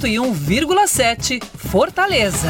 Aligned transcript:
101,7 0.00 1.44
Fortaleza. 1.44 2.48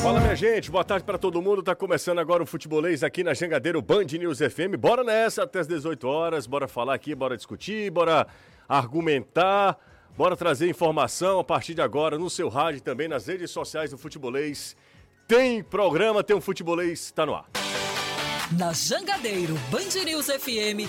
Fala 0.00 0.20
minha 0.20 0.36
gente, 0.36 0.70
boa 0.70 0.84
tarde 0.84 1.04
para 1.04 1.18
todo 1.18 1.42
mundo. 1.42 1.60
Tá 1.60 1.74
começando 1.74 2.20
agora 2.20 2.44
o 2.44 2.46
futebolês 2.46 3.02
aqui 3.02 3.24
na 3.24 3.34
Jangadeiro 3.34 3.82
Band 3.82 4.04
News 4.04 4.38
FM. 4.38 4.78
Bora 4.78 5.02
nessa 5.02 5.42
até 5.42 5.58
as 5.58 5.66
18 5.66 6.06
horas, 6.06 6.46
bora 6.46 6.68
falar 6.68 6.94
aqui, 6.94 7.16
bora 7.16 7.36
discutir, 7.36 7.90
bora 7.90 8.28
argumentar, 8.68 9.76
bora 10.16 10.36
trazer 10.36 10.70
informação 10.70 11.40
a 11.40 11.44
partir 11.44 11.74
de 11.74 11.82
agora 11.82 12.16
no 12.16 12.30
seu 12.30 12.48
rádio 12.48 12.78
e 12.78 12.80
também 12.80 13.08
nas 13.08 13.26
redes 13.26 13.50
sociais 13.50 13.90
do 13.90 13.98
futebolês. 13.98 14.76
Tem 15.26 15.64
programa, 15.64 16.22
tem 16.22 16.36
um 16.36 16.40
futebolês, 16.40 17.10
tá 17.10 17.26
no 17.26 17.34
ar. 17.34 17.46
Na 18.56 18.72
Jangadeiro 18.72 19.54
Band 19.68 20.04
News 20.06 20.26
FM, 20.26 20.88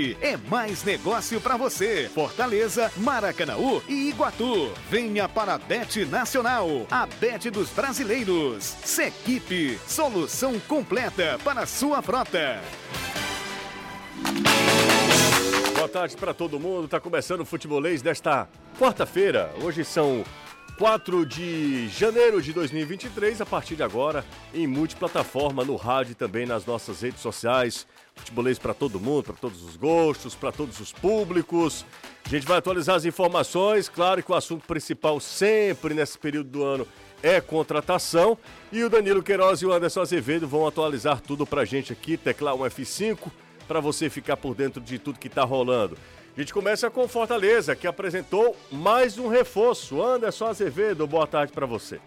é 0.21 0.37
mais 0.49 0.83
negócio 0.83 1.39
para 1.39 1.57
você. 1.57 2.09
Fortaleza, 2.13 2.91
Maracanaú 2.97 3.81
e 3.87 4.09
Iguatu. 4.09 4.71
Venha 4.89 5.29
para 5.29 5.53
a 5.53 5.57
Bet 5.57 6.05
Nacional, 6.05 6.67
a 6.89 7.05
Bet 7.05 7.49
dos 7.49 7.69
brasileiros. 7.69 8.63
Sequipe, 8.83 9.79
solução 9.87 10.59
completa 10.61 11.39
para 11.43 11.65
sua 11.65 12.01
frota. 12.01 12.61
Boa 15.75 15.89
tarde 15.89 16.15
para 16.15 16.33
todo 16.33 16.59
mundo. 16.59 16.87
Tá 16.87 16.99
começando 16.99 17.41
o 17.41 17.45
futebolês 17.45 18.01
desta 18.01 18.47
quarta-feira. 18.79 19.53
Hoje 19.63 19.83
são 19.83 20.23
4 20.77 21.25
de 21.27 21.87
janeiro 21.89 22.41
de 22.41 22.51
2023, 22.53 23.39
a 23.41 23.45
partir 23.45 23.75
de 23.75 23.83
agora, 23.83 24.25
em 24.51 24.65
multiplataforma, 24.65 25.63
no 25.63 25.75
rádio 25.75 26.13
e 26.13 26.15
também 26.15 26.45
nas 26.45 26.65
nossas 26.65 27.01
redes 27.01 27.21
sociais. 27.21 27.85
Futebolês 28.21 28.59
para 28.59 28.73
todo 28.73 28.99
mundo, 28.99 29.25
para 29.25 29.35
todos 29.35 29.63
os 29.63 29.75
gostos, 29.75 30.35
para 30.35 30.51
todos 30.51 30.79
os 30.79 30.93
públicos. 30.93 31.85
A 32.25 32.29
gente 32.29 32.47
vai 32.47 32.57
atualizar 32.57 32.95
as 32.95 33.05
informações. 33.05 33.89
Claro 33.89 34.23
que 34.23 34.31
o 34.31 34.35
assunto 34.35 34.65
principal 34.65 35.19
sempre 35.19 35.93
nesse 35.93 36.17
período 36.17 36.49
do 36.49 36.63
ano 36.63 36.87
é 37.23 37.41
contratação. 37.41 38.37
E 38.71 38.83
o 38.83 38.89
Danilo 38.89 39.23
Queiroz 39.23 39.61
e 39.61 39.65
o 39.65 39.73
Anderson 39.73 40.01
Azevedo 40.01 40.47
vão 40.47 40.67
atualizar 40.67 41.19
tudo 41.19 41.45
para 41.45 41.61
a 41.61 41.65
gente 41.65 41.91
aqui, 41.91 42.15
teclar 42.15 42.55
um 42.55 42.59
F5, 42.59 43.31
para 43.67 43.79
você 43.79 44.09
ficar 44.09 44.37
por 44.37 44.55
dentro 44.55 44.81
de 44.81 44.97
tudo 44.99 45.19
que 45.19 45.27
está 45.27 45.43
rolando. 45.43 45.97
A 46.35 46.39
gente 46.39 46.53
começa 46.53 46.89
com 46.89 47.07
Fortaleza, 47.07 47.75
que 47.75 47.85
apresentou 47.85 48.55
mais 48.71 49.17
um 49.17 49.27
reforço. 49.27 50.01
Anderson 50.01 50.45
Azevedo, 50.45 51.05
boa 51.05 51.27
tarde 51.27 51.51
para 51.51 51.65
você. 51.65 51.99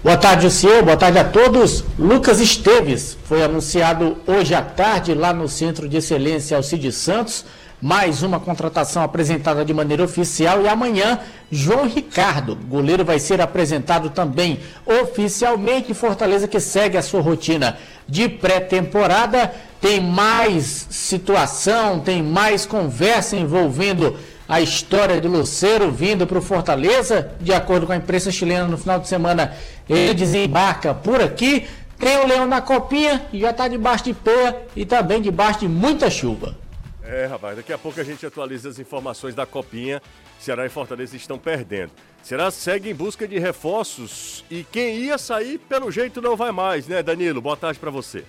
Boa 0.00 0.16
tarde, 0.16 0.48
senhor. 0.48 0.84
Boa 0.84 0.96
tarde 0.96 1.18
a 1.18 1.24
todos. 1.24 1.82
Lucas 1.98 2.38
Esteves 2.38 3.18
foi 3.24 3.42
anunciado 3.42 4.16
hoje 4.28 4.54
à 4.54 4.62
tarde 4.62 5.12
lá 5.12 5.32
no 5.32 5.48
Centro 5.48 5.88
de 5.88 5.96
Excelência 5.96 6.56
Alcides 6.56 6.94
Santos. 6.94 7.44
Mais 7.82 8.22
uma 8.22 8.38
contratação 8.38 9.02
apresentada 9.02 9.64
de 9.64 9.74
maneira 9.74 10.04
oficial 10.04 10.62
e 10.62 10.68
amanhã 10.68 11.18
João 11.50 11.88
Ricardo, 11.88 12.54
goleiro, 12.54 13.04
vai 13.04 13.18
ser 13.18 13.40
apresentado 13.40 14.10
também 14.10 14.60
oficialmente. 14.86 15.92
Fortaleza 15.92 16.46
que 16.46 16.60
segue 16.60 16.96
a 16.96 17.02
sua 17.02 17.20
rotina 17.20 17.76
de 18.08 18.28
pré-temporada 18.28 19.52
tem 19.80 20.00
mais 20.00 20.86
situação, 20.90 21.98
tem 21.98 22.22
mais 22.22 22.64
conversa 22.64 23.36
envolvendo 23.36 24.16
a 24.48 24.62
história 24.62 25.20
do 25.20 25.28
Luceiro 25.28 25.92
vindo 25.92 26.26
para 26.26 26.38
o 26.38 26.42
Fortaleza. 26.42 27.32
De 27.38 27.52
acordo 27.52 27.86
com 27.86 27.92
a 27.92 27.96
imprensa 27.96 28.30
chilena, 28.30 28.66
no 28.66 28.78
final 28.78 28.98
de 28.98 29.06
semana 29.06 29.54
ele 29.88 30.14
desembarca 30.14 30.94
por 30.94 31.20
aqui. 31.20 31.68
Tem 31.98 32.16
o 32.18 32.26
Leão 32.26 32.46
na 32.46 32.62
copinha 32.62 33.26
e 33.32 33.40
já 33.40 33.50
está 33.50 33.68
debaixo 33.68 34.04
de 34.04 34.14
pé 34.14 34.66
e 34.74 34.86
também 34.86 35.20
debaixo 35.20 35.60
de 35.60 35.68
muita 35.68 36.08
chuva. 36.08 36.56
É, 37.02 37.26
rapaz, 37.26 37.56
daqui 37.56 37.72
a 37.72 37.78
pouco 37.78 38.00
a 38.00 38.04
gente 38.04 38.24
atualiza 38.24 38.68
as 38.68 38.78
informações 38.78 39.34
da 39.34 39.44
copinha. 39.44 40.00
Ceará 40.38 40.64
e 40.64 40.68
Fortaleza 40.68 41.16
estão 41.16 41.38
perdendo. 41.38 41.90
Ceará 42.22 42.50
segue 42.50 42.90
em 42.90 42.94
busca 42.94 43.26
de 43.26 43.38
reforços 43.38 44.44
e 44.50 44.64
quem 44.64 44.98
ia 44.98 45.18
sair, 45.18 45.58
pelo 45.58 45.90
jeito, 45.90 46.22
não 46.22 46.36
vai 46.36 46.52
mais, 46.52 46.86
né, 46.86 47.02
Danilo? 47.02 47.40
Boa 47.40 47.56
tarde 47.56 47.78
para 47.78 47.90
você. 47.90 48.24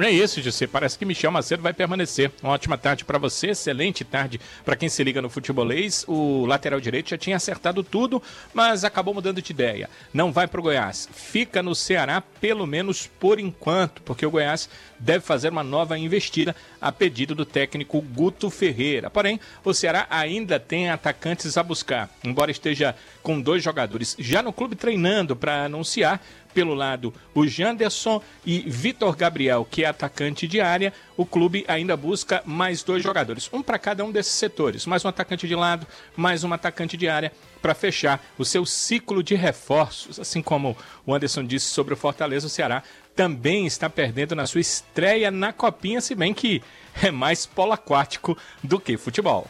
É 0.00 0.10
isso, 0.12 0.40
José. 0.40 0.64
Parece 0.68 0.96
que 0.96 1.04
Michel 1.04 1.32
Macedo 1.32 1.60
vai 1.60 1.72
permanecer. 1.72 2.30
Uma 2.40 2.52
ótima 2.52 2.78
tarde 2.78 3.04
para 3.04 3.18
você, 3.18 3.48
excelente 3.48 4.04
tarde 4.04 4.40
para 4.64 4.76
quem 4.76 4.88
se 4.88 5.02
liga 5.02 5.20
no 5.20 5.28
futebolês. 5.28 6.04
O 6.06 6.46
lateral 6.46 6.80
direito 6.80 7.10
já 7.10 7.18
tinha 7.18 7.34
acertado 7.34 7.82
tudo, 7.82 8.22
mas 8.54 8.84
acabou 8.84 9.12
mudando 9.12 9.42
de 9.42 9.52
ideia. 9.52 9.90
Não 10.14 10.30
vai 10.30 10.46
para 10.46 10.60
o 10.60 10.62
Goiás. 10.62 11.08
Fica 11.12 11.64
no 11.64 11.74
Ceará, 11.74 12.22
pelo 12.40 12.64
menos 12.64 13.08
por 13.18 13.40
enquanto, 13.40 14.00
porque 14.02 14.24
o 14.24 14.30
Goiás 14.30 14.70
deve 14.98 15.24
fazer 15.24 15.50
uma 15.50 15.62
nova 15.62 15.98
investida 15.98 16.54
a 16.80 16.90
pedido 16.90 17.34
do 17.34 17.44
técnico 17.44 18.00
Guto 18.00 18.50
Ferreira. 18.50 19.10
Porém, 19.10 19.40
o 19.64 19.72
Ceará 19.72 20.06
ainda 20.10 20.58
tem 20.58 20.90
atacantes 20.90 21.56
a 21.56 21.62
buscar. 21.62 22.10
Embora 22.24 22.50
esteja 22.50 22.94
com 23.22 23.40
dois 23.40 23.62
jogadores 23.62 24.16
já 24.18 24.42
no 24.42 24.52
clube 24.52 24.76
treinando 24.76 25.36
para 25.36 25.64
anunciar, 25.64 26.20
pelo 26.58 26.74
lado 26.74 27.14
o 27.34 27.46
Janderson 27.46 28.22
e 28.44 28.60
Vitor 28.66 29.14
Gabriel, 29.14 29.64
que 29.70 29.84
é 29.84 29.86
atacante 29.86 30.48
de 30.48 30.60
área. 30.60 30.92
O 31.16 31.24
clube 31.24 31.64
ainda 31.68 31.96
busca 31.96 32.42
mais 32.44 32.82
dois 32.82 33.02
jogadores, 33.02 33.48
um 33.52 33.62
para 33.62 33.78
cada 33.78 34.04
um 34.04 34.10
desses 34.10 34.32
setores, 34.32 34.86
mais 34.86 35.04
um 35.04 35.08
atacante 35.08 35.46
de 35.46 35.54
lado, 35.54 35.86
mais 36.16 36.44
um 36.44 36.52
atacante 36.52 36.96
de 36.96 37.08
área 37.08 37.32
para 37.60 37.74
fechar 37.74 38.24
o 38.36 38.44
seu 38.44 38.64
ciclo 38.64 39.22
de 39.22 39.34
reforços. 39.34 40.18
Assim 40.18 40.42
como 40.42 40.76
o 41.06 41.14
Anderson 41.14 41.44
disse 41.44 41.66
sobre 41.66 41.94
o 41.94 41.96
Fortaleza, 41.96 42.46
o 42.46 42.50
Ceará 42.50 42.82
também 43.18 43.66
está 43.66 43.90
perdendo 43.90 44.36
na 44.36 44.46
sua 44.46 44.60
estreia 44.60 45.28
na 45.28 45.52
Copinha, 45.52 46.00
se 46.00 46.14
bem 46.14 46.32
que 46.32 46.62
é 47.02 47.10
mais 47.10 47.46
polo 47.46 47.72
aquático 47.72 48.38
do 48.62 48.78
que 48.78 48.96
futebol. 48.96 49.48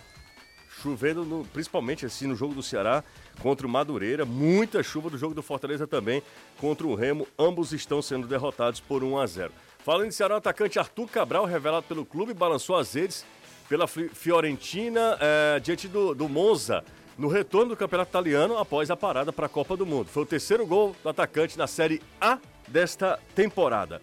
Chovendo, 0.81 1.23
no, 1.23 1.45
principalmente 1.45 2.07
assim 2.07 2.27
no 2.27 2.35
jogo 2.35 2.55
do 2.55 2.63
Ceará, 2.63 3.05
contra 3.43 3.67
o 3.67 3.71
Madureira. 3.71 4.25
Muita 4.25 4.83
chuva 4.83 5.11
do 5.11 5.19
jogo 5.19 5.35
do 5.35 5.43
Fortaleza 5.43 5.87
também 5.87 6.23
contra 6.59 6.87
o 6.87 6.95
Remo. 6.95 7.29
Ambos 7.39 7.75
estão 7.75 8.01
sendo 8.01 8.27
derrotados 8.27 8.81
por 8.81 9.05
1 9.05 9.19
a 9.19 9.27
0. 9.27 9.53
Falando 9.85 10.07
em 10.07 10.13
Ceará, 10.13 10.37
o 10.37 10.39
atacante 10.39 10.79
Arthur 10.79 11.07
Cabral, 11.07 11.45
revelado 11.45 11.85
pelo 11.87 12.07
clube, 12.07 12.33
balançou 12.33 12.75
as 12.75 12.95
redes 12.95 13.23
pela 13.69 13.87
Fiorentina 13.87 15.19
é, 15.21 15.61
diante 15.61 15.87
do, 15.87 16.15
do 16.15 16.27
Monza 16.27 16.83
no 17.19 17.29
retorno 17.29 17.71
do 17.71 17.77
Campeonato 17.77 18.13
Italiano 18.13 18.57
após 18.57 18.91
a 18.91 18.97
parada 18.97 19.31
para 19.31 19.45
a 19.45 19.49
Copa 19.49 19.77
do 19.77 19.85
Mundo. 19.85 20.09
Foi 20.09 20.23
o 20.23 20.27
terceiro 20.27 20.67
gol 20.67 20.97
do 21.03 21.09
atacante 21.11 21.59
na 21.59 21.67
Série 21.67 22.01
A 22.19 22.39
desta 22.71 23.19
temporada. 23.35 24.01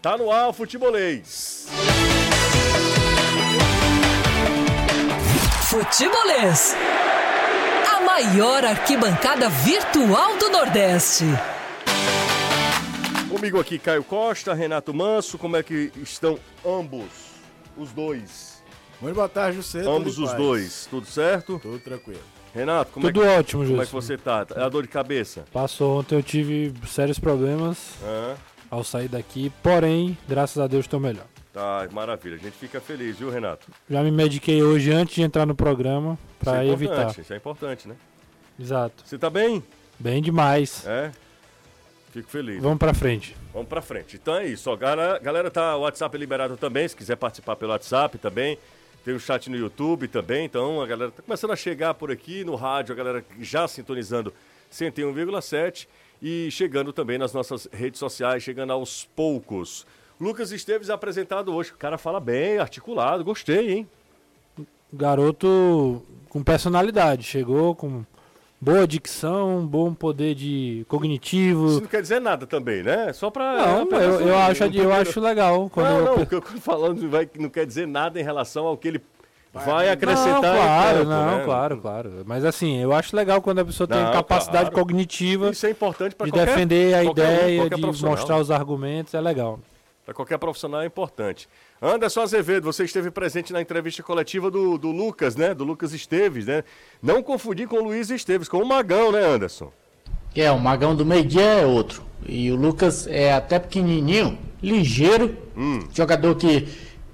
Tá 0.00 0.16
no 0.16 0.30
ar 0.30 0.48
o 0.48 0.52
futebolês. 0.52 1.66
Futebolês 5.64 6.76
maior 8.16 8.64
arquibancada 8.64 9.50
virtual 9.50 10.38
do 10.38 10.48
Nordeste. 10.48 11.24
Comigo 13.28 13.60
aqui 13.60 13.78
Caio 13.78 14.02
Costa, 14.02 14.54
Renato 14.54 14.94
Manso, 14.94 15.36
como 15.36 15.54
é 15.54 15.62
que 15.62 15.92
estão 15.96 16.38
ambos, 16.64 17.10
os 17.76 17.92
dois? 17.92 18.62
Muito 19.02 19.14
boa 19.14 19.28
tarde, 19.28 19.58
você. 19.58 19.80
Ambos 19.80 20.18
os 20.18 20.30
paz. 20.30 20.38
dois, 20.38 20.86
tudo 20.88 21.06
certo? 21.06 21.58
Tudo 21.58 21.78
tranquilo. 21.78 22.22
Renato, 22.56 22.90
como 22.90 23.06
Tudo 23.06 23.22
é 23.22 23.26
que, 23.26 23.38
ótimo, 23.38 23.66
Como 23.66 23.82
é 23.82 23.86
que 23.86 23.92
você 23.92 24.16
tá? 24.16 24.46
É 24.56 24.62
a 24.62 24.68
dor 24.70 24.82
de 24.82 24.88
cabeça? 24.88 25.44
Passou 25.52 26.00
ontem, 26.00 26.14
eu 26.14 26.22
tive 26.22 26.72
sérios 26.86 27.18
problemas 27.18 27.94
ao 28.70 28.82
sair 28.82 29.08
daqui, 29.08 29.52
porém, 29.62 30.16
graças 30.26 30.56
a 30.62 30.66
Deus 30.66 30.86
estou 30.86 30.98
melhor. 30.98 31.26
Tá, 31.52 31.86
maravilha. 31.92 32.36
A 32.36 32.38
gente 32.38 32.56
fica 32.56 32.80
feliz, 32.80 33.18
viu, 33.18 33.30
Renato? 33.30 33.70
Já 33.88 34.02
me 34.02 34.10
mediquei 34.10 34.62
hoje 34.62 34.90
antes 34.90 35.14
de 35.14 35.22
entrar 35.22 35.44
no 35.44 35.54
programa 35.54 36.18
para 36.38 36.64
é 36.64 36.68
evitar. 36.68 37.18
Isso 37.18 37.32
é 37.32 37.36
importante, 37.36 37.86
né? 37.86 37.96
Exato. 38.58 39.02
Você 39.04 39.18
tá 39.18 39.28
bem? 39.28 39.62
Bem 39.98 40.22
demais. 40.22 40.86
É? 40.86 41.10
Fico 42.10 42.30
feliz. 42.30 42.62
Vamos 42.62 42.78
pra 42.78 42.94
frente. 42.94 43.36
Vamos 43.52 43.68
pra 43.68 43.82
frente. 43.82 44.16
Então 44.16 44.34
é 44.34 44.46
isso. 44.46 44.70
Ó, 44.70 44.76
galera, 44.76 45.18
galera 45.18 45.50
tá, 45.50 45.76
o 45.76 45.80
WhatsApp 45.80 46.16
é 46.16 46.18
liberado 46.18 46.56
também, 46.56 46.88
se 46.88 46.96
quiser 46.96 47.16
participar 47.16 47.56
pelo 47.56 47.72
WhatsApp 47.72 48.16
também. 48.16 48.58
Tem 49.06 49.14
o 49.14 49.20
chat 49.20 49.48
no 49.48 49.56
YouTube 49.56 50.08
também, 50.08 50.46
então 50.46 50.82
a 50.82 50.86
galera 50.86 51.12
tá 51.12 51.22
começando 51.22 51.52
a 51.52 51.56
chegar 51.56 51.94
por 51.94 52.10
aqui 52.10 52.42
no 52.42 52.56
rádio, 52.56 52.92
a 52.92 52.96
galera 52.96 53.24
já 53.38 53.68
sintonizando 53.68 54.34
101,7 54.68 55.86
e 56.20 56.50
chegando 56.50 56.92
também 56.92 57.16
nas 57.16 57.32
nossas 57.32 57.68
redes 57.72 58.00
sociais, 58.00 58.42
chegando 58.42 58.72
aos 58.72 59.04
poucos. 59.14 59.86
Lucas 60.20 60.50
Esteves 60.50 60.90
apresentado 60.90 61.54
hoje. 61.54 61.70
O 61.70 61.76
cara 61.76 61.96
fala 61.96 62.18
bem, 62.18 62.58
articulado, 62.58 63.22
gostei, 63.22 63.74
hein? 63.74 63.88
garoto 64.92 66.02
com 66.28 66.42
personalidade. 66.42 67.22
Chegou 67.22 67.76
com 67.76 68.04
boa 68.60 68.86
dicção, 68.86 69.66
bom 69.66 69.92
poder 69.94 70.34
de 70.34 70.84
cognitivo. 70.88 71.66
Isso 71.68 71.80
não 71.82 71.88
quer 71.88 72.02
dizer 72.02 72.20
nada 72.20 72.46
também, 72.46 72.82
né? 72.82 73.12
Só 73.12 73.30
pra. 73.30 73.66
Não, 73.66 73.86
pra- 73.86 73.98
eu, 74.02 74.20
eu, 74.20 74.38
acho, 74.38 74.64
eu 74.64 74.92
acho 74.92 75.20
legal. 75.20 75.68
Quando 75.70 75.86
Não, 75.88 75.96
eu- 75.98 76.04
não, 76.04 76.22
o 76.22 76.26
que 76.26 76.34
eu 76.34 76.40
tô 76.40 76.58
falando 76.60 77.08
vai, 77.08 77.28
não 77.38 77.48
quer 77.48 77.66
dizer 77.66 77.86
nada 77.86 78.20
em 78.20 78.22
relação 78.24 78.66
ao 78.66 78.76
que 78.76 78.88
ele 78.88 79.00
vai, 79.52 79.86
Não, 79.86 79.92
acrescentar 79.92 80.54
em 80.54 80.58
claro, 80.60 80.98
campo, 80.98 81.10
não, 81.10 81.38
né? 81.38 81.44
claro, 81.44 81.76
claro. 81.78 82.12
Mas 82.26 82.44
assim, 82.44 82.78
eu 82.78 82.92
acho 82.92 83.14
legal 83.16 83.40
quando 83.40 83.60
a 83.60 83.64
pessoa 83.64 83.86
tem 83.86 84.02
Não, 84.02 84.12
capacidade 84.12 84.70
claro. 84.70 84.74
cognitiva 84.86 85.50
Isso 85.50 85.66
é 85.66 85.70
importante 85.70 86.14
para 86.14 86.26
de 86.26 86.32
qualquer 86.32 86.46
defender 86.46 86.94
a 86.94 87.04
qualquer 87.04 87.22
um, 87.22 87.32
ideia, 87.34 87.60
qualquer 87.70 87.90
de 87.92 88.04
mostrar 88.04 88.38
os 88.38 88.50
argumentos, 88.50 89.14
é 89.14 89.20
legal. 89.20 89.58
Para 90.04 90.14
qualquer 90.14 90.38
profissional 90.38 90.82
é 90.82 90.86
importante. 90.86 91.48
Anderson 91.80 92.22
Azevedo, 92.22 92.64
você 92.64 92.84
esteve 92.84 93.10
presente 93.10 93.52
na 93.52 93.60
entrevista 93.60 94.02
coletiva 94.02 94.50
do, 94.50 94.78
do 94.78 94.90
Lucas, 94.90 95.36
né? 95.36 95.54
Do 95.54 95.62
Lucas 95.64 95.92
Esteves, 95.92 96.46
né? 96.46 96.64
Não 97.02 97.22
confundir 97.22 97.68
com 97.68 97.76
o 97.76 97.84
Luiz 97.84 98.08
Esteves, 98.10 98.48
com 98.48 98.58
o 98.58 98.66
Magão, 98.66 99.12
né, 99.12 99.22
Anderson? 99.24 99.70
É, 100.34 100.50
o 100.50 100.58
Magão 100.58 100.94
do 100.96 101.04
meio-dia 101.04 101.42
é 101.42 101.66
outro. 101.66 102.02
E 102.26 102.50
o 102.50 102.56
Lucas 102.56 103.06
é 103.06 103.32
até 103.32 103.58
pequenininho, 103.58 104.38
ligeiro, 104.62 105.36
jogador 105.94 106.34
que 106.34 106.66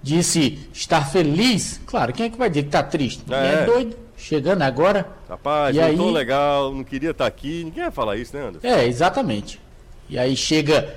disse 0.03 0.59
estar 0.73 1.11
feliz. 1.11 1.81
Claro, 1.87 2.13
quem 2.13 2.27
é 2.27 2.31
que 2.31 2.39
vai 2.39 2.49
dizer 2.49 2.65
que 2.65 2.71
tá 2.71 2.83
triste? 2.83 3.23
É. 3.31 3.63
é 3.63 3.67
doido, 3.67 3.97
chegando 4.17 4.63
agora. 4.63 5.09
Rapaz, 5.29 5.75
E 5.75 5.81
não 5.81 5.87
aí- 5.87 5.97
tô 5.97 6.11
legal, 6.11 6.73
não 6.73 6.85
queria 6.85 7.11
estar 7.11 7.27
aqui. 7.27 7.65
Ninguém 7.65 7.83
vai 7.85 7.93
falar 7.93 8.17
isso, 8.17 8.35
né, 8.37 8.47
Anderson? 8.47 8.67
É, 8.67 8.87
exatamente. 8.87 9.61
E 10.09 10.19
aí 10.19 10.37
chega 10.37 10.95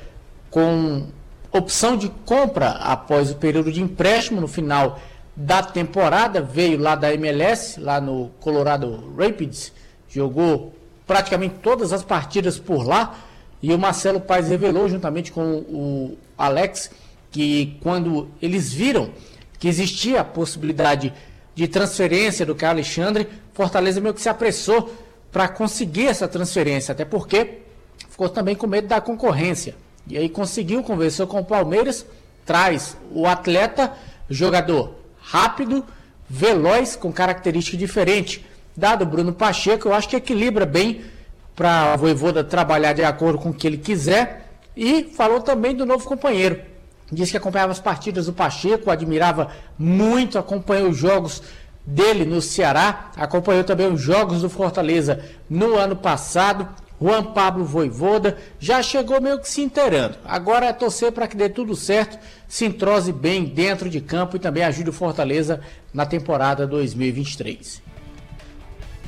com 0.49 1.07
opção 1.57 1.97
de 1.97 2.09
compra 2.25 2.69
após 2.69 3.31
o 3.31 3.35
período 3.35 3.71
de 3.71 3.81
empréstimo 3.81 4.41
no 4.41 4.47
final 4.47 4.99
da 5.35 5.61
temporada, 5.61 6.41
veio 6.41 6.79
lá 6.79 6.95
da 6.95 7.13
MLS, 7.13 7.79
lá 7.79 7.99
no 7.99 8.29
Colorado 8.39 9.13
Rapids, 9.17 9.73
jogou 10.07 10.73
praticamente 11.05 11.55
todas 11.61 11.91
as 11.91 12.03
partidas 12.03 12.57
por 12.57 12.85
lá, 12.85 13.15
e 13.61 13.73
o 13.73 13.79
Marcelo 13.79 14.19
Paes 14.19 14.47
revelou 14.47 14.87
juntamente 14.87 15.31
com 15.31 15.41
o 15.41 16.17
Alex 16.37 16.91
que 17.31 17.77
quando 17.81 18.29
eles 18.41 18.71
viram 18.71 19.09
que 19.59 19.67
existia 19.67 20.21
a 20.21 20.23
possibilidade 20.23 21.13
de 21.53 21.67
transferência 21.67 22.45
do 22.45 22.55
Caio 22.55 22.73
Alexandre, 22.73 23.27
Fortaleza 23.53 24.01
meio 24.01 24.13
que 24.13 24.21
se 24.21 24.29
apressou 24.29 24.93
para 25.31 25.47
conseguir 25.47 26.07
essa 26.07 26.27
transferência, 26.27 26.91
até 26.91 27.03
porque 27.03 27.59
ficou 28.09 28.29
também 28.29 28.55
com 28.55 28.67
medo 28.67 28.87
da 28.87 29.01
concorrência. 29.01 29.75
E 30.07 30.17
aí 30.17 30.29
conseguiu, 30.29 30.83
conversou 30.83 31.25
com 31.25 31.39
o 31.39 31.45
Palmeiras, 31.45 32.05
traz 32.45 32.95
o 33.11 33.25
atleta, 33.25 33.93
jogador 34.29 34.95
rápido, 35.19 35.83
veloz, 36.29 36.95
com 36.95 37.11
característica 37.11 37.77
diferente. 37.77 38.45
Dado 38.75 39.03
o 39.03 39.05
Bruno 39.05 39.33
Pacheco, 39.33 39.87
eu 39.87 39.93
acho 39.93 40.09
que 40.09 40.15
equilibra 40.15 40.65
bem 40.65 41.01
para 41.55 41.93
a 41.93 41.95
Voivoda 41.95 42.43
trabalhar 42.43 42.93
de 42.93 43.03
acordo 43.03 43.39
com 43.39 43.49
o 43.49 43.53
que 43.53 43.65
ele 43.65 43.77
quiser. 43.77 44.49
E 44.75 45.05
falou 45.15 45.39
também 45.41 45.73
do 45.73 45.85
novo 45.85 46.05
companheiro. 46.05 46.61
Disse 47.11 47.31
que 47.31 47.37
acompanhava 47.37 47.71
as 47.71 47.79
partidas 47.79 48.25
do 48.25 48.33
Pacheco, 48.33 48.91
admirava 48.91 49.49
muito, 49.77 50.37
acompanhou 50.37 50.89
os 50.89 50.97
jogos 50.97 51.41
dele 51.85 52.25
no 52.25 52.41
Ceará, 52.41 53.11
acompanhou 53.15 53.63
também 53.63 53.87
os 53.87 54.01
jogos 54.01 54.41
do 54.41 54.49
Fortaleza 54.49 55.23
no 55.49 55.75
ano 55.75 55.95
passado. 55.95 56.67
Juan 57.01 57.23
Pablo 57.23 57.65
Voivoda 57.65 58.37
já 58.59 58.81
chegou 58.81 59.21
meio 59.21 59.39
que 59.39 59.49
se 59.49 59.61
inteirando. 59.61 60.17
Agora 60.23 60.67
é 60.67 60.73
torcer 60.73 61.11
para 61.11 61.27
que 61.27 61.35
dê 61.35 61.49
tudo 61.49 61.75
certo, 61.75 62.17
se 62.47 62.65
entrose 62.65 63.11
bem 63.11 63.45
dentro 63.45 63.89
de 63.89 63.99
campo 63.99 64.37
e 64.37 64.39
também 64.39 64.63
ajude 64.63 64.89
o 64.89 64.93
Fortaleza 64.93 65.61
na 65.93 66.05
temporada 66.05 66.65
2023. 66.65 67.83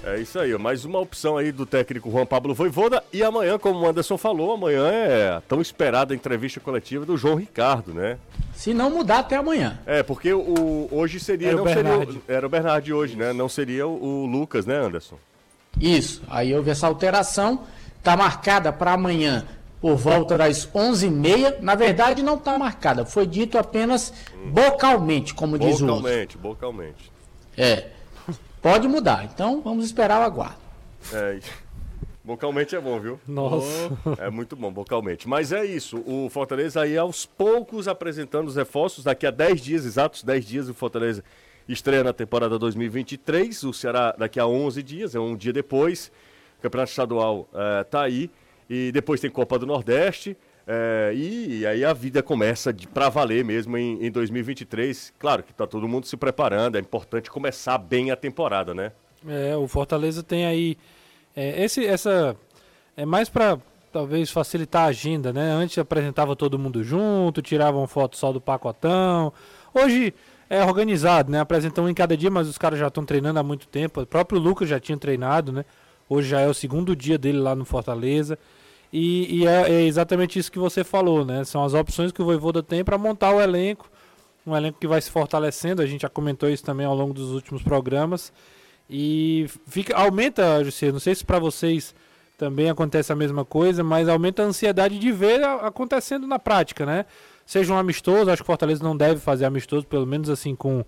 É 0.07 0.21
isso 0.21 0.39
aí, 0.39 0.57
mais 0.57 0.85
uma 0.85 0.99
opção 0.99 1.35
aí 1.35 1.51
do 1.51 1.65
técnico 1.65 2.09
Juan 2.09 2.25
Pablo 2.25 2.53
Voivoda. 2.53 3.03
E 3.11 3.21
amanhã, 3.21 3.59
como 3.59 3.81
o 3.81 3.89
Anderson 3.89 4.17
falou, 4.17 4.53
amanhã 4.53 4.87
é 4.87 5.29
a 5.31 5.41
tão 5.41 5.59
esperada 5.59 6.15
entrevista 6.15 6.61
coletiva 6.61 7.05
do 7.05 7.17
João 7.17 7.35
Ricardo, 7.35 7.93
né? 7.93 8.17
Se 8.53 8.73
não 8.73 8.89
mudar 8.89 9.19
até 9.19 9.35
amanhã. 9.35 9.77
É, 9.85 10.03
porque 10.03 10.31
o, 10.33 10.87
hoje 10.89 11.19
seria. 11.19 11.49
Era 11.49 11.57
o 11.57 11.65
não 11.65 11.67
seria 11.67 11.83
Bernardi. 11.83 12.21
era 12.25 12.45
o 12.45 12.49
Bernardi 12.49 12.93
hoje, 12.93 13.17
né? 13.17 13.33
Não 13.33 13.49
seria 13.49 13.85
o, 13.85 14.23
o 14.23 14.25
Lucas, 14.25 14.65
né, 14.65 14.77
Anderson? 14.77 15.17
Isso, 15.79 16.23
aí 16.29 16.55
houve 16.55 16.71
essa 16.71 16.87
alteração, 16.87 17.63
está 17.99 18.15
marcada 18.15 18.71
para 18.71 18.93
amanhã 18.93 19.45
por 19.81 19.95
volta 19.95 20.37
das 20.37 20.67
11h30. 20.67 21.59
Na 21.59 21.75
verdade, 21.75 22.23
não 22.23 22.35
está 22.35 22.57
marcada, 22.57 23.05
foi 23.05 23.25
dito 23.25 23.57
apenas 23.57 24.13
bocalmente, 24.51 25.33
como 25.33 25.57
diz 25.57 25.81
o. 25.81 25.85
Bocalmente, 25.85 26.37
bocalmente. 26.37 27.11
É, 27.57 27.87
pode 28.61 28.87
mudar, 28.87 29.25
então 29.25 29.61
vamos 29.61 29.85
esperar 29.85 30.21
o 30.21 30.23
aguardo. 30.23 30.57
É, 31.13 31.39
bocalmente 32.23 32.75
é 32.75 32.81
bom, 32.81 32.99
viu? 32.99 33.19
Nossa. 33.27 33.67
É 34.19 34.29
muito 34.29 34.55
bom, 34.55 34.71
bocalmente. 34.71 35.27
Mas 35.27 35.51
é 35.51 35.65
isso, 35.65 36.03
o 36.05 36.29
Fortaleza 36.29 36.81
aí 36.81 36.97
aos 36.97 37.25
poucos 37.25 37.87
apresentando 37.87 38.47
os 38.47 38.55
reforços. 38.55 39.03
Daqui 39.03 39.25
a 39.25 39.31
10 39.31 39.61
dias, 39.61 39.85
exatos 39.85 40.23
10 40.23 40.45
dias, 40.45 40.69
o 40.69 40.73
Fortaleza 40.73 41.23
estreia 41.67 42.03
na 42.03 42.13
temporada 42.13 42.57
2023. 42.59 43.63
O 43.63 43.73
Ceará 43.73 44.15
daqui 44.17 44.39
a 44.39 44.47
11 44.47 44.83
dias, 44.83 45.15
é 45.15 45.19
um 45.19 45.35
dia 45.35 45.53
depois. 45.53 46.11
Campeonato 46.61 46.89
Estadual 46.89 47.47
eh, 47.53 47.83
tá 47.85 48.01
aí. 48.01 48.29
E 48.69 48.91
depois 48.91 49.21
tem 49.21 49.29
Copa 49.29 49.57
do 49.57 49.65
Nordeste. 49.65 50.35
eh, 50.67 51.13
e, 51.15 51.65
aí 51.65 51.85
a 51.85 51.93
vida 51.93 52.21
começa 52.21 52.75
pra 52.93 53.09
valer 53.09 53.43
mesmo 53.45 53.77
em, 53.77 54.05
em 54.05 54.11
2023. 54.11 55.13
Claro 55.17 55.43
que 55.43 55.53
tá 55.53 55.65
todo 55.65 55.87
mundo 55.87 56.05
se 56.05 56.17
preparando. 56.17 56.75
É 56.75 56.79
importante 56.79 57.29
começar 57.29 57.77
bem 57.77 58.11
a 58.11 58.15
temporada, 58.15 58.73
né? 58.73 58.91
É, 59.27 59.55
o 59.55 59.67
Fortaleza 59.67 60.21
tem 60.23 60.45
aí. 60.45 60.77
é, 61.35 61.63
esse, 61.63 61.85
essa. 61.85 62.35
É 62.95 63.05
mais 63.05 63.29
para 63.29 63.59
talvez 63.91 64.29
facilitar 64.29 64.83
a 64.83 64.87
agenda, 64.87 65.31
né? 65.33 65.51
Antes 65.51 65.77
apresentava 65.77 66.35
todo 66.35 66.59
mundo 66.59 66.83
junto, 66.83 67.41
tiravam 67.41 67.87
foto 67.87 68.17
só 68.17 68.31
do 68.31 68.41
pacotão. 68.41 69.31
Hoje 69.73 70.13
é 70.49 70.63
organizado, 70.63 71.31
né? 71.31 71.39
Apresentam 71.39 71.85
um 71.85 71.89
em 71.89 71.93
cada 71.93 72.15
dia, 72.15 72.29
mas 72.29 72.47
os 72.47 72.57
caras 72.57 72.79
já 72.79 72.87
estão 72.87 73.05
treinando 73.05 73.39
há 73.39 73.43
muito 73.43 73.67
tempo. 73.67 74.01
O 74.01 74.05
próprio 74.05 74.39
Lucas 74.39 74.69
já 74.69 74.79
tinha 74.79 74.97
treinado, 74.97 75.51
né? 75.51 75.65
Hoje 76.09 76.29
já 76.29 76.39
é 76.39 76.47
o 76.47 76.53
segundo 76.53 76.95
dia 76.95 77.17
dele 77.17 77.39
lá 77.39 77.55
no 77.55 77.65
Fortaleza. 77.65 78.37
E, 78.91 79.41
e 79.41 79.47
é, 79.47 79.69
é 79.69 79.81
exatamente 79.83 80.39
isso 80.39 80.51
que 80.51 80.59
você 80.59 80.83
falou, 80.83 81.25
né? 81.25 81.43
São 81.43 81.63
as 81.63 81.73
opções 81.73 82.11
que 82.11 82.21
o 82.21 82.25
Voivoda 82.25 82.63
tem 82.63 82.83
para 82.83 82.97
montar 82.97 83.33
o 83.33 83.41
elenco. 83.41 83.89
Um 84.45 84.55
elenco 84.55 84.79
que 84.79 84.87
vai 84.87 85.01
se 85.01 85.11
fortalecendo. 85.11 85.81
A 85.81 85.85
gente 85.85 86.01
já 86.01 86.09
comentou 86.09 86.49
isso 86.49 86.63
também 86.63 86.85
ao 86.85 86.95
longo 86.95 87.13
dos 87.13 87.31
últimos 87.31 87.61
programas. 87.61 88.31
E 88.89 89.47
fica, 89.67 89.95
aumenta, 89.97 90.63
José, 90.63 90.91
não 90.91 90.99
sei 90.99 91.13
se 91.13 91.25
para 91.25 91.39
vocês 91.39 91.93
também 92.37 92.69
acontece 92.69 93.11
a 93.11 93.15
mesma 93.15 93.43
coisa, 93.43 93.83
mas 93.83 94.07
aumenta 94.07 94.43
a 94.43 94.45
ansiedade 94.45 94.99
de 94.99 95.11
ver 95.11 95.43
acontecendo 95.43 96.27
na 96.27 96.37
prática, 96.37 96.85
né? 96.85 97.05
Seja 97.45 97.73
um 97.73 97.77
amistoso, 97.77 98.29
acho 98.29 98.43
que 98.43 98.45
o 98.45 98.53
Fortaleza 98.53 98.83
não 98.83 98.95
deve 98.95 99.19
fazer 99.19 99.45
amistoso, 99.45 99.85
pelo 99.87 100.05
menos 100.05 100.29
assim 100.29 100.55
com, 100.55 100.85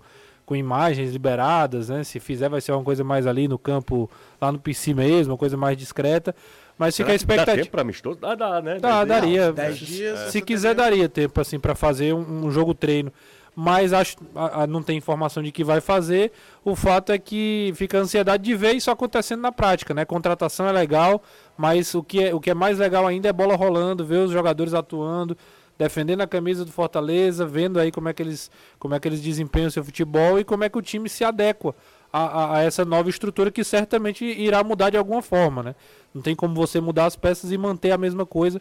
com 0.50 0.56
imagens 0.56 1.12
liberadas, 1.12 1.90
né? 1.90 2.02
Se 2.02 2.18
fizer 2.18 2.48
vai 2.48 2.60
ser 2.60 2.72
uma 2.72 2.82
coisa 2.82 3.04
mais 3.04 3.24
ali 3.24 3.46
no 3.46 3.56
campo, 3.56 4.10
lá 4.40 4.50
no 4.50 4.58
PC 4.58 4.92
mesmo, 4.92 5.32
uma 5.32 5.38
coisa 5.38 5.56
mais 5.56 5.78
discreta. 5.78 6.34
Mas 6.76 6.96
fica 6.96 7.12
a 7.12 7.16
Será 7.16 7.18
que 7.20 7.24
Dá 7.26 7.34
expectativa. 7.34 7.56
tempo 7.62 7.70
pra 7.70 7.82
amistoso? 7.82 8.18
Dá, 8.18 8.34
dá, 8.34 8.60
né? 8.60 8.78
Dá, 8.80 9.04
Dez 9.04 9.22
dias. 9.22 9.46
daria. 9.46 9.52
10 9.52 9.78
dias. 9.78 10.18
Se 10.32 10.42
quiser, 10.42 10.74
daria 10.74 11.08
tempo 11.08 11.40
assim 11.40 11.60
para 11.60 11.76
fazer 11.76 12.12
um, 12.12 12.46
um 12.46 12.50
jogo 12.50 12.74
treino. 12.74 13.12
Mas 13.54 13.92
acho, 13.92 14.16
a- 14.34 14.62
a- 14.62 14.66
não 14.66 14.82
tem 14.82 14.96
informação 14.98 15.40
de 15.40 15.52
que 15.52 15.62
vai 15.62 15.80
fazer. 15.80 16.32
O 16.64 16.74
fato 16.74 17.12
é 17.12 17.18
que 17.18 17.72
fica 17.76 17.98
a 17.98 18.00
ansiedade 18.00 18.42
de 18.42 18.56
ver 18.56 18.72
isso 18.74 18.90
acontecendo 18.90 19.40
na 19.40 19.52
prática, 19.52 19.94
né? 19.94 20.04
Contratação 20.04 20.66
é 20.66 20.72
legal, 20.72 21.22
mas 21.56 21.94
o 21.94 22.02
que 22.02 22.24
é, 22.24 22.34
o 22.34 22.40
que 22.40 22.50
é 22.50 22.54
mais 22.54 22.76
legal 22.78 23.06
ainda 23.06 23.28
é 23.28 23.32
bola 23.32 23.54
rolando, 23.54 24.04
ver 24.04 24.16
os 24.18 24.32
jogadores 24.32 24.74
atuando, 24.74 25.36
defendendo 25.80 26.20
a 26.20 26.26
camisa 26.26 26.62
do 26.62 26.70
Fortaleza, 26.70 27.46
vendo 27.46 27.80
aí 27.80 27.90
como 27.90 28.08
é 28.08 28.12
que 28.12 28.22
eles, 28.22 28.50
como 28.78 28.94
é 28.94 29.00
que 29.00 29.08
eles 29.08 29.22
desempenham 29.22 29.70
seu 29.70 29.82
futebol 29.82 30.38
e 30.38 30.44
como 30.44 30.62
é 30.62 30.68
que 30.68 30.76
o 30.76 30.82
time 30.82 31.08
se 31.08 31.24
adequa 31.24 31.74
a, 32.12 32.20
a- 32.24 32.56
a 32.58 32.62
essa 32.62 32.84
nova 32.84 33.08
estrutura 33.08 33.50
que 33.50 33.64
certamente 33.64 34.24
irá 34.24 34.62
mudar 34.62 34.90
de 34.90 34.98
alguma 34.98 35.22
forma, 35.22 35.62
né? 35.62 35.74
Não 36.14 36.20
tem 36.20 36.36
como 36.36 36.54
você 36.54 36.80
mudar 36.82 37.06
as 37.06 37.16
peças 37.16 37.50
e 37.50 37.56
manter 37.56 37.92
a 37.92 37.96
mesma 37.98 38.26
coisa, 38.26 38.60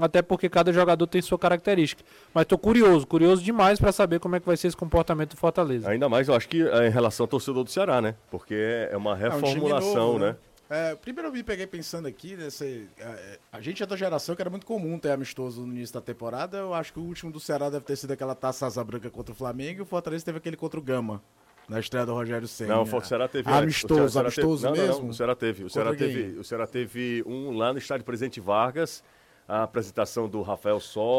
até 0.00 0.22
porque 0.22 0.48
cada 0.48 0.72
jogador 0.72 1.04
tem 1.08 1.20
sua 1.20 1.36
característica. 1.38 2.04
Mas 2.32 2.44
tô 2.46 2.56
curioso, 2.56 3.04
curioso 3.04 3.42
demais 3.42 3.80
para 3.80 3.90
saber 3.90 4.20
como 4.20 4.36
é 4.36 4.40
que 4.40 4.46
vai 4.46 4.56
ser 4.56 4.68
esse 4.68 4.76
comportamento 4.76 5.30
do 5.30 5.36
Fortaleza. 5.38 5.90
Ainda 5.90 6.08
mais, 6.08 6.28
eu 6.28 6.34
acho 6.36 6.48
que 6.48 6.62
é, 6.62 6.86
em 6.86 6.90
relação 6.90 7.24
ao 7.24 7.28
torcedor 7.28 7.64
do 7.64 7.70
Ceará, 7.70 8.00
né? 8.00 8.14
Porque 8.30 8.54
é 8.88 8.96
uma 8.96 9.10
É 9.10 9.14
um 9.14 9.18
reformulação, 9.40 10.06
novo, 10.12 10.18
né? 10.20 10.36
É, 10.70 10.94
primeiro 10.94 11.28
eu 11.28 11.32
me 11.32 11.42
peguei 11.42 11.66
pensando 11.66 12.06
aqui, 12.06 12.36
nessa, 12.36 12.64
é, 12.64 12.86
é, 13.00 13.38
a 13.50 13.60
gente 13.60 13.82
é 13.82 13.86
da 13.86 13.96
geração 13.96 14.36
que 14.36 14.40
era 14.40 14.48
muito 14.48 14.64
comum 14.64 14.96
ter 15.00 15.10
amistoso 15.10 15.66
no 15.66 15.72
início 15.74 15.92
da 15.92 16.00
temporada. 16.00 16.58
Eu 16.58 16.72
acho 16.72 16.92
que 16.92 17.00
o 17.00 17.02
último 17.02 17.32
do 17.32 17.40
Ceará 17.40 17.68
deve 17.68 17.84
ter 17.84 17.96
sido 17.96 18.12
aquela 18.12 18.36
taça 18.36 18.66
asa 18.66 18.84
branca 18.84 19.10
contra 19.10 19.32
o 19.32 19.34
Flamengo 19.34 19.80
e 19.80 19.82
o 19.82 19.84
Fortaleza 19.84 20.24
teve 20.24 20.38
aquele 20.38 20.56
contra 20.56 20.78
o 20.78 20.82
Gama, 20.82 21.20
na 21.68 21.80
estreia 21.80 22.06
do 22.06 22.12
Rogério 22.12 22.46
Senna. 22.46 22.76
Não, 22.76 22.82
o 22.82 23.00
Ceará 23.00 23.26
teve. 23.26 23.50
Amistoso, 23.50 24.04
O 24.04 24.08
Ceará 24.10 24.30
teve- 24.30 24.42
amistoso 24.42 24.64
não, 24.64 24.74
não, 24.76 24.82
mesmo? 24.86 25.02
Não, 25.02 25.10
o 25.10 25.14
Ceará 25.14 25.34
teve. 25.34 25.64
O 25.64 25.70
Ceará 25.70 25.94
teve, 25.94 26.38
o 26.38 26.44
Ceará 26.44 26.66
teve 26.68 27.24
um 27.26 27.56
lá 27.56 27.72
no 27.72 27.78
estádio 27.80 28.06
Presidente 28.06 28.38
Vargas. 28.38 29.02
A 29.50 29.62
apresentação 29.64 30.28
do 30.28 30.42
Rafael. 30.42 30.78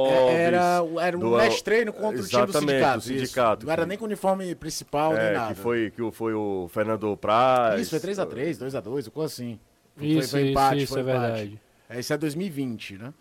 É, 0.09 0.33
Era, 0.43 0.77
era 1.01 1.17
um 1.17 1.19
do- 1.19 1.61
treino 1.63 1.91
contra 1.91 2.21
o 2.21 2.25
time 2.27 2.45
do 2.45 2.53
sindicato. 2.53 2.97
do 2.99 3.03
sindicato. 3.03 3.65
Não 3.65 3.73
era 3.73 3.85
nem 3.85 3.97
com 3.97 4.05
o 4.05 4.07
uniforme 4.07 4.55
principal, 4.55 5.13
nem 5.13 5.21
É, 5.21 5.33
nada. 5.33 5.53
que 5.53 5.59
foi, 5.59 5.91
que 5.91 6.11
foi 6.11 6.33
o 6.33 6.67
Fernando 6.69 7.15
Praz. 7.17 7.81
Isso, 7.81 7.89
foi 7.89 7.99
3x3, 7.99 8.57
2x2, 8.57 9.03
ficou 9.05 9.23
assim. 9.23 9.59
Foi- 9.95 10.07
Isso, 10.07 10.31
foi 10.31 10.41
isso, 10.41 10.49
empate, 10.51 10.83
isso 10.83 10.93
foi 10.93 11.01
é 11.01 11.03
empate. 11.03 11.19
verdade. 11.21 11.61
É, 11.89 11.99
Isso 11.99 12.13
é 12.13 12.17
2020, 12.17 12.97
né? 12.97 13.13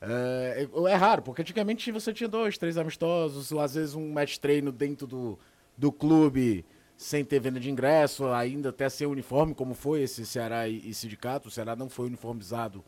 É, 0.00 0.66
é- 0.86 0.90
é 0.90 0.94
raro, 0.94 1.22
porque 1.22 1.42
antigamente 1.42 1.90
você 1.92 2.12
tinha 2.12 2.28
dois, 2.28 2.56
três 2.58 2.76
amistosos, 2.78 3.52
às 3.52 3.74
vezes 3.74 3.94
um 3.94 4.10
match 4.12 4.36
treino 4.38 4.70
dentro 4.72 5.06
do, 5.06 5.38
do 5.76 5.92
clube 5.92 6.64
sem 6.96 7.24
ter 7.24 7.40
venda 7.40 7.58
de 7.58 7.68
ingresso, 7.70 8.26
ainda 8.28 8.68
até 8.68 8.88
sem 8.88 9.06
uniforme, 9.06 9.54
como 9.54 9.74
foi 9.74 10.02
esse 10.02 10.24
Ceará 10.24 10.68
e, 10.68 10.88
e 10.88 10.94
Sindicato. 10.94 11.48
O 11.48 11.50
Ceará 11.50 11.74
não 11.74 11.88
foi 11.88 12.06
uniformizado 12.06 12.84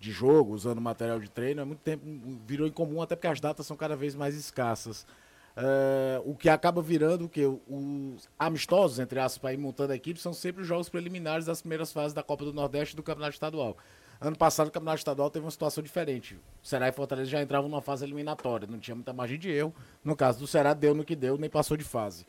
de 0.00 0.10
jogo, 0.10 0.54
usando 0.54 0.80
material 0.80 1.20
de 1.20 1.30
treino. 1.30 1.60
Há 1.60 1.64
muito 1.64 1.80
tempo 1.80 2.02
virou 2.46 2.66
incomum, 2.66 3.02
até 3.02 3.14
porque 3.14 3.26
as 3.26 3.38
datas 3.38 3.66
são 3.66 3.76
cada 3.76 3.94
vez 3.94 4.14
mais 4.14 4.34
escassas. 4.34 5.06
É, 5.54 6.22
o 6.24 6.34
que 6.34 6.48
acaba 6.48 6.80
virando 6.80 7.26
o 7.26 7.28
que? 7.28 7.44
Os 7.44 8.28
amistosos, 8.38 8.98
entre 8.98 9.20
aspas, 9.20 9.52
ir 9.52 9.58
montando 9.58 9.92
a 9.92 9.96
equipe, 9.96 10.18
são 10.18 10.32
sempre 10.32 10.62
os 10.62 10.66
jogos 10.66 10.88
preliminares 10.88 11.44
das 11.44 11.60
primeiras 11.60 11.92
fases 11.92 12.14
da 12.14 12.22
Copa 12.22 12.44
do 12.46 12.52
Nordeste 12.52 12.94
e 12.94 12.96
do 12.96 13.02
Campeonato 13.02 13.34
Estadual. 13.34 13.76
Ano 14.18 14.36
passado, 14.36 14.68
o 14.68 14.70
Campeonato 14.70 14.98
Estadual 14.98 15.30
teve 15.30 15.44
uma 15.44 15.50
situação 15.50 15.82
diferente. 15.82 16.34
O 16.62 16.66
Ceará 16.66 16.88
e 16.88 16.92
Fortaleza 16.92 17.30
já 17.30 17.42
entravam 17.42 17.68
numa 17.68 17.82
fase 17.82 18.04
eliminatória, 18.04 18.66
não 18.66 18.78
tinha 18.78 18.94
muita 18.94 19.12
margem 19.12 19.38
de 19.38 19.50
erro. 19.50 19.74
No 20.02 20.16
caso 20.16 20.38
do 20.38 20.46
Ceará, 20.46 20.72
deu 20.72 20.94
no 20.94 21.04
que 21.04 21.16
deu, 21.16 21.36
nem 21.36 21.50
passou 21.50 21.76
de 21.76 21.84
fase. 21.84 22.26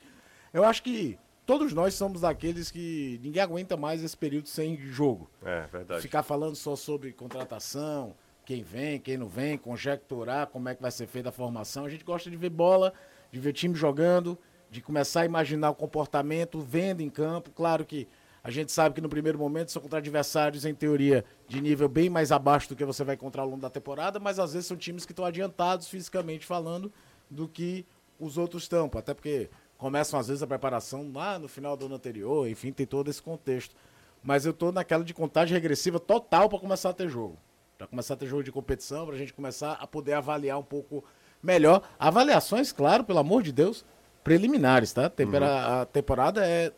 Eu 0.54 0.66
acho 0.66 0.84
que 0.84 1.18
todos 1.46 1.74
nós 1.74 1.94
somos 1.94 2.22
daqueles 2.22 2.72
que 2.72 3.20
ninguém 3.24 3.42
aguenta 3.42 3.76
mais 3.76 4.04
esse 4.04 4.16
período 4.16 4.48
sem 4.48 4.78
jogo. 4.78 5.30
É, 5.44 5.66
verdade. 5.68 6.02
Ficar 6.02 6.24
falando 6.24 6.56
só 6.56 6.76
sobre 6.76 7.12
contratação, 7.12 8.16
quem 8.46 8.64
vem, 8.64 9.00
quem 9.00 9.18
não 9.18 9.28
vem, 9.28 9.58
conjecturar 9.58 10.48
como 10.48 10.70
é 10.70 10.76
que 10.76 10.82
vai 10.82 10.92
ser 10.92 11.08
feita 11.08 11.30
a 11.30 11.32
formação. 11.32 11.86
A 11.86 11.90
gente 11.90 12.04
gosta 12.04 12.30
de 12.30 12.36
ver 12.36 12.50
bola, 12.50 12.94
de 13.32 13.40
ver 13.40 13.54
time 13.54 13.76
jogando, 13.76 14.38
de 14.70 14.82
começar 14.82 15.22
a 15.22 15.26
imaginar 15.26 15.70
o 15.70 15.76
comportamento, 15.76 16.60
vendo 16.60 17.02
em 17.02 17.10
campo. 17.10 17.52
Claro 17.52 17.86
que 17.86 18.08
a 18.44 18.50
gente 18.50 18.72
sabe 18.72 18.96
que 18.96 19.02
no 19.02 19.10
primeiro 19.10 19.38
momento 19.38 19.72
são 19.72 19.82
contra 19.82 20.00
adversários, 20.00 20.66
em 20.66 20.74
teoria, 20.74 21.24
de 21.48 21.62
nível 21.62 21.88
bem 21.88 22.10
mais 22.10 22.32
abaixo 22.32 22.70
do 22.70 22.76
que 22.76 22.84
você 22.84 23.04
vai 23.04 23.16
encontrar 23.16 23.44
ao 23.44 23.50
longo 23.50 23.62
da 23.62 23.70
temporada, 23.70 24.20
mas 24.20 24.40
às 24.40 24.54
vezes 24.54 24.68
são 24.68 24.76
times 24.76 25.06
que 25.06 25.12
estão 25.12 25.26
adiantados 25.26 25.88
fisicamente 25.88 26.46
falando 26.46 26.92
do 27.30 27.48
que 27.48 27.86
os 28.20 28.38
outros 28.38 28.64
estão. 28.64 28.90
Até 28.96 29.14
porque 29.14 29.50
começam 29.82 30.20
às 30.20 30.28
vezes 30.28 30.44
a 30.44 30.48
preparação 30.48 31.12
lá 31.14 31.40
no 31.40 31.48
final 31.48 31.76
do 31.76 31.88
ano 31.88 31.96
anterior, 31.96 32.48
enfim, 32.48 32.72
tem 32.72 32.86
todo 32.86 33.10
esse 33.10 33.20
contexto. 33.22 33.76
Mas 34.24 34.46
eu 34.46 34.54
tô 34.54 34.72
naquela 34.72 35.04
de 35.04 35.12
contagem 35.14 35.54
regressiva 35.56 36.00
total 36.00 36.48
para 36.48 36.60
começar 36.60 36.92
a 36.92 36.94
ter 36.94 37.10
jogo. 37.10 37.36
Para 37.80 37.88
começar 37.88 38.14
a 38.14 38.18
ter 38.18 38.28
jogo 38.28 38.44
de 38.44 38.52
competição, 38.52 39.08
para 39.08 39.16
a 39.16 39.18
gente 39.18 39.34
começar 39.34 39.72
a 39.82 39.88
poder 39.88 40.14
avaliar 40.14 40.60
um 40.60 40.64
pouco 40.64 41.04
melhor. 41.42 41.82
Avaliações, 41.98 42.72
claro, 42.72 43.04
pelo 43.04 43.18
amor 43.18 43.42
de 43.42 43.52
Deus, 43.52 43.84
preliminares, 44.24 44.94
tá? 44.94 45.10
Tempera- 45.10 45.82
A 45.82 45.86
temporada 45.88 46.46
é 46.46 46.72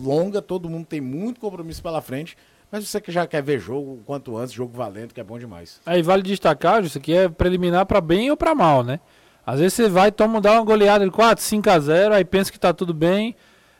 longa, 0.00 0.40
todo 0.40 0.70
mundo 0.70 0.86
tem 0.86 1.00
muito 1.00 1.40
compromisso 1.40 1.82
pela 1.82 2.00
frente. 2.00 2.36
Mas 2.70 2.88
você 2.88 3.00
que 3.00 3.10
já 3.10 3.26
quer 3.26 3.42
ver 3.42 3.58
jogo 3.58 4.00
quanto 4.06 4.36
antes, 4.36 4.52
jogo 4.54 4.76
valendo, 4.76 5.12
que 5.12 5.20
é 5.20 5.24
bom 5.24 5.38
demais. 5.38 5.80
Aí 5.84 6.00
vale 6.02 6.22
destacar, 6.22 6.84
isso 6.84 6.98
aqui 6.98 7.12
é 7.12 7.28
preliminar 7.28 7.84
pra 7.86 8.00
bem 8.00 8.30
ou 8.30 8.36
pra 8.36 8.54
mal, 8.54 8.84
né? 8.84 9.00
Às 9.46 9.60
vezes 9.60 9.74
você 9.74 9.88
vai, 9.88 10.10
toma, 10.10 10.40
dá 10.40 10.52
uma 10.52 10.64
goleada 10.64 11.04
de 11.04 11.10
4, 11.10 11.42
5 11.44 11.70
a 11.70 11.78
0, 11.78 12.14
aí 12.14 12.24
pensa 12.24 12.50
que 12.50 12.58
tá 12.58 12.72
tudo 12.72 12.92
bem. 12.92 13.36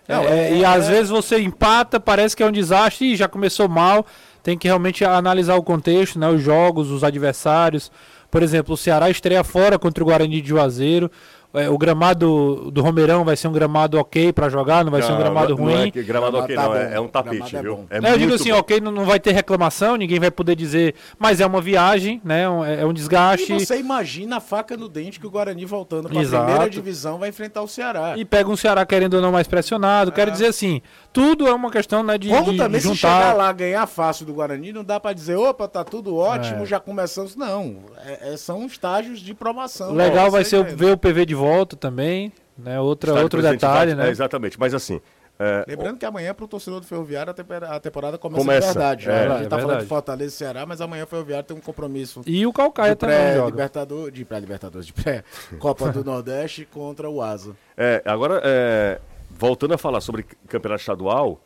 Não, 0.09 0.23
é, 0.23 0.51
é- 0.51 0.57
e 0.59 0.65
às 0.65 0.87
é- 0.89 0.93
vezes 0.93 1.11
você 1.11 1.41
empata, 1.41 1.99
parece 1.99 2.37
que 2.37 2.43
é 2.43 2.47
um 2.47 2.53
desastre 2.53 3.13
e 3.13 3.17
já 3.17 3.27
começou 3.27 3.69
mal. 3.69 4.07
Tem 4.43 4.57
que 4.57 4.69
realmente 4.69 5.05
analisar 5.05 5.57
o 5.57 5.63
contexto, 5.63 6.21
né? 6.21 6.29
Os 6.29 6.41
jogos, 6.41 6.89
os 6.89 7.03
adversários. 7.03 7.91
Por 8.31 8.45
exemplo, 8.45 8.75
o 8.75 8.77
Ceará 8.77 9.11
estreia 9.11 9.43
fora 9.43 9.77
contra 9.77 10.05
o 10.05 10.07
Guarani 10.07 10.41
de 10.41 10.49
Juazeiro. 10.49 11.11
É, 11.57 11.69
o 11.71 11.79
gramado 11.79 12.71
do 12.71 12.83
Romeirão 12.83 13.25
vai 13.25 13.37
ser 13.37 13.49
um 13.49 13.53
gramado 13.53 13.99
ok 13.99 14.33
pra 14.33 14.49
jogar, 14.49 14.85
não 14.85 14.91
vai 14.93 15.01
ser 15.03 15.09
um 15.09 15.15
Não, 15.15 15.19
gramado 15.23 15.57
não 15.57 15.65
ruim. 15.65 15.89
é 15.89 15.91
que 15.91 16.03
gramado 16.03 16.33
Gramado 16.33 16.45
ok, 16.45 16.57
tá 16.57 16.63
não. 16.65 16.75
É, 16.77 16.87
bom. 16.89 16.95
é 16.95 17.01
um 17.01 17.09
tapete, 17.09 17.57
é 17.57 17.63
viu? 17.63 17.77
bom. 17.77 17.87
É 17.91 17.97
É, 17.99 18.13
eu 18.13 18.19
digo 18.19 18.35
assim, 18.35 18.51
bom. 18.53 18.59
ok, 18.59 18.81
não, 18.81 18.93
não 18.93 19.05
vai 19.05 19.19
ter 19.19 19.33
reclamação, 19.33 19.97
ninguém 19.97 20.21
vai 20.21 20.31
poder 20.31 20.55
dizer, 20.55 20.95
mas 21.19 21.41
é 21.41 21.47
uma 21.47 21.61
viagem, 21.61 22.21
né? 22.25 22.49
um- 22.49 22.65
É 22.65 22.85
um 22.85 22.93
desgaste. 22.93 23.53
E 23.53 23.61
você 23.61 23.79
imagina 23.79 24.37
a 24.37 24.41
faca 24.41 24.77
no 24.77 24.89
dente 24.89 25.19
que 25.19 25.27
o 25.27 25.31
Guarani 25.31 25.65
voltando 25.65 26.09
para 26.09 26.21
a 26.21 26.25
primeira 26.45 26.69
divisão 26.71 27.19
vai 27.19 27.31
enfrentar 27.31 27.63
o 27.63 27.69
Ceará. 27.69 28.15
E 28.17 28.25
pega 28.25 28.51
um 28.51 28.57
Ceará 28.57 28.85
querendo 28.85 29.15
ou 29.15 29.23
não 29.23 29.33
mais 29.33 29.47
pressionado. 29.47 30.13
Quero 30.13 30.31
dizer 30.31 30.47
assim, 30.49 30.83
tudo 31.13 31.47
é 31.49 31.53
uma 31.55 31.71
questão 31.71 32.03
né, 32.03 32.19
de, 32.19 32.29
Como 32.29 32.53
de- 32.53 32.59
também 32.59 32.81
de 32.81 32.89
se 32.89 32.95
chegar 32.97 33.23
juntar. 33.31 33.33
lá 33.35 33.53
ganhar 33.53 33.87
fácil 33.87 34.27
do 34.27 34.35
Guarani, 34.35 34.73
não 34.73 34.85
dá 34.85 35.01
pra 35.01 35.13
dizer, 35.13 35.37
opa, 35.37 35.67
tá 35.67 35.83
tudo 35.85 36.17
ótimo, 36.17 36.65
É. 36.65 36.67
já 36.67 36.79
começamos. 36.79 37.35
Não, 37.35 37.77
é- 38.05 38.35
é- 38.35 38.37
são 38.37 38.67
estágios 38.67 39.21
de 39.21 39.33
provação. 39.33 39.95
Legal 39.95 40.27
Ó, 40.27 40.31
vai 40.31 40.45
ser 40.45 40.57
aí 40.67 40.75
ver 40.75 40.93
o 40.93 40.97
PV 40.99 41.25
de 41.25 41.35
volta 41.35 41.46
também, 41.77 42.33
né? 42.57 42.81
Outra, 42.81 43.15
outro 43.15 43.43
detalhe, 43.43 43.95
né? 43.95 44.09
É, 44.09 44.11
exatamente, 44.11 44.59
mas 44.59 44.73
assim. 44.75 45.01
é, 45.39 45.65
Lembrando 45.69 45.99
que 45.99 46.07
amanhã, 46.07 46.33
pro 46.33 46.49
torcedor 46.49 46.81
do 46.81 46.87
Ferroviário, 46.87 47.35
a 47.69 47.81
temporada 47.81 48.17
começa, 48.19 48.43
Começa, 48.43 48.69
de 48.69 48.75
verdade. 48.75 49.09
é. 49.09 49.13
né? 49.13 49.27
É 49.27 49.31
a 49.35 49.39
gente 49.39 49.49
tá 49.49 49.59
falando 49.59 49.81
de 49.81 49.87
Fortaleza 49.87 50.35
e 50.35 50.37
Ceará, 50.39 50.65
mas 50.67 50.81
amanhã 50.81 51.05
o 51.05 51.07
Ferroviário 51.07 51.45
tem 51.47 51.57
um 51.57 51.61
compromisso 51.61 52.23
E 52.27 52.47
o 52.47 52.53
Calcaia 52.53 52.95
de 52.95 53.01
também 53.01 53.17
joga. 53.35 53.41
pré-libertador, 53.43 54.11
de 54.11 54.25
pré-libertadores, 54.25 54.87
de 54.87 54.93
pré-Copa 54.93 55.91
do 55.93 56.03
Nordeste 56.05 56.65
contra 56.65 57.09
o 57.11 57.23
Asa. 57.23 57.55
É, 57.77 58.03
agora, 58.05 58.41
é, 58.45 59.01
voltando 59.31 59.75
a 59.75 59.79
falar 59.79 60.01
sobre 60.01 60.23
campeonato 60.49 60.81
estadual, 60.81 61.41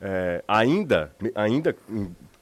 é, 0.00 0.42
ainda, 0.46 1.12
ainda 1.34 1.74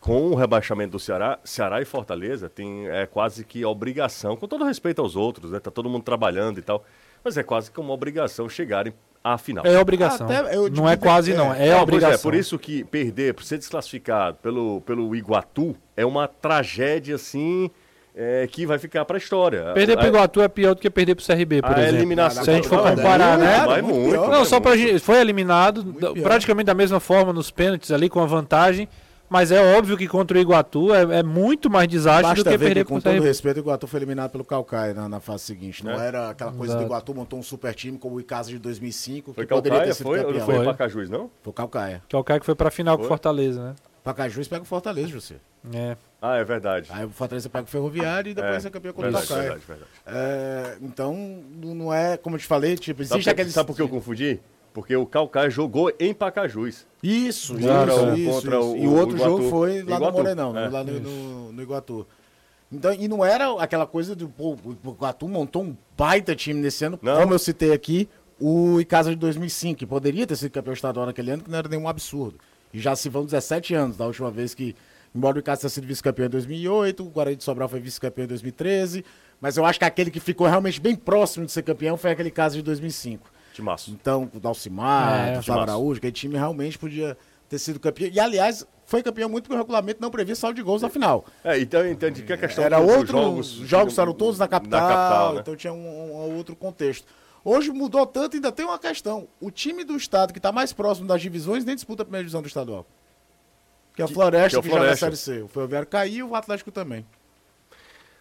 com 0.00 0.30
o 0.30 0.35
rebaixamento 0.35 0.92
do 0.92 0.99
Ceará, 0.99 1.38
Ceará 1.44 1.80
e 1.80 1.85
Fortaleza 1.85 2.49
tem 2.49 2.88
é, 2.88 3.06
quase 3.06 3.44
que 3.44 3.62
a 3.62 3.68
obrigação, 3.68 4.37
com 4.37 4.47
todo 4.47 4.64
respeito 4.64 5.00
aos 5.00 5.16
outros, 5.16 5.50
né? 5.52 5.61
Tá 5.61 5.71
todo 5.71 5.88
mundo 5.88 6.02
trabalhando 6.02 6.59
e 6.59 6.62
tal, 6.62 6.85
mas 7.25 7.37
é 7.38 7.43
quase 7.43 7.71
que 7.71 7.81
uma 7.81 7.93
obrigação 7.93 8.49
chegarem 8.49 8.93
à 9.23 9.38
final. 9.38 9.64
É 9.64 9.78
obrigação. 9.78 10.26
Até 10.26 10.54
eu 10.54 10.69
não 10.71 10.88
é 10.88 10.97
quase, 10.97 11.33
é. 11.33 11.37
não. 11.37 11.52
É 11.54 11.71
pois 11.71 11.83
obrigação. 11.83 12.14
é, 12.14 12.19
por 12.19 12.35
isso 12.35 12.59
que 12.59 12.85
perder, 12.85 13.33
por 13.35 13.43
ser 13.45 13.57
desclassificado 13.59 14.37
pelo, 14.43 14.81
pelo 14.83 15.14
Iguatu, 15.16 15.75
é 15.97 16.04
uma 16.04 16.28
tragédia, 16.28 17.14
assim, 17.14 17.71
é, 18.14 18.47
que 18.47 18.66
vai 18.66 18.78
ficar 18.78 19.04
para 19.07 19.16
a 19.16 19.19
história. 19.19 19.73
Perder 19.73 19.97
pro 19.97 20.04
A- 20.04 20.09
Iguatu 20.09 20.40
é 20.43 20.49
pior 20.49 20.75
do 20.75 20.81
que 20.81 20.90
perder 20.90 21.14
pro 21.14 21.25
CRB, 21.25 21.62
por 21.62 21.71
a 21.75 21.81
exemplo. 21.81 21.97
eliminação. 21.97 22.45
Se 22.45 22.50
a 22.50 22.54
gente 22.54 22.69
for 22.69 22.87
é 22.87 22.90
comparar, 22.95 23.38
né? 23.38 23.64
Vai 23.64 23.81
Muito 23.83 23.95
muito. 23.99 24.11
pior. 24.11 24.26
vai 24.28 24.38
Não, 24.38 24.45
só 24.45 24.61
pra 24.61 24.76
muito. 24.76 24.87
gente. 24.87 25.00
Foi 25.00 25.19
eliminado 25.21 25.83
praticamente 26.23 26.66
da 26.66 26.75
mesma 26.75 27.00
forma 27.00 27.33
nos 27.33 27.50
pênaltis 27.50 27.90
ali, 27.90 28.09
com 28.11 28.21
a 28.21 28.26
vantagem. 28.26 28.88
Mas 29.28 29.50
é 29.50 29.76
óbvio 29.76 29.97
que 29.97 30.07
contra 30.07 30.37
o 30.37 30.40
Iguatu 30.40 30.95
é, 30.95 31.19
é 31.19 31.23
muito 31.23 31.69
mais 31.71 31.88
desastre 31.88 32.23
Basta 32.23 32.45
do 32.45 32.50
que 32.50 32.57
ver 32.57 32.64
perder 32.66 32.85
que, 32.85 32.88
com 32.88 33.00
todo 33.00 33.12
CRB. 33.14 33.26
respeito, 33.26 33.57
o 33.57 33.61
Iguatu 33.61 33.87
foi 33.87 33.99
eliminado 33.99 34.31
pelo 34.31 34.45
Calcaia 34.45 34.95
na, 34.95 35.09
na 35.09 35.19
fase 35.21 35.45
seguinte. 35.45 35.85
Não 35.85 35.93
É. 35.93 36.07
era 36.07 36.31
aquela 36.31 36.52
coisa 36.52 36.75
do 36.75 36.81
Exato. 36.81 36.85
Iguatu 36.85 37.14
montou 37.14 37.38
um 37.38 37.43
super 37.43 37.75
time 37.75 37.99
como 37.99 38.16
o 38.16 38.21
Icasa 38.21 38.50
de 38.50 38.59
2005, 38.59 39.33
Foi 39.33 39.45
que 39.47 39.54
poderia 39.54 39.78
ter 39.78 39.87
Calcaia, 39.87 39.95
sido 39.95 40.07
foi? 40.07 40.19
Ou 40.19 40.25
campeão. 40.26 40.38
não 40.40 40.47
foi 40.47 40.54
Foi. 40.57 40.64
Pacajus, 40.66 41.11
não? 41.11 41.31
Foi 41.43 41.50
o 41.50 41.52
Calcaia. 41.52 42.02
Que 42.09 42.14
é 42.14 42.19
o 42.19 42.23
cara 42.25 42.38
que 42.40 42.47
foi 42.47 42.54
pra 42.54 42.71
final 42.71 42.97
com 42.97 43.02
o 43.02 43.07
Foi? 43.07 43.09
Fortaleza, 43.09 43.62
né? 43.71 43.75
Pacajus 44.04 44.47
pega 44.47 44.62
o 44.62 44.66
Fortaleza, 44.66 45.09
José. 45.09 45.37
É. 45.73 45.97
Ah, 46.21 46.37
é 46.37 46.45
verdade. 46.45 46.90
Aí 46.93 47.07
o 47.07 47.11
Fortaleza 47.11 47.49
pega 47.49 47.64
o 47.64 47.66
Ferroviário 47.66 48.31
e 48.31 48.35
depois 48.35 48.64
é, 48.64 48.71
campeão 48.71 48.93
contra 48.93 49.11
verdade, 49.11 49.25
o 49.25 49.28
Calcaia. 49.28 49.50
verdade, 49.59 49.64
verdade. 49.66 49.90
É, 50.07 50.76
então, 50.83 51.14
não 51.57 51.93
é, 51.93 52.19
como 52.19 52.37
eu 52.37 52.40
te 52.40 52.47
falei, 52.47 52.76
tipo, 52.76 53.02
Sabe, 53.02 53.14
existe 53.21 53.25
por- 53.25 53.31
aquele... 53.33 53.50
sabe 53.50 53.66
por 53.66 53.76
que 53.76 53.81
eu 53.83 53.88
confundi? 53.88 54.38
Porque 54.75 54.95
o 54.97 55.07
Calcaia 55.07 55.49
jogou 55.49 55.90
em 56.00 56.12
Pacajus. 56.12 56.85
Isso, 57.02 57.54
Contra 57.54 57.85
isso, 57.95 58.04
o- 58.04 58.14
isso, 58.16 58.31
contra 58.33 58.59
isso. 58.59 58.73
o- 58.73 58.76
E 58.76 58.87
o 58.88 58.93
outro 58.95 59.14
Iguatu. 59.16 59.31
jogo 59.37 59.49
foi 59.50 59.83
lá 59.85 59.97
Iguatu, 59.97 60.04
no 60.04 60.12
Morenão, 60.12 60.59
é. 60.59 60.69
lá 60.69 60.85
no, 60.85 61.00
no, 61.00 61.52
no 61.52 61.62
Iguatu. 61.62 62.07
Então, 62.73 62.93
e 62.93 63.07
não 63.07 63.25
era 63.25 63.52
aquela 63.62 63.87
coisa 63.87 64.16
do, 64.16 64.28
pô, 64.28 64.57
o 64.64 64.76
Iguatu 64.90 65.28
montou 65.28 65.62
um 65.62 65.76
baita 65.97 66.35
time 66.35 66.61
nesse 66.61 66.85
ano, 66.85 66.99
Não. 67.00 67.21
como 67.21 67.33
eu 67.33 67.38
citei 67.38 67.73
aqui, 67.73 68.09
o 68.40 68.81
Icasa 68.81 69.11
de 69.11 69.16
2005, 69.16 69.78
que 69.78 69.87
poderia 69.87 70.26
ter 70.26 70.35
sido 70.35 70.50
campeão 70.50 70.75
estadual 70.75 71.07
naquele 71.07 71.31
ano, 71.31 71.45
que 71.45 71.50
não 71.50 71.59
era 71.59 71.69
nenhum 71.69 71.87
absurdo. 71.88 72.37
E 72.73 72.81
já 72.81 72.97
se 72.97 73.09
vão 73.09 73.25
17 73.25 73.75
anos, 73.75 73.97
da 73.97 74.04
última 74.07 74.28
vez 74.28 74.54
que, 74.54 74.75
embora 75.14 75.37
o 75.37 75.38
Icasa 75.38 75.61
tenha 75.61 75.71
sido 75.71 75.87
vice-campeão 75.87 76.26
em 76.26 76.31
2008, 76.31 77.04
o 77.04 77.11
Guarani 77.11 77.37
de 77.37 77.45
Sobral 77.45 77.69
foi 77.69 77.78
vice-campeão 77.78 78.25
em 78.25 78.28
2013, 78.28 79.04
mas 79.40 79.57
eu 79.57 79.64
acho 79.64 79.78
que 79.78 79.85
aquele 79.85 80.11
que 80.11 80.19
ficou 80.19 80.49
realmente 80.49 80.81
bem 80.81 80.97
próximo 80.97 81.47
de 81.47 81.52
ser 81.52 81.62
campeão 81.62 81.97
foi 81.97 82.11
aquele 82.11 82.31
caso 82.33 82.57
de 82.57 82.62
2005. 82.62 83.31
Timaço. 83.54 83.90
Então, 83.92 84.28
o 84.34 84.40
Dalcimar, 84.40 85.28
É, 85.28 85.32
o 85.32 85.37
Gustavo. 85.37 85.61
Araújo, 85.61 85.99
aquele 85.99 86.12
time 86.12 86.37
realmente 86.37 86.76
podia 86.76 87.16
ter 87.49 87.58
sido 87.58 87.78
campeão. 87.78 88.11
E, 88.12 88.18
aliás, 88.18 88.66
foi 88.84 89.02
campeão 89.02 89.28
muito 89.28 89.44
porque 89.44 89.54
o 89.54 89.58
regulamento 89.58 90.02
não 90.02 90.11
previa 90.11 90.34
saldo 90.34 90.56
de 90.56 90.62
gols 90.62 90.82
na 90.82 90.90
final. 90.90 91.25
É, 91.44 91.58
então 91.58 91.87
entendi 91.87 92.23
que 92.23 92.32
a 92.32 92.37
questão 92.37 92.64
Era 92.64 92.80
outro. 92.80 93.06
Jogos, 93.06 93.46
jogos 93.46 93.96
eram 93.96 94.12
todos 94.12 94.38
na 94.38 94.49
capital, 94.49 95.34
né? 95.34 95.40
então 95.40 95.54
tinha 95.54 95.73
um, 95.73 95.78
um 95.78 96.37
outro 96.37 96.56
contexto. 96.56 97.06
Hoje 97.44 97.70
mudou 97.70 98.06
tanto, 98.06 98.37
ainda 98.37 98.50
tem 98.50 98.64
uma 98.64 98.78
questão. 98.78 99.28
O 99.40 99.50
time 99.50 99.84
do 99.84 99.96
estado 99.96 100.32
que 100.32 100.38
está 100.38 100.50
mais 100.50 100.73
próximo 100.73 101.06
das 101.06 101.23
divisões 101.23 101.64
nem 101.64 101.75
disputa 101.75 102.02
a 102.02 102.04
primeira 102.04 102.25
divisão 102.25 102.42
do 102.42 102.49
estadual. 102.49 102.87
Que 103.94 104.02
é 104.02 104.04
o 104.04 104.08
Floresta, 104.08 104.49
que 104.49 104.56
é 104.56 104.58
o 104.58 104.62
que, 104.62 104.68
joga 104.68 104.80
a 104.80 104.96
Floresta. 104.96 105.06
Série 105.06 105.16
C. 105.16 105.42
O 105.42 105.49
Ferroviário 105.49 105.87
caiu 105.87 106.30
o 106.30 106.34
Atlético 106.34 106.73
também. 106.73 107.06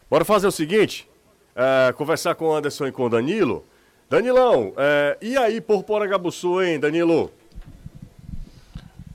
Bora 0.10 0.24
fazer 0.24 0.46
o 0.46 0.52
seguinte: 0.52 1.10
é, 1.56 1.92
conversar 1.94 2.36
com 2.36 2.46
o 2.46 2.54
Anderson 2.54 2.86
e 2.86 2.92
com 2.92 3.06
o 3.06 3.10
Danilo. 3.10 3.66
Danilão, 4.14 4.74
é, 4.78 5.18
e 5.20 5.36
aí 5.36 5.60
por 5.60 5.84
Porangabuçu, 5.84 6.62
hein, 6.62 6.80
Danilo? 6.80 7.32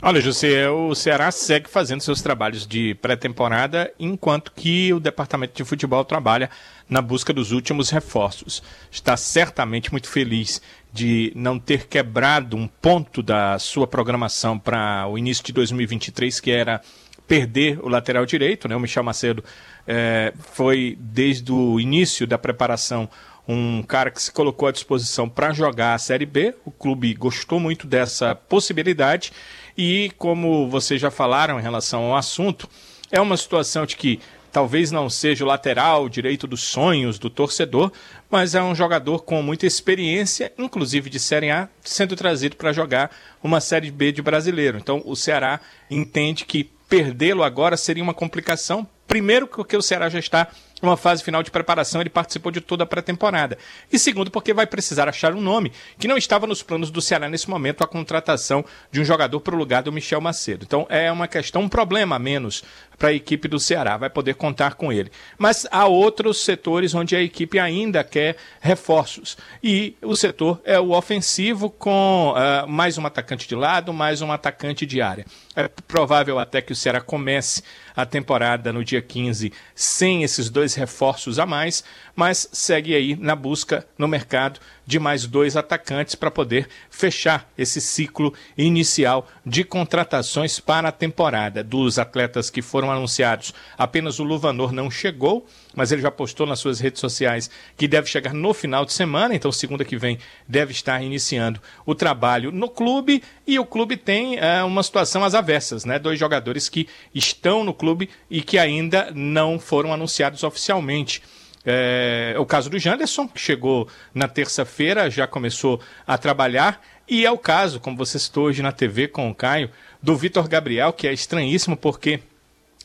Olha, 0.03 0.21
José, 0.21 0.69
o 0.69 0.93
Ceará 0.93 1.31
segue 1.31 1.71
fazendo 1.71 2.01
seus 2.01 2.21
trabalhos 2.21 2.67
de 2.67 2.97
pré-temporada, 2.97 3.93
enquanto 3.97 4.51
que 4.51 4.93
o 4.93 4.99
departamento 4.99 5.55
de 5.55 5.65
futebol 5.65 6.05
trabalha 6.05 6.51
na 6.89 7.01
busca 7.01 7.33
dos 7.33 7.53
últimos 7.53 7.91
reforços. 7.91 8.61
Está 8.91 9.17
certamente 9.17 9.93
muito 9.93 10.09
feliz 10.09 10.61
de 10.93 11.33
não 11.37 11.61
ter 11.61 11.87
quebrado 11.87 12.57
um 12.57 12.67
ponto 12.67 13.23
da 13.23 13.57
sua 13.61 13.87
programação 13.87 14.59
para 14.59 15.07
o 15.07 15.17
início 15.17 15.45
de 15.45 15.53
2023, 15.53 16.41
que 16.41 16.51
era 16.51 16.81
perder 17.29 17.79
o 17.85 17.89
lateral 17.89 18.27
direito, 18.27 18.67
né? 18.67 18.75
O 18.75 18.81
Michel 18.81 19.05
Macedo 19.05 19.45
é, 19.87 20.33
foi 20.55 20.99
desde 20.99 21.53
o 21.53 21.79
início 21.79 22.27
da 22.27 22.39
preparação 22.39 23.09
um 23.49 23.83
cara 23.83 24.11
que 24.11 24.23
se 24.23 24.31
colocou 24.31 24.69
à 24.69 24.73
disposição 24.73 25.27
para 25.27 25.55
jogar 25.55 25.95
a 25.95 25.99
Série 25.99 26.27
B. 26.27 26.55
O 26.67 26.71
clube 26.71 27.15
gostou 27.15 27.59
muito 27.59 27.87
dessa 27.87 28.35
possibilidade 28.35 29.33
e, 29.77 30.13
como 30.19 30.69
vocês 30.69 31.01
já 31.01 31.11
falaram 31.11 31.59
em 31.59 31.63
relação 31.63 32.05
ao 32.05 32.17
assunto, 32.17 32.69
é 33.11 33.19
uma 33.19 33.39
situação 33.39 33.87
de 33.87 33.97
que 33.97 34.21
talvez 34.53 34.91
não 34.91 35.09
seja 35.09 35.45
o 35.45 35.49
lateral 35.49 36.09
direito 36.09 36.47
dos 36.47 36.63
sonhos 36.63 37.19
do 37.19 37.31
torcedor, 37.31 37.91
mas 38.31 38.55
é 38.55 38.63
um 38.63 38.75
jogador 38.75 39.23
com 39.23 39.43
muita 39.43 39.67
experiência, 39.67 40.53
inclusive 40.59 41.09
de 41.09 41.19
Série 41.19 41.51
A, 41.51 41.69
sendo 41.83 42.17
trazido 42.17 42.57
para 42.57 42.73
jogar 42.73 43.11
uma 43.43 43.61
Série 43.61 43.91
B 43.91 44.13
de 44.13 44.21
brasileiro. 44.21 44.77
Então 44.77 45.03
o 45.07 45.17
Ceará 45.17 45.61
entende 45.91 46.45
que 46.45 46.71
perdê-lo 46.89 47.43
agora 47.43 47.77
seria 47.77 48.03
uma 48.03 48.15
complicação, 48.15 48.87
primeiro 49.07 49.47
porque 49.47 49.77
o 49.77 49.83
Ceará 49.83 50.09
já 50.09 50.19
está 50.19 50.49
uma 50.83 50.97
fase 50.97 51.23
final 51.23 51.43
de 51.43 51.51
preparação, 51.51 52.01
ele 52.01 52.11
participou 52.11 52.53
de 52.53 52.61
toda 52.61 52.85
a 52.85 52.87
pré-temporada. 52.87 53.59
E 53.93 53.99
segundo, 53.99 54.31
porque 54.31 54.55
vai 54.55 54.67
precisar 54.67 55.09
achar 55.09 55.35
um 55.35 55.41
nome 55.41 55.73
que 55.99 56.09
não 56.09 56.17
estava 56.17 56.47
nos 56.47 56.63
planos 56.63 56.91
do 56.91 57.01
Ceará 57.01 57.29
nesse 57.29 57.49
momento, 57.49 57.83
a 57.83 57.87
contratação 57.87 58.65
de 58.91 59.01
um 59.01 59.05
jogador 59.05 59.41
para 59.41 59.55
o 59.55 59.59
lugar 59.59 59.83
do 59.83 59.93
Michel 59.93 60.21
Macedo. 60.21 60.65
Então 60.65 60.87
é 60.89 61.11
uma 61.11 61.29
questão, 61.29 61.63
um 61.63 61.69
problema 61.69 62.17
a 62.17 62.19
menos 62.19 62.63
para 62.99 63.11
a 63.11 63.13
equipe 63.13 63.47
do 63.47 63.61
Ceará, 63.61 63.97
vai 63.97 64.11
poder 64.11 64.35
contar 64.35 64.75
com 64.75 64.93
ele. 64.93 65.11
Mas 65.39 65.67
há 65.71 65.87
outros 65.87 66.45
setores 66.45 66.95
onde 66.95 67.15
a 67.15 67.23
equipe 67.23 67.59
ainda 67.59 68.03
quer 68.03 68.37
reforços. 68.61 69.37
E 69.63 69.97
o 70.03 70.17
setor 70.17 70.61
é 70.65 70.79
o 70.81 70.91
ofensivo, 70.91 71.71
com 71.71 72.35
uh, 72.35 72.69
mais 72.69 72.99
um 72.99 73.07
atacante 73.07 73.47
de 73.47 73.55
lado, 73.55 73.93
mais 73.93 74.21
um 74.21 74.33
atacante 74.33 74.85
de 74.85 75.01
área. 75.01 75.25
É 75.55 75.69
provável 75.69 76.39
até 76.39 76.61
que 76.61 76.73
o 76.73 76.77
Ceará 76.77 77.01
comece 77.01 77.63
a 77.95 78.05
temporada 78.05 78.73
no 78.73 78.85
dia 78.85 79.03
15 79.03 79.53
sem 79.75 80.23
esses 80.23 80.51
dois 80.51 80.75
reforços 80.75 81.39
a 81.39 81.47
mais, 81.47 81.85
mas 82.15 82.49
segue 82.53 82.95
aí 82.95 83.17
na 83.17 83.37
busca 83.37 83.87
no 83.97 84.09
mercado 84.09 84.61
de 84.89 84.99
mais 84.99 85.27
dois 85.27 85.55
atacantes 85.55 86.15
para 86.15 86.31
poder 86.31 86.67
fechar 86.91 87.47
esse 87.59 87.79
ciclo 87.79 88.33
inicial 88.57 89.29
de 89.45 89.63
contratações 89.63 90.59
para 90.59 90.89
a 90.89 90.93
temporada. 90.93 91.63
Dos 91.63 91.99
atletas 91.99 92.49
que 92.49 92.63
foram 92.63 92.91
anunciados, 92.91 93.53
apenas 93.77 94.19
o 94.19 94.25
Luvanor 94.25 94.73
não 94.73 94.91
chegou, 94.91 95.47
mas 95.77 95.93
ele 95.93 96.01
já 96.01 96.11
postou 96.11 96.47
nas 96.47 96.59
suas 96.59 96.81
redes 96.81 97.03
sociais 97.03 97.51
que 97.77 97.87
deve 97.87 98.09
chegar 98.09 98.33
no 98.33 98.55
final 98.55 98.87
de 98.87 98.95
semana, 98.95 99.35
então 99.35 99.53
segunda 99.53 99.85
que 99.85 99.99
vem 99.99 100.19
deve 100.49 100.73
estar 100.73 101.03
iniciando 101.03 101.61
o 101.85 101.95
trabalho 101.95 102.51
no 102.51 102.71
clube 102.71 103.23
e 103.47 103.59
o 103.59 103.67
clube 103.67 103.95
tem 103.95 104.39
é, 104.39 104.65
uma 104.65 104.83
situação 104.83 105.23
às 105.23 105.35
avessas, 105.35 105.85
né? 105.85 105.99
Dois 105.99 106.19
jogadores 106.19 106.67
que 106.67 106.89
estão 107.15 107.63
no 107.63 107.75
clube 107.75 108.09
e 108.31 108.41
que 108.41 108.57
ainda 108.57 109.11
não 109.15 109.59
foram 109.59 109.93
anunciados 109.93 110.43
oficialmente. 110.43 111.23
É, 111.71 112.33
é 112.35 112.39
o 112.39 112.47
caso 112.47 112.71
do 112.71 112.79
Janderson, 112.79 113.29
que 113.29 113.39
chegou 113.39 113.87
na 114.15 114.27
terça-feira, 114.27 115.11
já 115.11 115.27
começou 115.27 115.79
a 116.07 116.17
trabalhar. 116.17 116.83
E 117.07 117.27
é 117.27 117.31
o 117.31 117.37
caso, 117.37 117.79
como 117.79 117.95
você 117.95 118.19
citou 118.19 118.47
hoje 118.47 118.63
na 118.63 118.73
TV 118.73 119.07
com 119.07 119.29
o 119.29 119.35
Caio, 119.35 119.71
do 120.03 120.17
Vitor 120.17 120.49
Gabriel, 120.49 120.95
que 120.95 121.07
é 121.07 121.13
estranhíssimo 121.13 121.77
porque. 121.77 122.21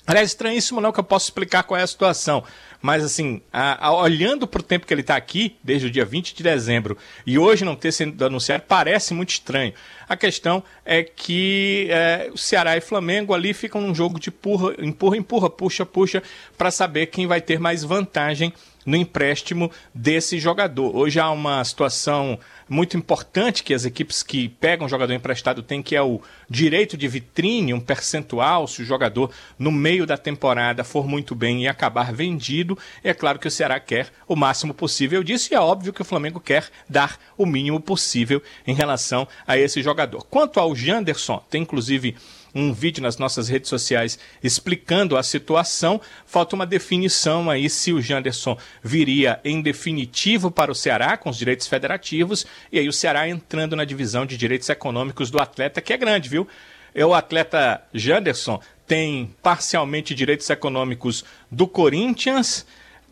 Aliás, 0.05 0.31
estranhíssimo 0.31 0.81
não 0.81 0.91
que 0.91 0.99
eu 0.99 1.03
posso 1.03 1.27
explicar 1.27 1.63
qual 1.63 1.79
é 1.79 1.83
a 1.83 1.87
situação. 1.87 2.43
Mas, 2.81 3.05
assim, 3.05 3.41
a, 3.53 3.87
a, 3.87 3.95
olhando 3.95 4.45
para 4.45 4.59
o 4.59 4.63
tempo 4.63 4.85
que 4.85 4.93
ele 4.93 4.99
está 4.99 5.15
aqui, 5.15 5.55
desde 5.63 5.87
o 5.87 5.89
dia 5.89 6.03
20 6.03 6.35
de 6.35 6.43
dezembro, 6.43 6.97
e 7.25 7.39
hoje 7.39 7.63
não 7.63 7.77
ter 7.77 7.93
sido 7.93 8.25
anunciado, 8.25 8.65
parece 8.67 9.13
muito 9.13 9.29
estranho. 9.29 9.73
A 10.09 10.17
questão 10.17 10.61
é 10.83 11.03
que 11.03 11.87
é, 11.89 12.29
o 12.33 12.37
Ceará 12.37 12.75
e 12.75 12.81
Flamengo 12.81 13.33
ali 13.33 13.53
ficam 13.53 13.79
num 13.79 13.95
jogo 13.95 14.19
de 14.19 14.27
empurra, 14.27 14.75
empurra, 14.77 15.15
empurra, 15.15 15.49
puxa, 15.49 15.85
puxa, 15.85 16.21
para 16.57 16.69
saber 16.69 17.05
quem 17.05 17.25
vai 17.25 17.39
ter 17.39 17.57
mais 17.57 17.85
vantagem 17.85 18.51
no 18.85 18.95
empréstimo 18.95 19.71
desse 19.93 20.39
jogador. 20.39 20.95
Hoje 20.95 21.19
há 21.19 21.29
uma 21.31 21.63
situação 21.63 22.39
muito 22.67 22.97
importante 22.97 23.63
que 23.63 23.73
as 23.73 23.85
equipes 23.85 24.23
que 24.23 24.49
pegam 24.49 24.87
jogador 24.87 25.13
emprestado 25.13 25.61
têm, 25.61 25.81
que 25.81 25.95
é 25.95 26.01
o 26.01 26.21
direito 26.49 26.97
de 26.97 27.07
vitrine, 27.07 27.73
um 27.73 27.79
percentual, 27.79 28.67
se 28.67 28.81
o 28.81 28.85
jogador 28.85 29.31
no 29.57 29.71
meio 29.71 30.05
da 30.05 30.17
temporada 30.17 30.83
for 30.83 31.07
muito 31.07 31.35
bem 31.35 31.63
e 31.63 31.67
acabar 31.67 32.13
vendido. 32.13 32.77
É 33.03 33.13
claro 33.13 33.39
que 33.39 33.47
o 33.47 33.51
Ceará 33.51 33.79
quer 33.79 34.11
o 34.27 34.35
máximo 34.35 34.73
possível 34.73 35.23
disso 35.23 35.49
e 35.51 35.55
é 35.55 35.59
óbvio 35.59 35.93
que 35.93 36.01
o 36.01 36.05
Flamengo 36.05 36.39
quer 36.39 36.69
dar 36.89 37.19
o 37.37 37.45
mínimo 37.45 37.79
possível 37.79 38.41
em 38.65 38.73
relação 38.73 39.27
a 39.45 39.57
esse 39.57 39.81
jogador. 39.81 40.25
Quanto 40.25 40.59
ao 40.59 40.75
Janderson, 40.75 41.43
tem 41.49 41.61
inclusive 41.61 42.15
um 42.53 42.73
vídeo 42.73 43.01
nas 43.01 43.17
nossas 43.17 43.49
redes 43.49 43.69
sociais 43.69 44.19
explicando 44.43 45.17
a 45.17 45.23
situação. 45.23 45.99
Falta 46.25 46.55
uma 46.55 46.65
definição 46.65 47.49
aí 47.49 47.69
se 47.69 47.91
o 47.91 48.01
Janderson 48.01 48.57
viria 48.83 49.39
em 49.43 49.61
definitivo 49.61 50.51
para 50.51 50.71
o 50.71 50.75
Ceará 50.75 51.17
com 51.17 51.29
os 51.29 51.37
direitos 51.37 51.67
federativos 51.67 52.45
e 52.71 52.79
aí 52.79 52.87
o 52.87 52.93
Ceará 52.93 53.27
entrando 53.27 53.75
na 53.75 53.85
divisão 53.85 54.25
de 54.25 54.37
direitos 54.37 54.69
econômicos 54.69 55.31
do 55.31 55.39
atleta, 55.39 55.81
que 55.81 55.93
é 55.93 55.97
grande, 55.97 56.29
viu? 56.29 56.47
É 56.95 57.05
o 57.05 57.13
atleta 57.13 57.81
Janderson 57.93 58.61
tem 58.85 59.33
parcialmente 59.41 60.13
direitos 60.13 60.49
econômicos 60.49 61.23
do 61.49 61.67
Corinthians, 61.67 62.65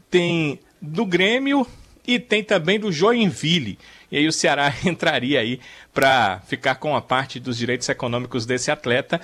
tem 0.10 0.60
do 0.82 1.06
Grêmio 1.06 1.66
e 2.06 2.20
tem 2.20 2.44
também 2.44 2.80
do 2.80 2.92
Joinville. 2.92 3.80
E 4.12 4.18
aí 4.18 4.28
o 4.28 4.32
Ceará 4.32 4.74
entraria 4.84 5.40
aí 5.40 5.60
para 5.94 6.42
ficar 6.42 6.76
com 6.76 6.96
a 6.96 7.02
parte 7.02 7.40
dos 7.40 7.58
direitos 7.58 7.88
econômicos 7.88 8.46
desse 8.46 8.70
atleta, 8.70 9.22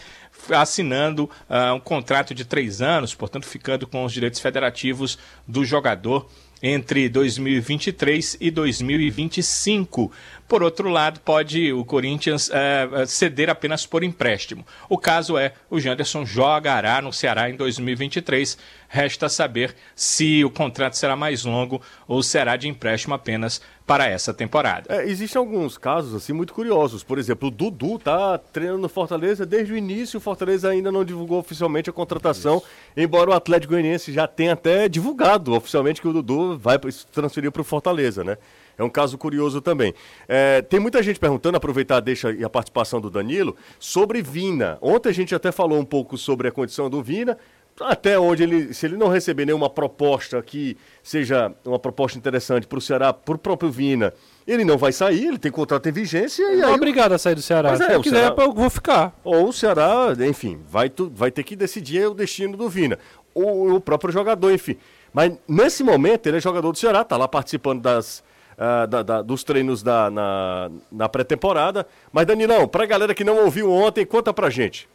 assinando 0.49 1.29
uh, 1.49 1.73
um 1.75 1.79
contrato 1.79 2.33
de 2.33 2.45
três 2.45 2.81
anos, 2.81 3.13
portanto 3.13 3.45
ficando 3.45 3.85
com 3.85 4.05
os 4.05 4.13
direitos 4.13 4.39
federativos 4.39 5.17
do 5.47 5.65
jogador 5.65 6.29
entre 6.61 7.07
2023 7.09 8.37
e 8.39 8.49
2025. 8.49 10.11
Por 10.47 10.63
outro 10.63 10.87
lado, 10.89 11.19
pode 11.19 11.73
o 11.73 11.83
Corinthians 11.83 12.49
é, 12.53 13.05
ceder 13.05 13.49
apenas 13.49 13.85
por 13.85 14.01
empréstimo. 14.01 14.65
O 14.87 14.97
caso 14.97 15.37
é, 15.37 15.51
o 15.69 15.77
Janderson 15.77 16.25
jogará 16.25 17.01
no 17.01 17.11
Ceará 17.11 17.49
em 17.49 17.55
2023. 17.55 18.57
Resta 18.87 19.27
saber 19.27 19.75
se 19.93 20.45
o 20.45 20.49
contrato 20.49 20.93
será 20.93 21.17
mais 21.17 21.43
longo 21.43 21.81
ou 22.07 22.23
será 22.23 22.55
de 22.55 22.69
empréstimo 22.69 23.13
apenas 23.13 23.61
para 23.85 24.07
essa 24.07 24.33
temporada. 24.33 24.85
É, 24.87 25.09
existem 25.09 25.37
alguns 25.37 25.77
casos 25.77 26.15
assim 26.15 26.31
muito 26.31 26.53
curiosos. 26.53 27.03
Por 27.03 27.17
exemplo, 27.17 27.49
o 27.49 27.51
Dudu 27.51 27.97
está 27.97 28.37
treinando 28.37 28.79
no 28.79 28.89
Fortaleza 28.89 29.45
desde 29.45 29.73
o 29.73 29.77
início. 29.77 30.17
O 30.17 30.21
Fortaleza 30.21 30.69
ainda 30.69 30.89
não 30.91 31.03
divulgou 31.03 31.39
oficialmente 31.39 31.89
a 31.89 31.93
contratação, 31.93 32.57
Isso. 32.57 32.67
embora 32.95 33.29
o 33.29 33.33
Atlético 33.33 33.73
Goianiense 33.73 34.13
já 34.13 34.25
tenha 34.25 34.53
até 34.53 34.87
divulgado 34.87 35.53
oficialmente 35.53 36.01
que 36.01 36.07
o 36.07 36.13
Dudu 36.13 36.57
vai 36.57 36.79
transferir 37.11 37.51
para 37.51 37.61
o 37.61 37.65
Fortaleza, 37.65 38.23
né? 38.23 38.37
É 38.77 38.83
um 38.83 38.89
caso 38.89 39.17
curioso 39.17 39.59
também. 39.59 39.93
É, 40.27 40.61
tem 40.61 40.79
muita 40.79 41.01
gente 41.01 41.19
perguntando, 41.19 41.57
aproveitar 41.57 41.99
deixa 41.99 42.31
e 42.31 42.43
a 42.43 42.49
participação 42.49 43.01
do 43.01 43.09
Danilo, 43.09 43.55
sobre 43.79 44.21
Vina. 44.21 44.77
Ontem 44.81 45.09
a 45.09 45.13
gente 45.13 45.33
até 45.33 45.51
falou 45.51 45.79
um 45.79 45.85
pouco 45.85 46.17
sobre 46.17 46.47
a 46.47 46.51
condição 46.51 46.89
do 46.89 47.01
Vina, 47.01 47.37
até 47.79 48.17
onde 48.19 48.43
ele, 48.43 48.73
se 48.73 48.85
ele 48.85 48.97
não 48.97 49.07
receber 49.07 49.45
nenhuma 49.45 49.69
proposta 49.69 50.41
que 50.41 50.77
seja 51.03 51.51
uma 51.65 51.77
proposta 51.77 52.17
interessante 52.17 52.65
para 52.65 52.77
o 52.77 52.81
Ceará, 52.81 53.13
para 53.13 53.35
o 53.35 53.37
próprio 53.37 53.69
Vina, 53.69 54.13
ele 54.47 54.63
não 54.63 54.77
vai 54.77 54.91
sair, 54.91 55.27
ele 55.27 55.37
tem 55.37 55.51
contrato 55.51 55.87
em 55.87 55.91
vigência. 55.91 56.43
E 56.53 56.57
não 56.57 56.69
é 56.69 56.73
obrigado 56.73 57.13
a 57.13 57.17
sair 57.17 57.35
do 57.35 57.41
Ceará. 57.41 57.71
Mas 57.71 57.81
é, 57.81 57.95
se 57.95 57.99
quiser, 57.99 58.19
Ceará... 58.19 58.35
eu 58.43 58.53
vou 58.53 58.69
ficar. 58.69 59.19
Ou 59.23 59.49
o 59.49 59.53
Ceará, 59.53 60.13
enfim, 60.27 60.59
vai, 60.67 60.89
tu, 60.89 61.11
vai 61.13 61.29
ter 61.31 61.43
que 61.43 61.55
decidir 61.55 62.07
o 62.07 62.13
destino 62.13 62.57
do 62.57 62.69
Vina. 62.69 62.97
Ou 63.33 63.75
o 63.75 63.81
próprio 63.81 64.11
jogador, 64.11 64.51
enfim. 64.51 64.77
Mas 65.13 65.33
nesse 65.47 65.83
momento 65.83 66.27
ele 66.27 66.37
é 66.37 66.41
jogador 66.41 66.71
do 66.71 66.77
Ceará, 66.77 67.01
está 67.01 67.17
lá 67.17 67.27
participando 67.27 67.81
das, 67.81 68.23
uh, 68.57 68.87
da, 68.87 69.03
da, 69.03 69.21
dos 69.21 69.43
treinos 69.43 69.83
da, 69.83 70.09
na, 70.09 70.71
na 70.91 71.09
pré-temporada. 71.09 71.87
Mas, 72.11 72.25
Danilão, 72.25 72.67
para 72.67 72.83
a 72.83 72.87
galera 72.87 73.13
que 73.13 73.23
não 73.23 73.43
ouviu 73.43 73.71
ontem, 73.71 74.05
conta 74.05 74.33
pra 74.33 74.49
gente. 74.49 74.87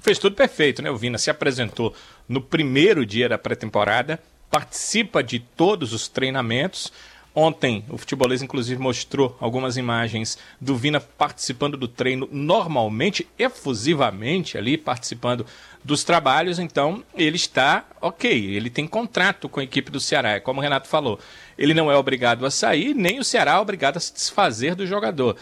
Fez 0.00 0.18
tudo 0.18 0.36
perfeito, 0.36 0.80
né? 0.80 0.90
O 0.90 0.96
Vina 0.96 1.18
se 1.18 1.30
apresentou 1.30 1.94
no 2.28 2.40
primeiro 2.40 3.04
dia 3.04 3.28
da 3.28 3.36
pré-temporada, 3.36 4.20
participa 4.50 5.22
de 5.22 5.40
todos 5.40 5.92
os 5.92 6.08
treinamentos. 6.08 6.92
Ontem, 7.34 7.84
o 7.88 7.96
futebolês 7.96 8.42
inclusive 8.42 8.80
mostrou 8.80 9.36
algumas 9.40 9.76
imagens 9.76 10.38
do 10.60 10.76
Vina 10.76 10.98
participando 10.98 11.76
do 11.76 11.86
treino 11.86 12.28
normalmente, 12.32 13.28
efusivamente 13.38 14.58
ali, 14.58 14.76
participando 14.76 15.46
dos 15.84 16.02
trabalhos. 16.02 16.58
Então, 16.58 17.04
ele 17.14 17.36
está 17.36 17.84
ok, 18.00 18.30
ele 18.32 18.70
tem 18.70 18.86
contrato 18.86 19.48
com 19.48 19.60
a 19.60 19.64
equipe 19.64 19.90
do 19.90 20.00
Ceará, 20.00 20.32
é 20.32 20.40
como 20.40 20.58
o 20.58 20.62
Renato 20.62 20.88
falou. 20.88 21.20
Ele 21.56 21.74
não 21.74 21.90
é 21.90 21.96
obrigado 21.96 22.44
a 22.44 22.50
sair, 22.50 22.94
nem 22.94 23.20
o 23.20 23.24
Ceará 23.24 23.52
é 23.52 23.58
obrigado 23.58 23.98
a 23.98 24.00
se 24.00 24.12
desfazer 24.12 24.74
do 24.74 24.86
jogador. 24.86 25.36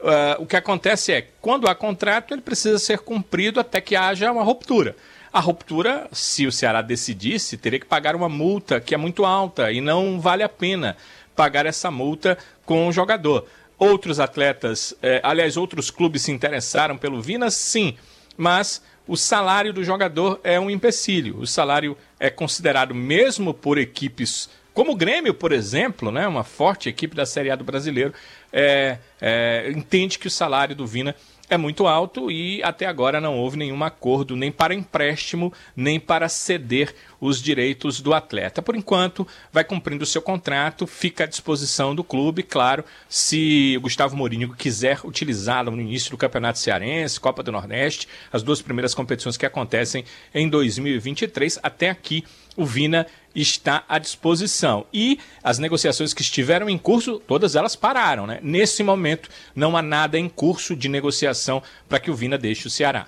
uh, 0.00 0.40
o 0.42 0.46
que 0.46 0.56
acontece 0.56 1.12
é, 1.12 1.26
quando 1.40 1.68
há 1.68 1.74
contrato, 1.74 2.32
ele 2.32 2.42
precisa 2.42 2.78
ser 2.78 3.00
cumprido 3.00 3.58
até 3.58 3.80
que 3.80 3.96
haja 3.96 4.30
uma 4.30 4.44
ruptura. 4.44 4.94
A 5.32 5.38
ruptura, 5.38 6.08
se 6.10 6.44
o 6.44 6.50
Ceará 6.50 6.82
decidisse, 6.82 7.56
teria 7.56 7.78
que 7.78 7.86
pagar 7.86 8.16
uma 8.16 8.28
multa 8.28 8.80
que 8.80 8.94
é 8.94 8.98
muito 8.98 9.24
alta 9.24 9.70
e 9.70 9.80
não 9.80 10.20
vale 10.20 10.42
a 10.42 10.48
pena 10.48 10.96
pagar 11.40 11.64
essa 11.64 11.90
multa 11.90 12.36
com 12.66 12.86
o 12.86 12.92
jogador. 12.92 13.46
Outros 13.78 14.20
atletas, 14.20 14.94
eh, 15.02 15.22
aliás, 15.24 15.56
outros 15.56 15.90
clubes 15.90 16.20
se 16.20 16.30
interessaram 16.30 16.98
pelo 16.98 17.22
Vina, 17.22 17.50
sim, 17.50 17.96
mas 18.36 18.82
o 19.08 19.16
salário 19.16 19.72
do 19.72 19.82
jogador 19.82 20.38
é 20.44 20.60
um 20.60 20.68
empecilho. 20.68 21.38
O 21.38 21.46
salário 21.46 21.96
é 22.18 22.28
considerado, 22.28 22.94
mesmo 22.94 23.54
por 23.54 23.78
equipes 23.78 24.50
como 24.74 24.92
o 24.92 24.96
Grêmio, 24.96 25.34
por 25.34 25.50
exemplo, 25.50 26.12
né, 26.12 26.28
uma 26.28 26.44
forte 26.44 26.88
equipe 26.88 27.16
da 27.16 27.26
Série 27.26 27.50
A 27.50 27.56
do 27.56 27.64
brasileiro, 27.64 28.14
é, 28.52 28.98
é, 29.20 29.72
entende 29.74 30.18
que 30.18 30.26
o 30.26 30.30
salário 30.30 30.76
do 30.76 30.86
Vina 30.86 31.14
é 31.50 31.56
muito 31.56 31.88
alto 31.88 32.30
e 32.30 32.62
até 32.62 32.86
agora 32.86 33.20
não 33.20 33.36
houve 33.36 33.58
nenhum 33.58 33.82
acordo 33.82 34.36
nem 34.36 34.52
para 34.52 34.72
empréstimo, 34.72 35.52
nem 35.74 35.98
para 35.98 36.28
ceder 36.28 36.94
os 37.20 37.42
direitos 37.42 38.00
do 38.00 38.14
atleta. 38.14 38.62
Por 38.62 38.76
enquanto, 38.76 39.26
vai 39.52 39.64
cumprindo 39.64 40.04
o 40.04 40.06
seu 40.06 40.22
contrato, 40.22 40.86
fica 40.86 41.24
à 41.24 41.26
disposição 41.26 41.94
do 41.94 42.04
clube, 42.04 42.44
claro, 42.44 42.84
se 43.08 43.74
o 43.76 43.80
Gustavo 43.80 44.16
Mourinho 44.16 44.54
quiser 44.54 45.00
utilizá-lo 45.04 45.72
no 45.72 45.80
início 45.82 46.10
do 46.12 46.16
Campeonato 46.16 46.60
Cearense, 46.60 47.18
Copa 47.18 47.42
do 47.42 47.50
Nordeste, 47.50 48.06
as 48.32 48.42
duas 48.42 48.62
primeiras 48.62 48.94
competições 48.94 49.36
que 49.36 49.44
acontecem 49.44 50.04
em 50.32 50.48
2023, 50.48 51.58
até 51.62 51.90
aqui 51.90 52.24
o 52.60 52.66
Vina 52.66 53.06
está 53.34 53.84
à 53.88 53.98
disposição. 53.98 54.84
E 54.92 55.18
as 55.42 55.58
negociações 55.58 56.12
que 56.12 56.22
estiveram 56.22 56.68
em 56.68 56.76
curso, 56.76 57.20
todas 57.26 57.56
elas 57.56 57.74
pararam. 57.74 58.26
Né? 58.26 58.38
Nesse 58.42 58.82
momento, 58.82 59.30
não 59.54 59.76
há 59.76 59.82
nada 59.82 60.18
em 60.18 60.28
curso 60.28 60.76
de 60.76 60.88
negociação 60.88 61.62
para 61.88 61.98
que 61.98 62.10
o 62.10 62.14
Vina 62.14 62.36
deixe 62.36 62.66
o 62.66 62.70
Ceará. 62.70 63.06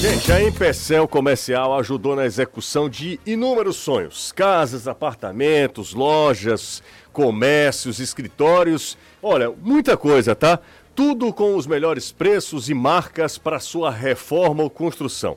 Gente, 0.00 0.30
a 0.30 0.40
Empecel 0.40 1.08
Comercial 1.08 1.76
ajudou 1.76 2.14
na 2.14 2.24
execução 2.24 2.88
de 2.88 3.18
inúmeros 3.26 3.76
sonhos: 3.76 4.30
casas, 4.30 4.86
apartamentos, 4.86 5.92
lojas, 5.92 6.82
comércios, 7.12 7.98
escritórios. 7.98 8.96
Olha, 9.20 9.50
muita 9.50 9.96
coisa, 9.96 10.36
tá? 10.36 10.60
Tudo 10.94 11.32
com 11.32 11.56
os 11.56 11.66
melhores 11.66 12.12
preços 12.12 12.68
e 12.68 12.74
marcas 12.74 13.38
para 13.38 13.58
sua 13.58 13.90
reforma 13.90 14.62
ou 14.62 14.70
construção. 14.70 15.36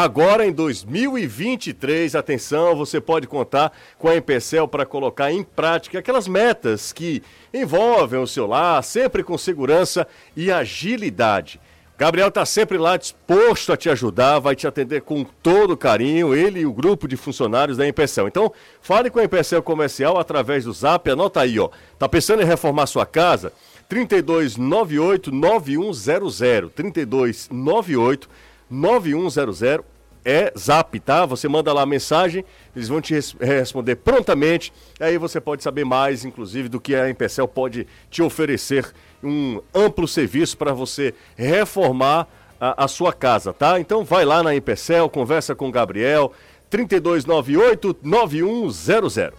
Agora 0.00 0.46
em 0.46 0.52
2023, 0.52 2.14
atenção, 2.14 2.76
você 2.76 3.00
pode 3.00 3.26
contar 3.26 3.72
com 3.98 4.06
a 4.06 4.16
Empecel 4.16 4.68
para 4.68 4.86
colocar 4.86 5.32
em 5.32 5.42
prática 5.42 5.98
aquelas 5.98 6.28
metas 6.28 6.92
que 6.92 7.20
envolvem 7.52 8.20
o 8.20 8.26
seu 8.28 8.46
lar, 8.46 8.80
sempre 8.84 9.24
com 9.24 9.36
segurança 9.36 10.06
e 10.36 10.52
agilidade. 10.52 11.60
Gabriel 11.98 12.28
está 12.28 12.46
sempre 12.46 12.78
lá 12.78 12.96
disposto 12.96 13.72
a 13.72 13.76
te 13.76 13.90
ajudar, 13.90 14.38
vai 14.38 14.54
te 14.54 14.68
atender 14.68 15.02
com 15.02 15.24
todo 15.24 15.76
carinho, 15.76 16.32
ele 16.32 16.60
e 16.60 16.66
o 16.66 16.72
grupo 16.72 17.08
de 17.08 17.16
funcionários 17.16 17.76
da 17.76 17.84
Empecel. 17.84 18.28
Então, 18.28 18.52
fale 18.80 19.10
com 19.10 19.18
a 19.18 19.24
Empecel 19.24 19.64
Comercial 19.64 20.16
através 20.16 20.62
do 20.62 20.72
Zap, 20.72 21.10
anota 21.10 21.40
aí, 21.40 21.58
ó. 21.58 21.70
Tá 21.98 22.08
pensando 22.08 22.40
em 22.40 22.46
reformar 22.46 22.86
sua 22.86 23.04
casa? 23.04 23.52
3298 23.88 25.32
9100 25.32 26.68
3298 26.68 28.28
9100 28.70 29.80
é 30.24 30.52
zap, 30.58 30.98
tá? 31.00 31.24
Você 31.24 31.48
manda 31.48 31.72
lá 31.72 31.82
a 31.82 31.86
mensagem, 31.86 32.44
eles 32.76 32.88
vão 32.88 33.00
te 33.00 33.14
res 33.14 33.34
responder 33.40 33.96
prontamente. 33.96 34.72
Aí 35.00 35.16
você 35.16 35.40
pode 35.40 35.62
saber 35.62 35.84
mais, 35.84 36.24
inclusive, 36.24 36.68
do 36.68 36.80
que 36.80 36.94
a 36.94 37.08
Empecel 37.08 37.48
pode 37.48 37.86
te 38.10 38.22
oferecer 38.22 38.92
um 39.22 39.60
amplo 39.74 40.06
serviço 40.06 40.56
para 40.56 40.72
você 40.72 41.14
reformar 41.36 42.28
a, 42.60 42.84
a, 42.84 42.88
sua 42.88 43.12
casa, 43.12 43.52
tá? 43.52 43.80
Então 43.80 44.04
vai 44.04 44.24
lá 44.24 44.42
na 44.42 44.54
Empecel, 44.54 45.08
conversa 45.08 45.54
com 45.54 45.68
o 45.68 45.72
Gabriel, 45.72 46.32
3298-9100. 46.70 49.32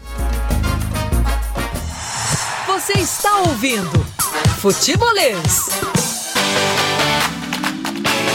Você 2.68 2.94
está 2.94 3.42
ouvindo 3.42 4.00
Futebolês 4.60 5.70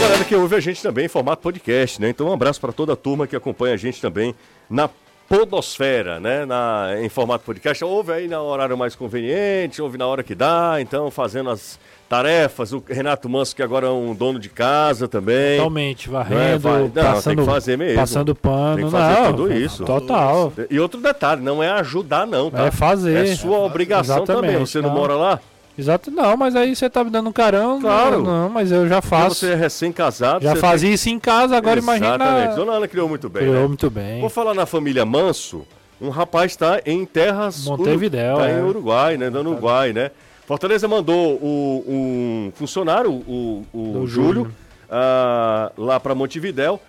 galera 0.04 0.24
que 0.24 0.36
ouve 0.36 0.54
a 0.54 0.60
gente 0.60 0.82
também 0.82 1.06
em 1.06 1.08
formato 1.08 1.40
podcast, 1.40 2.00
né? 2.00 2.10
Então 2.10 2.28
um 2.28 2.32
abraço 2.32 2.60
para 2.60 2.72
toda 2.72 2.92
a 2.92 2.96
turma 2.96 3.26
que 3.26 3.34
acompanha 3.34 3.72
a 3.72 3.76
gente 3.76 4.02
também 4.02 4.34
na 4.68 4.88
Podosfera, 5.26 6.20
né? 6.20 6.44
Na, 6.44 6.90
em 7.00 7.08
formato 7.08 7.44
podcast. 7.44 7.82
Ouve 7.82 8.12
aí 8.12 8.28
na 8.28 8.42
horário 8.42 8.76
mais 8.76 8.94
conveniente, 8.94 9.80
ouve 9.80 9.96
na 9.96 10.06
hora 10.06 10.22
que 10.22 10.34
dá, 10.34 10.76
então 10.78 11.10
fazendo 11.10 11.48
as 11.48 11.78
tarefas. 12.06 12.74
O 12.74 12.84
Renato 12.86 13.26
Manso, 13.30 13.56
que 13.56 13.62
agora 13.62 13.86
é 13.86 13.90
um 13.90 14.14
dono 14.14 14.38
de 14.38 14.50
casa 14.50 15.08
também. 15.08 15.56
Totalmente, 15.56 16.10
varrendo, 16.10 16.68
não, 16.68 16.76
é, 16.76 16.80
não, 16.80 16.90
passando, 16.90 17.36
tem 17.36 17.44
que 17.44 17.50
fazer 17.50 17.78
mesmo. 17.78 17.96
passando 17.96 18.34
pano. 18.34 18.76
Tem 18.76 18.84
que 18.84 18.90
fazer 18.90 19.20
não, 19.20 19.32
tudo 19.32 19.52
isso. 19.54 19.84
Total. 19.84 20.52
E 20.68 20.78
outro 20.78 21.00
detalhe, 21.00 21.40
não 21.40 21.62
é 21.62 21.70
ajudar 21.70 22.26
não, 22.26 22.50
tá? 22.50 22.66
É 22.66 22.70
fazer. 22.70 23.26
É 23.26 23.34
sua 23.34 23.60
obrigação 23.60 24.18
Exatamente, 24.18 24.52
também. 24.52 24.66
Você 24.66 24.82
não 24.82 24.90
mora 24.90 25.14
lá? 25.14 25.40
Exato, 25.76 26.10
não, 26.10 26.36
mas 26.36 26.54
aí 26.54 26.74
você 26.74 26.88
tá 26.88 27.02
me 27.02 27.10
dando 27.10 27.28
um 27.28 27.32
carão. 27.32 27.80
Claro. 27.80 28.22
Não, 28.22 28.42
não 28.42 28.48
mas 28.48 28.70
eu 28.70 28.88
já 28.88 29.02
faço. 29.02 29.40
você 29.40 29.52
é 29.52 29.54
recém-casado. 29.56 30.44
Já 30.44 30.54
fazia 30.54 30.88
tem... 30.88 30.94
isso 30.94 31.08
em 31.08 31.18
casa, 31.18 31.56
agora 31.56 31.78
Exatamente. 31.78 32.04
imagina. 32.04 32.24
Exatamente. 32.24 32.56
Dona 32.56 32.72
Ana 32.72 32.88
criou 32.88 33.08
muito 33.08 33.28
bem. 33.28 33.42
Criou 33.42 33.62
né? 33.62 33.66
muito 33.66 33.90
bem. 33.90 34.20
Vou 34.20 34.30
falar 34.30 34.54
na 34.54 34.66
família 34.66 35.04
Manso. 35.04 35.66
Um 36.00 36.10
rapaz 36.10 36.52
está 36.52 36.80
em 36.86 37.04
terras. 37.04 37.64
Montevidéu. 37.64 38.34
Está 38.34 38.50
é. 38.50 38.58
em 38.58 38.62
Uruguai, 38.62 39.16
né? 39.16 39.30
No 39.30 39.40
Uruguai, 39.40 39.92
né? 39.92 40.10
Fortaleza 40.46 40.86
mandou 40.86 41.34
o, 41.36 41.84
um 41.88 42.52
funcionário, 42.54 43.10
o, 43.10 43.64
o, 43.72 43.98
o 44.00 44.06
Júlio, 44.06 44.52
uh, 44.88 45.82
lá 45.82 45.98
para 45.98 46.14
Montevidéu. 46.14 46.80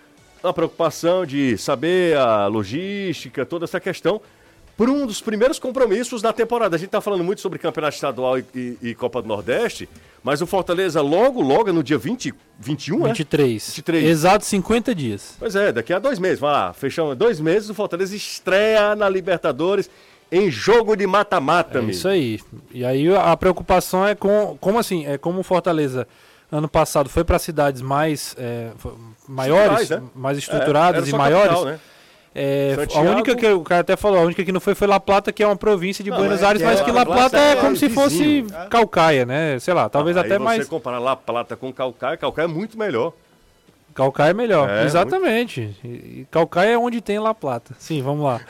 A 0.44 0.54
preocupação 0.54 1.26
de 1.26 1.58
saber 1.58 2.18
a 2.18 2.46
logística, 2.46 3.46
toda 3.46 3.66
essa 3.66 3.80
questão 3.80 4.22
por 4.78 4.90
um 4.90 5.06
dos 5.06 5.22
primeiros 5.22 5.58
compromissos 5.60 6.22
da 6.22 6.34
temporada. 6.34 6.76
A 6.76 6.80
gente 6.80 6.88
está 6.88 7.02
falando 7.02 7.24
muito 7.24 7.42
sobre 7.42 7.60
campeonato 7.60 7.96
estadual 7.96 8.38
e, 8.38 8.46
e, 8.54 8.78
e, 8.82 8.96
Copa 8.96 9.22
do 9.22 9.28
Nordeste, 9.28 9.88
mas 10.24 10.42
o 10.42 10.48
Fortaleza 10.48 11.02
logo, 11.02 11.42
logo 11.42 11.72
no 11.72 11.84
dia 11.84 11.98
20, 11.98 12.34
21, 12.60 13.04
23. 13.04 13.64
É? 13.64 13.72
23. 13.72 14.04
Exato 14.06 14.46
50 14.46 14.96
dias. 14.96 15.36
Pois 15.40 15.56
é, 15.56 15.72
daqui 15.72 15.94
a 15.94 16.00
dois 16.00 16.20
meses, 16.20 16.40
vai 16.40 16.52
lá, 16.52 16.74
fechamos 16.74 17.16
dois 17.16 17.40
meses, 17.40 17.70
o 17.70 17.74
Fortaleza 17.74 18.16
estreia 18.16 18.96
na 18.96 19.08
Libertadores 19.08 19.90
em 20.32 20.50
jogo 20.50 20.96
de 20.96 21.06
mata-mata, 21.06 21.80
é 21.80 21.84
Isso 21.84 22.08
aí. 22.08 22.40
E 22.74 22.84
aí 22.84 23.16
a 23.16 23.38
preocupação 23.38 24.06
é 24.06 24.16
com, 24.16 24.58
como 24.60 24.80
assim, 24.80 25.06
é 25.06 25.18
como 25.18 25.40
o 25.40 25.44
Fortaleza 25.44 26.08
ano 26.52 26.68
passado 26.68 27.10
foi 27.10 27.24
para 27.24 27.40
cidades 27.40 27.82
mais 27.82 28.36
é, 28.38 28.72
maiores, 29.28 29.90
né? 29.90 30.02
mais 30.16 30.38
estruturadas 30.38 31.08
é, 31.08 31.10
e 31.10 31.14
maiores. 31.14 31.50
Capital, 31.50 31.66
né? 31.66 31.80
É, 32.38 32.76
a 32.94 33.00
única 33.00 33.34
que 33.34 33.48
o 33.48 33.62
cara 33.62 33.80
até 33.80 33.96
falou, 33.96 34.20
a 34.20 34.24
única 34.24 34.44
que 34.44 34.52
não 34.52 34.60
foi 34.60 34.76
foi 34.76 34.88
La 34.88 35.00
Plata, 35.00 35.32
que 35.32 35.42
é 35.42 35.48
uma 35.48 35.56
província 35.56 36.04
de 36.04 36.10
não, 36.10 36.18
Buenos 36.18 36.42
é, 36.42 36.46
Aires, 36.46 36.62
mas 36.62 36.82
é, 36.82 36.84
que 36.84 36.92
La 36.92 37.06
Plata 37.06 37.40
é, 37.40 37.54
é 37.54 37.56
como 37.56 37.78
se 37.78 37.88
fosse 37.90 38.46
Calcaia, 38.70 39.26
né? 39.26 39.58
Sei 39.60 39.74
lá, 39.74 39.88
talvez 39.88 40.18
até 40.18 40.38
mais. 40.38 40.58
Se 40.58 40.64
você 40.66 40.70
comparar 40.70 41.00
La 41.00 41.16
Plata 41.16 41.56
com 41.56 41.72
Calcaia, 41.72 42.18
Calcaia 42.18 42.44
é 42.44 42.50
muito 42.50 42.78
melhor. 42.78 43.14
Calcaia 43.94 44.32
é 44.32 44.34
melhor, 44.34 44.70
é, 44.70 44.84
exatamente. 44.84 45.74
Muito... 45.82 46.06
E 46.06 46.28
Calcaia 46.30 46.74
é 46.74 46.78
onde 46.78 47.00
tem 47.00 47.18
La 47.20 47.34
Plata. 47.34 47.74
Sim, 47.80 48.02
vamos 48.02 48.26
lá. 48.26 48.42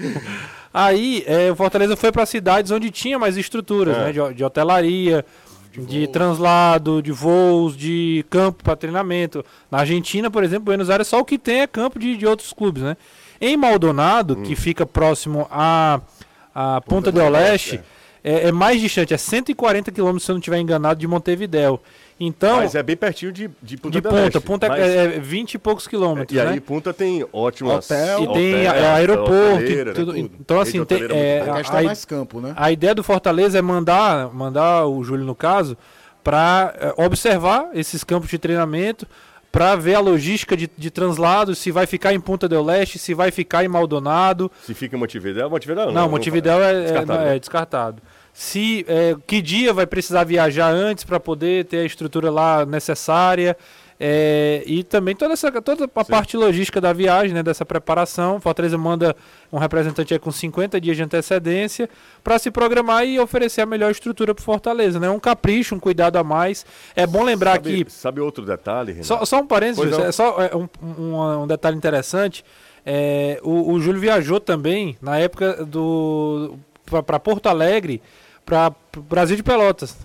Aí, 0.72 1.22
é, 1.26 1.52
o 1.52 1.54
Fortaleza 1.54 1.94
foi 1.96 2.10
para 2.10 2.24
cidades 2.24 2.70
onde 2.70 2.90
tinha 2.90 3.18
mais 3.18 3.36
estruturas, 3.36 3.94
é. 3.94 4.04
né? 4.04 4.12
De, 4.12 4.34
de 4.34 4.42
hotelaria, 4.42 5.22
de, 5.72 5.86
de 5.86 6.06
translado, 6.06 7.02
de 7.02 7.10
voos, 7.10 7.76
de 7.76 8.24
campo 8.28 8.62
para 8.62 8.76
treinamento. 8.76 9.44
Na 9.70 9.78
Argentina, 9.78 10.30
por 10.30 10.44
exemplo, 10.44 10.66
Buenos 10.66 10.90
Aires 10.90 11.08
só 11.08 11.20
o 11.20 11.24
que 11.24 11.38
tem 11.38 11.62
é 11.62 11.66
campo 11.66 11.98
de, 11.98 12.16
de 12.16 12.26
outros 12.26 12.52
clubes, 12.52 12.82
né? 12.82 12.96
Em 13.40 13.56
Maldonado, 13.56 14.34
hum. 14.34 14.42
que 14.42 14.54
fica 14.54 14.86
próximo 14.86 15.48
a, 15.50 16.00
a 16.54 16.80
Ponta, 16.82 17.10
Ponta 17.10 17.12
del 17.12 17.32
Oeste, 17.32 17.80
é, 18.22 18.48
é, 18.48 18.52
mais 18.52 18.80
distante, 18.80 19.12
é 19.12 19.16
140 19.16 19.90
quilômetros, 19.90 20.24
se 20.24 20.30
eu 20.30 20.34
não 20.34 20.38
estiver 20.38 20.58
enganado, 20.58 21.00
de 21.00 21.06
Montevidéu. 21.06 21.80
Então, 22.24 22.58
mas 22.58 22.76
é 22.76 22.82
bem 22.84 22.96
pertinho 22.96 23.32
de, 23.32 23.50
de 23.60 23.76
Punta 23.76 24.00
de 24.00 24.08
Punta. 24.08 24.40
Punta 24.40 24.68
mas... 24.68 24.80
é, 24.80 25.08
20 25.18 25.54
e 25.54 25.58
poucos 25.58 25.88
quilômetros. 25.88 26.38
E 26.38 26.40
né? 26.40 26.52
aí 26.52 26.60
Punta 26.60 26.94
tem 26.94 27.26
ótimos 27.32 27.74
hotel, 27.74 28.22
e 28.22 28.32
tem 28.32 28.68
hotel, 28.68 28.90
aeroporto. 28.94 29.64
E 29.64 29.84
né, 29.84 29.92
tudo. 29.92 30.16
Então, 30.16 30.60
assim, 30.60 30.84
tem, 30.84 31.02
é, 31.10 31.40
a, 31.40 31.78
a, 31.78 31.82
mais 31.82 32.04
campo, 32.04 32.40
né? 32.40 32.54
a 32.56 32.70
ideia 32.70 32.94
do 32.94 33.02
Fortaleza 33.02 33.58
é 33.58 33.62
mandar, 33.62 34.32
mandar 34.32 34.86
o 34.86 35.02
Júlio, 35.02 35.24
no 35.24 35.34
caso, 35.34 35.76
para 36.22 36.72
é, 36.78 37.04
observar 37.04 37.70
esses 37.74 38.04
campos 38.04 38.30
de 38.30 38.38
treinamento, 38.38 39.04
para 39.50 39.74
ver 39.74 39.96
a 39.96 40.00
logística 40.00 40.56
de, 40.56 40.70
de 40.78 40.90
translado, 40.92 41.56
se 41.56 41.72
vai 41.72 41.86
ficar 41.86 42.14
em 42.14 42.20
Punta 42.20 42.48
del 42.48 42.64
Leste, 42.64 43.00
se 43.00 43.14
vai 43.14 43.32
ficar 43.32 43.64
em 43.64 43.68
Maldonado. 43.68 44.48
Se 44.62 44.74
fica 44.74 44.94
em 44.94 44.98
Montevidéu, 44.98 45.50
Montevidéu 45.50 45.86
não. 45.86 45.92
Não, 45.92 46.08
Montevidéu 46.08 46.62
é, 46.62 46.82
descartado. 46.82 47.24
É, 47.24 47.36
é 47.36 47.38
descartado 47.40 48.02
se 48.32 48.84
é, 48.88 49.14
que 49.26 49.42
dia 49.42 49.72
vai 49.72 49.86
precisar 49.86 50.24
viajar 50.24 50.70
antes 50.70 51.04
para 51.04 51.20
poder 51.20 51.64
ter 51.66 51.78
a 51.78 51.84
estrutura 51.84 52.30
lá 52.30 52.64
necessária. 52.66 53.56
É, 54.04 54.64
e 54.66 54.82
também 54.82 55.14
toda 55.14 55.32
essa 55.32 55.52
toda 55.62 55.84
a 55.94 56.04
parte 56.04 56.36
logística 56.36 56.80
da 56.80 56.92
viagem, 56.92 57.32
né, 57.32 57.40
dessa 57.40 57.64
preparação. 57.64 58.40
Fortaleza 58.40 58.76
manda 58.76 59.14
um 59.52 59.58
representante 59.58 60.12
aí 60.12 60.18
com 60.18 60.32
50 60.32 60.80
dias 60.80 60.96
de 60.96 61.04
antecedência 61.04 61.88
para 62.24 62.36
se 62.36 62.50
programar 62.50 63.06
e 63.06 63.20
oferecer 63.20 63.60
a 63.60 63.66
melhor 63.66 63.92
estrutura 63.92 64.34
para 64.34 64.42
Fortaleza, 64.42 64.98
né? 64.98 65.08
Um 65.08 65.20
capricho, 65.20 65.76
um 65.76 65.78
cuidado 65.78 66.16
a 66.16 66.24
mais. 66.24 66.66
É 66.96 67.06
bom 67.06 67.22
lembrar 67.22 67.52
sabe, 67.62 67.84
que 67.84 67.90
Sabe 67.92 68.20
outro 68.20 68.44
detalhe, 68.44 68.90
Renato? 68.90 69.06
só, 69.06 69.24
só 69.24 69.38
um 69.40 69.46
parênteses, 69.46 69.96
é 69.96 70.10
só 70.10 70.36
é, 70.42 70.56
um, 70.56 70.68
um- 70.82 71.42
um 71.42 71.46
detalhe 71.46 71.76
interessante. 71.76 72.44
É, 72.84 73.38
o, 73.44 73.72
o 73.72 73.80
Júlio 73.80 74.00
viajou 74.00 74.40
também 74.40 74.96
na 75.00 75.16
época 75.16 75.64
do 75.64 76.56
para 77.06 77.20
Porto 77.20 77.46
Alegre, 77.46 78.02
para 78.44 78.74
Brasil 79.00 79.36
de 79.36 79.42
Pelotas. 79.42 79.96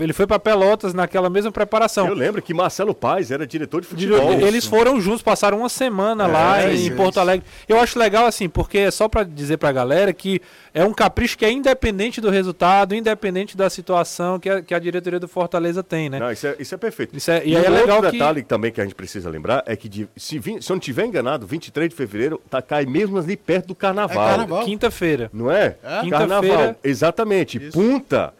Ele 0.00 0.12
foi 0.12 0.26
para 0.26 0.38
Pelotas 0.38 0.92
naquela 0.92 1.30
mesma 1.30 1.52
preparação. 1.52 2.06
Eu 2.08 2.14
lembro 2.14 2.42
que 2.42 2.52
Marcelo 2.52 2.92
Paz 2.94 3.30
era 3.30 3.46
diretor 3.46 3.80
de 3.80 3.86
futebol. 3.86 4.32
Eles 4.32 4.66
foram 4.66 5.00
juntos, 5.00 5.22
passaram 5.22 5.58
uma 5.58 5.68
semana 5.68 6.26
lá 6.26 6.60
É, 6.62 6.72
em 6.72 6.86
isso, 6.88 6.96
Porto 6.96 7.18
Alegre. 7.20 7.46
Eu 7.68 7.78
acho 7.80 7.98
legal 7.98 8.26
assim, 8.26 8.48
porque 8.48 8.78
é 8.78 8.90
só 8.90 9.08
pra 9.08 9.22
dizer 9.22 9.56
pra 9.58 9.70
galera 9.72 10.12
que 10.12 10.40
é 10.74 10.84
um 10.84 10.92
capricho 10.92 11.38
que 11.38 11.44
é 11.44 11.50
independente 11.52 12.20
do 12.20 12.28
resultado, 12.30 12.94
independente 12.94 13.56
da 13.56 13.70
situação 13.70 14.38
que 14.38 14.50
a, 14.50 14.60
que 14.60 14.74
a 14.74 14.78
diretoria 14.78 15.20
do 15.20 15.28
Fortaleza 15.28 15.82
tem, 15.82 16.10
né? 16.10 16.18
Não, 16.18 16.30
isso 16.32 16.46
é, 16.46 16.56
isso 16.58 16.74
é 16.74 16.78
perfeito. 16.78 17.16
Isso 17.16 17.30
é- 17.30 17.42
e 17.44 17.52
e 17.52 17.56
aí 17.56 17.64
é 17.64 17.70
um 17.70 17.74
legal 17.74 17.96
outro 17.96 18.10
que- 18.10 18.18
detalhe 18.18 18.42
também 18.42 18.72
que 18.72 18.80
a 18.80 18.84
gente 18.84 18.94
precisa 18.94 19.30
lembrar 19.30 19.62
é 19.66 19.76
que 19.76 19.88
de- 19.88 20.08
se, 20.16 20.40
se 20.42 20.50
eu 20.50 20.74
não 20.74 20.78
estiver 20.78 21.06
enganado, 21.06 21.46
23 21.46 21.88
de 21.88 21.94
fevereiro 21.94 22.40
tá, 22.50 22.60
cai 22.60 22.84
mesmo 22.86 23.16
ali 23.18 23.36
perto 23.36 23.68
do 23.68 23.74
carnaval. 23.74 24.26
É 24.26 24.30
carnaval. 24.30 24.64
Quinta-feira. 24.64 25.30
Não 25.32 25.50
é? 25.50 25.76
É? 25.82 26.10
Carnaval. 26.10 26.40
Quinta-feira. 26.42 26.76
Exatamente. 26.82 27.60
Punta. 27.70 28.31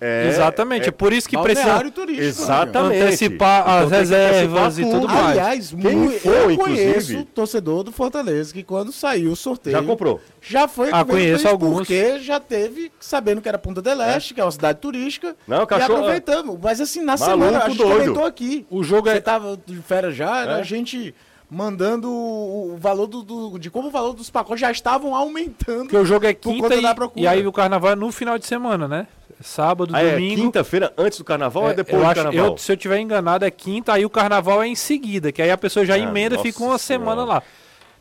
É, 0.00 0.28
Exatamente, 0.28 0.88
é 0.88 0.92
por 0.92 1.12
isso 1.12 1.28
que 1.28 1.36
precisa 1.36 1.82
né? 1.82 1.90
Exatamente. 2.18 3.02
antecipar 3.02 3.62
Então 3.62 3.74
as 3.78 3.90
reservas 3.90 4.78
antecipar 4.78 4.88
e 4.88 4.92
tudo 5.00 5.08
mais. 5.12 5.26
Aliás, 5.30 5.70
Quem 5.70 6.08
for, 6.10 6.32
eu 6.34 6.50
inclusive- 6.52 6.84
conheço 6.92 7.24
torcedor 7.34 7.82
do 7.82 7.90
Fortaleza 7.90 8.52
que 8.52 8.62
quando 8.62 8.92
saiu 8.92 9.32
o 9.32 9.36
sorteio. 9.36 9.76
Já 9.76 9.82
comprou. 9.82 10.20
Já 10.40 10.68
foi 10.68 10.90
Ah, 10.92 11.04
conheço 11.04 11.48
alguns. 11.48 11.78
Porque 11.78 12.20
já 12.20 12.38
teve, 12.38 12.92
sabendo 13.00 13.40
que 13.42 13.48
era 13.48 13.58
Punta 13.58 13.82
del 13.82 14.00
Este, 14.00 14.34
que 14.34 14.40
é 14.40 14.44
uma 14.44 14.52
cidade 14.52 14.78
turística. 14.78 15.34
Não, 15.48 15.64
e 15.64 15.66
cachorro- 15.66 15.94
aproveitamos. 15.98 16.56
Mas 16.62 16.80
assim, 16.80 17.00
na 17.00 17.16
Maluco 17.16 17.24
semana, 17.30 17.64
a 17.64 17.68
gente 17.68 17.78
doido. 17.78 17.98
comentou 17.98 18.24
aqui. 18.24 18.66
O 18.70 18.84
jogo 18.84 19.08
é- 19.08 19.14
Você 19.14 19.20
tava 19.20 19.58
de 19.66 19.76
férias 19.82 20.14
já, 20.14 20.42
era 20.42 20.52
É. 20.58 20.60
a 20.60 20.62
gente 20.62 21.12
mandando 21.50 22.10
o 22.10 22.76
valor 22.78 23.06
do, 23.06 23.22
do- 23.22 23.58
de 23.58 23.70
como 23.70 23.88
o 23.88 23.90
valor 23.90 24.12
dos 24.12 24.30
pacotes 24.30 24.60
já 24.60 24.70
estavam 24.70 25.14
aumentando. 25.14 25.82
Porque 25.84 25.96
o 25.96 26.04
jogo 26.04 26.26
é 26.26 26.34
quinta 26.34 26.74
e, 26.74 26.94
procura. 26.94 27.20
e 27.24 27.26
aí 27.26 27.46
o 27.46 27.52
carnaval 27.52 27.92
é 27.92 27.96
no 27.96 28.12
final 28.12 28.38
de 28.38 28.46
semana, 28.46 28.86
né? 28.86 29.06
Sábado, 29.40 29.94
Ah, 29.94 30.02
é 30.02 30.12
domingo. 30.12 30.42
quinta-feira 30.42 30.92
antes 30.98 31.18
do 31.18 31.24
carnaval 31.24 31.62
ou 31.64 31.68
é 31.68 31.72
É, 31.72 31.74
depois 31.76 31.94
eu 31.94 32.00
do 32.00 32.06
acho, 32.10 32.22
carnaval? 32.22 32.50
eu, 32.52 32.58
se 32.58 32.72
eu 32.72 32.76
tiver 32.76 32.98
enganado, 32.98 33.44
é 33.44 33.50
quinta, 33.50 33.92
aí 33.92 34.04
o 34.04 34.10
carnaval 34.10 34.62
é 34.62 34.66
em 34.66 34.74
seguida, 34.74 35.30
que 35.30 35.40
aí 35.40 35.50
a 35.50 35.56
pessoa 35.58 35.86
já 35.86 35.94
Ah, 35.94 35.98
emenda 35.98 36.34
e 36.36 36.38
fica 36.38 36.58
uma 36.58 36.76
senhora. 36.78 37.04
semana 37.04 37.24
lá. 37.24 37.42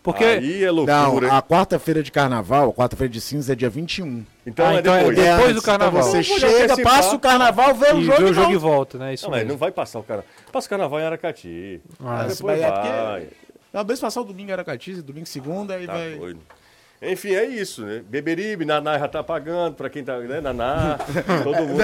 Porque. 0.02 0.24
Aí 0.24 0.64
é 0.64 0.72
loucura. 0.72 1.28
Não, 1.28 1.36
a 1.36 1.42
quarta-feira 1.42 2.02
de 2.02 2.12
carnaval, 2.12 2.70
a 2.70 2.74
quarta-feira 2.74 3.12
de 3.12 3.20
cinza 3.20 3.52
é 3.52 3.56
dia 3.56 3.70
21. 3.70 4.26
Então, 4.46 4.66
Ah, 4.66 4.76
é 4.76 4.80
então 4.80 4.94
é 4.96 5.00
depois. 5.00 5.18
depois 5.18 5.56
do 5.56 5.62
carnaval. 5.62 6.00
Então 6.00 6.12
você 6.12 6.22
Vamos 6.24 6.40
chega, 6.42 6.82
passa 6.82 7.16
o 7.16 7.20
carnaval, 7.20 7.76
vê 7.76 7.92
o 7.92 8.00
e 8.00 8.04
jogo 8.06 8.18
vê 8.18 8.24
e 8.28 8.30
o 8.30 8.34
jogo 8.34 8.52
e 8.54 8.58
volta. 8.58 8.98
né? 8.98 9.14
Isso 9.14 9.26
Não, 9.26 9.32
mas 9.32 9.40
mesmo. 9.40 9.52
não 9.52 9.58
vai 9.58 9.72
passar 9.72 10.00
o 10.00 10.04
carnaval. 10.04 10.32
Passa 10.52 10.66
o 10.66 10.70
carnaval 10.70 11.00
em 11.02 11.04
Aracati. 11.04 11.82
Ah, 12.04 12.12
Aí 12.22 12.28
Mas 12.28 12.38
depois 12.38 12.60
é 12.62 12.72
vai. 12.72 13.20
porque- 13.22 13.36
Talvez 13.70 14.00
passar 14.00 14.22
o 14.22 14.24
domingo 14.24 14.50
em 14.50 14.54
Aracati, 14.54 14.94
domingo 15.02 15.26
segunda, 15.28 15.76
aí 15.76 15.86
Tá 15.86 15.94
vai... 15.94 16.16
doido. 16.16 16.40
Enfim, 17.00 17.36
é 17.36 17.46
isso, 17.46 17.84
né? 17.86 18.02
Beberibe, 18.10 18.66
Naná 18.66 18.98
já 18.98 19.08
tá 19.08 19.22
pagando 19.24 19.76
pra 19.76 19.88
quem 19.88 20.04
tá, 20.04 20.18
né? 20.18 20.42
Naná, 20.42 20.98
todo 21.44 21.56
mundo. 21.68 21.80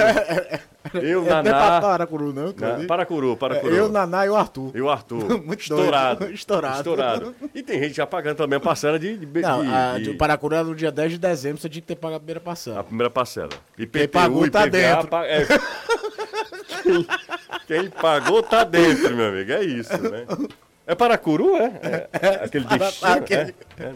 Eu, 1.00 1.22
É, 1.22 1.24
não 1.24 1.38
é 1.38 1.42
pra 1.42 1.42
Naná, 1.42 1.80
Paracuru, 1.80 2.32
não. 2.32 2.52
que 2.52 2.64
eu 2.64 2.68
na, 2.68 2.76
li. 2.78 2.86
Paracuru, 2.88 3.32
É, 3.32 3.36
Paracuru. 3.36 3.74
eu, 3.76 3.88
Naná 3.88 4.26
e 4.26 4.28
o 4.28 4.34
Arthur. 4.34 4.72
E 4.74 4.82
o 4.82 4.90
Arthur. 4.90 5.38
Muito 5.46 5.60
estourado. 5.60 6.24
Estourado. 6.34 6.76
Estourado. 6.78 7.34
E 7.54 7.62
tem 7.62 7.80
gente 7.80 7.94
já 7.94 8.06
pagando 8.06 8.38
também 8.38 8.56
a 8.56 8.60
parcela 8.60 8.98
de, 8.98 9.16
de, 9.16 9.40
Não, 9.40 9.62
de- 9.64 9.72
a, 9.72 9.98
de- 9.98 10.10
o 10.10 10.18
Paracuru 10.18 10.56
era 10.56 10.64
no 10.64 10.74
dia 10.74 10.90
10 10.90 11.12
de 11.12 11.18
dezembro, 11.18 11.60
você 11.62 11.68
tinha 11.68 11.80
que 11.80 11.86
ter 11.86 11.96
pago 11.96 12.16
a 12.16 12.18
primeira 12.18 12.40
a 12.40 12.42
parcela. 12.42 12.82
primeira 12.82 13.08
parcela. 13.10 13.50
E 13.78 13.86
Quem 13.86 14.08
pagou 14.08 14.50
tá 14.50 14.66
dentro. 14.66 15.06
pa- 15.06 15.24
é. 15.26 15.46
quem, 16.82 17.06
quem 17.68 17.88
pagou 17.90 18.42
tá 18.42 18.64
dentro, 18.64 19.14
meu 19.14 19.28
amigo. 19.28 19.52
É 19.52 19.62
isso, 19.62 19.96
né? 20.10 20.26
É 20.86 20.94
Paracuru, 20.94 21.56
é? 21.56 21.72
É, 21.82 22.08
é 22.20 22.44
aquele 22.44 22.64
bichinho. 22.66 23.12
aquele- 23.14 23.54
É, 23.78 23.92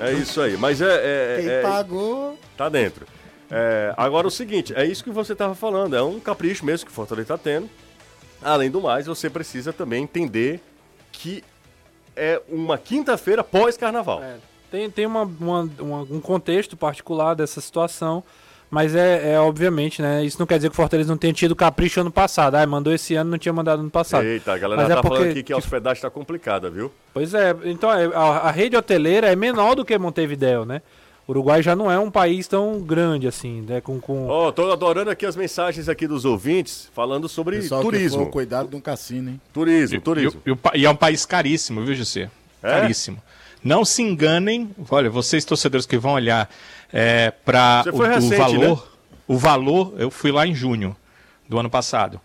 é. 0.00 0.10
É 0.10 0.12
isso 0.14 0.40
aí. 0.40 0.56
Mas 0.56 0.80
é. 0.80 0.86
é- 0.86 1.36
Quem 1.40 1.48
é- 1.50 1.62
pagou... 1.62 2.38
Tá 2.56 2.68
dentro. 2.68 3.06
É, 3.50 3.94
agora 3.96 4.26
o 4.26 4.30
seguinte, 4.30 4.74
é 4.76 4.84
isso 4.84 5.02
que 5.02 5.10
você 5.10 5.32
estava 5.32 5.54
falando, 5.54 5.96
é 5.96 6.02
um 6.02 6.20
capricho 6.20 6.64
mesmo 6.66 6.84
que 6.86 6.92
o 6.92 6.94
Fortaleza 6.94 7.34
está 7.34 7.38
tendo. 7.38 7.68
Além 8.42 8.70
do 8.70 8.80
mais, 8.80 9.06
você 9.06 9.30
precisa 9.30 9.72
também 9.72 10.02
entender 10.04 10.60
que 11.10 11.42
é 12.14 12.40
uma 12.48 12.76
quinta-feira 12.76 13.42
pós-carnaval. 13.42 14.22
É, 14.22 14.36
tem 14.70 14.90
tem 14.90 15.06
uma, 15.06 15.22
uma- 15.22 15.70
uma- 15.78 16.02
um 16.02 16.20
contexto 16.20 16.76
particular 16.76 17.34
dessa 17.34 17.60
situação, 17.60 18.22
mas 18.70 18.94
é, 18.94 19.32
é 19.32 19.40
obviamente, 19.40 20.02
né? 20.02 20.24
Isso 20.24 20.38
não 20.38 20.46
quer 20.46 20.56
dizer 20.56 20.68
que 20.68 20.74
o 20.74 20.76
Fortaleza 20.76 21.08
não 21.08 21.16
tenha 21.16 21.32
tido 21.32 21.56
capricho 21.56 22.00
ano 22.00 22.10
passado. 22.10 22.54
Ah, 22.56 22.66
mandou 22.66 22.92
esse 22.92 23.14
ano, 23.14 23.30
não 23.30 23.38
tinha 23.38 23.52
mandado 23.52 23.80
ano 23.80 23.90
passado. 23.90 24.24
Eita, 24.24 24.52
a 24.52 24.58
galera 24.58 24.82
Mas 24.82 24.90
é 24.90 24.94
tá 24.94 25.02
falando 25.02 25.18
porque- 25.18 25.30
aqui 25.30 25.42
que 25.42 25.52
a 25.52 25.56
hospedagem 25.56 25.96
está 25.98 26.10
complicada, 26.10 26.68
viu? 26.70 26.92
Pois 27.14 27.32
é, 27.34 27.54
então 27.64 27.92
é, 27.92 28.06
a, 28.14 28.20
a 28.20 28.50
rede 28.50 28.76
hoteleira 28.76 29.26
é 29.32 29.34
menor 29.36 29.74
do 29.74 29.84
que 29.84 29.96
Montevidéu, 29.98 30.64
né? 30.64 30.82
O 31.26 31.32
Uruguai 31.32 31.62
já 31.62 31.76
não 31.76 31.90
é 31.90 31.98
um 31.98 32.10
país 32.10 32.48
tão 32.48 32.80
grande 32.80 33.26
assim, 33.26 33.60
né? 33.60 33.80
Com, 33.82 34.00
com... 34.00 34.28
Ó, 34.28 34.50
tô 34.50 34.72
adorando 34.72 35.10
aqui 35.10 35.26
as 35.26 35.36
mensagens 35.36 35.86
aqui 35.86 36.06
dos 36.06 36.24
ouvintes 36.24 36.88
falando 36.94 37.28
sobre 37.28 37.56
Pessoal, 37.56 37.82
que 37.82 37.86
turismo. 37.86 38.24
for, 38.24 38.30
cuidado 38.30 38.68
de 38.70 38.76
um 38.76 38.80
cassino, 38.80 39.30
hein? 39.30 39.40
Turismo, 39.52 39.96
E, 39.96 40.00
turismo. 40.00 40.40
e 40.46 40.54
pa- 40.56 40.72
e 40.74 40.86
é 40.86 40.90
um 40.90 40.96
país 40.96 41.26
caríssimo, 41.26 41.84
viu, 41.84 41.94
José? 41.94 42.30
É? 42.62 42.70
Caríssimo. 42.80 43.22
Não 43.62 43.84
se 43.84 44.00
enganem, 44.02 44.70
olha, 44.88 45.10
vocês 45.10 45.44
torcedores 45.44 45.84
que 45.84 45.98
vão 45.98 46.12
olhar 46.12 46.48
é, 46.92 47.30
para 47.30 47.84
o, 47.92 47.96
o 47.96 48.02
recente, 48.02 48.36
valor, 48.36 48.76
né? 48.76 48.82
o 49.26 49.36
valor, 49.36 49.94
eu 49.98 50.10
fui 50.10 50.32
lá 50.32 50.46
em 50.46 50.54
junho 50.54 50.96
do 51.48 51.58
ano 51.58 51.70
passado. 51.70 52.20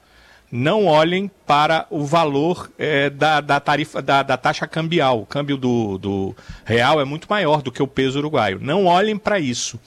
Não 0.51 0.85
olhem 0.85 1.31
para 1.47 1.87
o 1.89 2.05
valor 2.05 2.69
é, 2.77 3.09
da, 3.09 3.41
da 3.41 3.59
tarifa 3.59 4.01
da, 4.01 4.21
da 4.21 4.37
taxa 4.37 4.67
cambial. 4.67 5.21
O 5.21 5.25
câmbio 5.25 5.57
do, 5.57 5.97
do 5.97 6.35
real 6.63 7.01
é 7.01 7.05
muito 7.05 7.27
maior 7.27 7.63
do 7.63 7.71
que 7.71 7.81
o 7.81 7.87
peso 7.87 8.19
uruguaio. 8.19 8.59
Não 8.61 8.85
olhem 8.85 9.17
para 9.17 9.39
isso. 9.39 9.79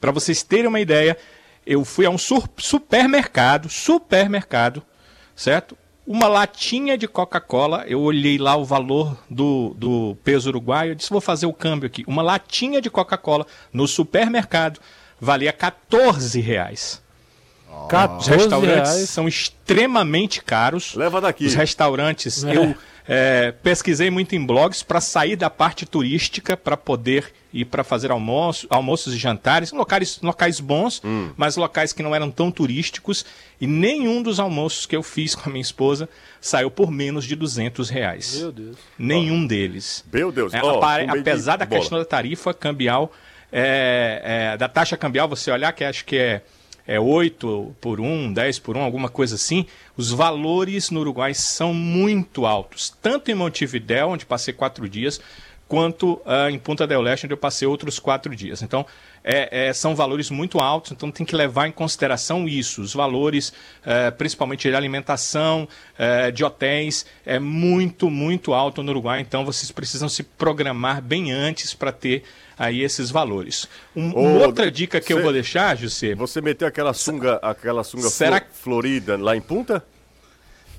Para 0.00 0.10
vocês 0.10 0.42
terem 0.42 0.68
uma 0.68 0.80
ideia, 0.80 1.18
eu 1.66 1.84
fui 1.84 2.06
a 2.06 2.10
um 2.10 2.16
supermercado, 2.16 3.68
supermercado, 3.68 4.82
certo? 5.34 5.76
Uma 6.06 6.28
latinha 6.28 6.96
de 6.96 7.08
Coca-Cola, 7.08 7.84
eu 7.88 8.00
olhei 8.00 8.38
lá 8.38 8.54
o 8.54 8.64
valor 8.64 9.18
do, 9.28 9.74
do 9.76 10.16
peso 10.22 10.48
uruguaio, 10.50 10.92
eu 10.92 10.94
disse, 10.94 11.10
vou 11.10 11.20
fazer 11.20 11.46
o 11.46 11.52
câmbio 11.52 11.88
aqui. 11.88 12.04
Uma 12.06 12.22
latinha 12.22 12.80
de 12.80 12.88
Coca-Cola 12.88 13.44
no 13.72 13.88
supermercado 13.88 14.78
valia 15.20 15.52
14 15.52 16.40
reais. 16.40 17.02
Os 17.68 17.88
14 17.88 18.30
restaurantes 18.30 18.92
reais. 18.94 19.10
são 19.10 19.26
extremamente 19.26 20.42
caros. 20.42 20.94
Leva 20.94 21.20
daqui. 21.20 21.44
Os 21.46 21.54
restaurantes, 21.54 22.44
É. 22.44 22.56
eu 22.56 22.74
é, 23.08 23.52
pesquisei 23.52 24.10
muito 24.10 24.34
em 24.34 24.44
blogs 24.44 24.82
para 24.82 25.00
sair 25.00 25.36
da 25.36 25.48
parte 25.48 25.86
turística, 25.86 26.56
para 26.56 26.76
poder 26.76 27.32
ir 27.52 27.64
para 27.64 27.82
fazer 27.84 28.10
almoço, 28.10 28.66
almoços 28.68 29.14
e 29.14 29.16
jantares, 29.16 29.72
em 29.72 29.76
locais, 29.76 30.18
locais 30.20 30.60
bons, 30.60 31.00
Hum. 31.04 31.30
mas 31.36 31.56
locais 31.56 31.92
que 31.92 32.02
não 32.02 32.14
eram 32.14 32.30
tão 32.30 32.50
turísticos. 32.50 33.24
E 33.60 33.66
nenhum 33.66 34.22
dos 34.22 34.38
almoços 34.40 34.84
que 34.86 34.94
eu 34.96 35.02
fiz 35.02 35.34
com 35.34 35.48
a 35.48 35.52
minha 35.52 35.62
esposa 35.62 36.08
saiu 36.40 36.70
por 36.70 36.90
menos 36.90 37.24
de 37.24 37.34
200 37.36 37.88
reais. 37.88 38.38
Meu 38.40 38.52
Deus. 38.52 38.76
Nenhum 38.98 39.46
deles. 39.46 40.04
Meu 40.12 40.30
Deus. 40.32 40.52
É, 40.52 40.60
ó, 40.62 40.76
apare- 40.78 41.08
apesar 41.08 41.56
da 41.56 41.64
bola. 41.64 41.80
questão 41.80 41.98
da 41.98 42.04
tarifa 42.04 42.52
cambial, 42.52 43.10
é, 43.52 44.50
é, 44.52 44.56
da 44.56 44.68
taxa 44.68 44.96
cambial, 44.96 45.28
você 45.28 45.50
olhar 45.50 45.72
que 45.72 45.84
acho 45.84 46.04
que 46.04 46.16
é, 46.16 46.42
é 46.86 47.00
8 47.00 47.74
por 47.80 48.00
1, 48.00 48.32
10 48.32 48.58
por 48.60 48.76
1, 48.76 48.80
alguma 48.80 49.08
coisa 49.08 49.34
assim, 49.34 49.66
os 49.96 50.10
valores 50.10 50.90
no 50.90 51.00
Uruguai 51.00 51.34
são 51.34 51.74
muito 51.74 52.46
altos. 52.46 52.94
Tanto 53.02 53.30
em 53.30 53.34
Montevidéu, 53.34 54.08
onde 54.08 54.24
passei 54.24 54.54
quatro 54.54 54.88
dias, 54.88 55.20
quanto 55.68 56.20
ah, 56.24 56.50
em 56.50 56.58
Punta 56.58 56.86
del 56.86 57.06
Este, 57.08 57.26
onde 57.26 57.34
eu 57.34 57.38
passei 57.38 57.66
outros 57.66 57.98
quatro 57.98 58.34
dias. 58.34 58.62
Então, 58.62 58.86
é, 59.28 59.66
é, 59.68 59.72
são 59.72 59.96
valores 59.96 60.30
muito 60.30 60.58
altos, 60.60 60.92
então 60.92 61.10
tem 61.10 61.26
que 61.26 61.34
levar 61.34 61.66
em 61.66 61.72
consideração 61.72 62.46
isso. 62.48 62.80
Os 62.80 62.94
valores, 62.94 63.52
eh, 63.84 64.10
principalmente 64.12 64.68
de 64.68 64.74
alimentação, 64.76 65.66
eh, 65.98 66.30
de 66.30 66.44
hotéis, 66.44 67.04
é 67.26 67.40
muito, 67.40 68.08
muito 68.08 68.54
alto 68.54 68.84
no 68.84 68.92
Uruguai. 68.92 69.20
Então, 69.20 69.44
vocês 69.44 69.72
precisam 69.72 70.08
se 70.08 70.22
programar 70.22 71.02
bem 71.02 71.32
antes 71.32 71.74
para 71.74 71.90
ter 71.90 72.22
aí 72.56 72.82
esses 72.82 73.10
valores. 73.10 73.68
Um- 73.96 74.12
Ô, 74.16 74.20
uma 74.22 74.46
outra 74.46 74.70
dica 74.70 75.00
que 75.00 75.12
eu 75.12 75.16
cê- 75.16 75.22
vou 75.24 75.32
deixar, 75.32 75.76
José, 75.76 76.14
Você 76.14 76.40
meteu 76.40 76.68
aquela 76.68 76.94
sunga, 76.94 77.40
aquela 77.42 77.82
sunga 77.82 78.08
Será 78.08 78.38
flo- 78.40 78.46
florida 78.52 79.16
lá 79.18 79.36
em 79.36 79.40
Punta? 79.40 79.84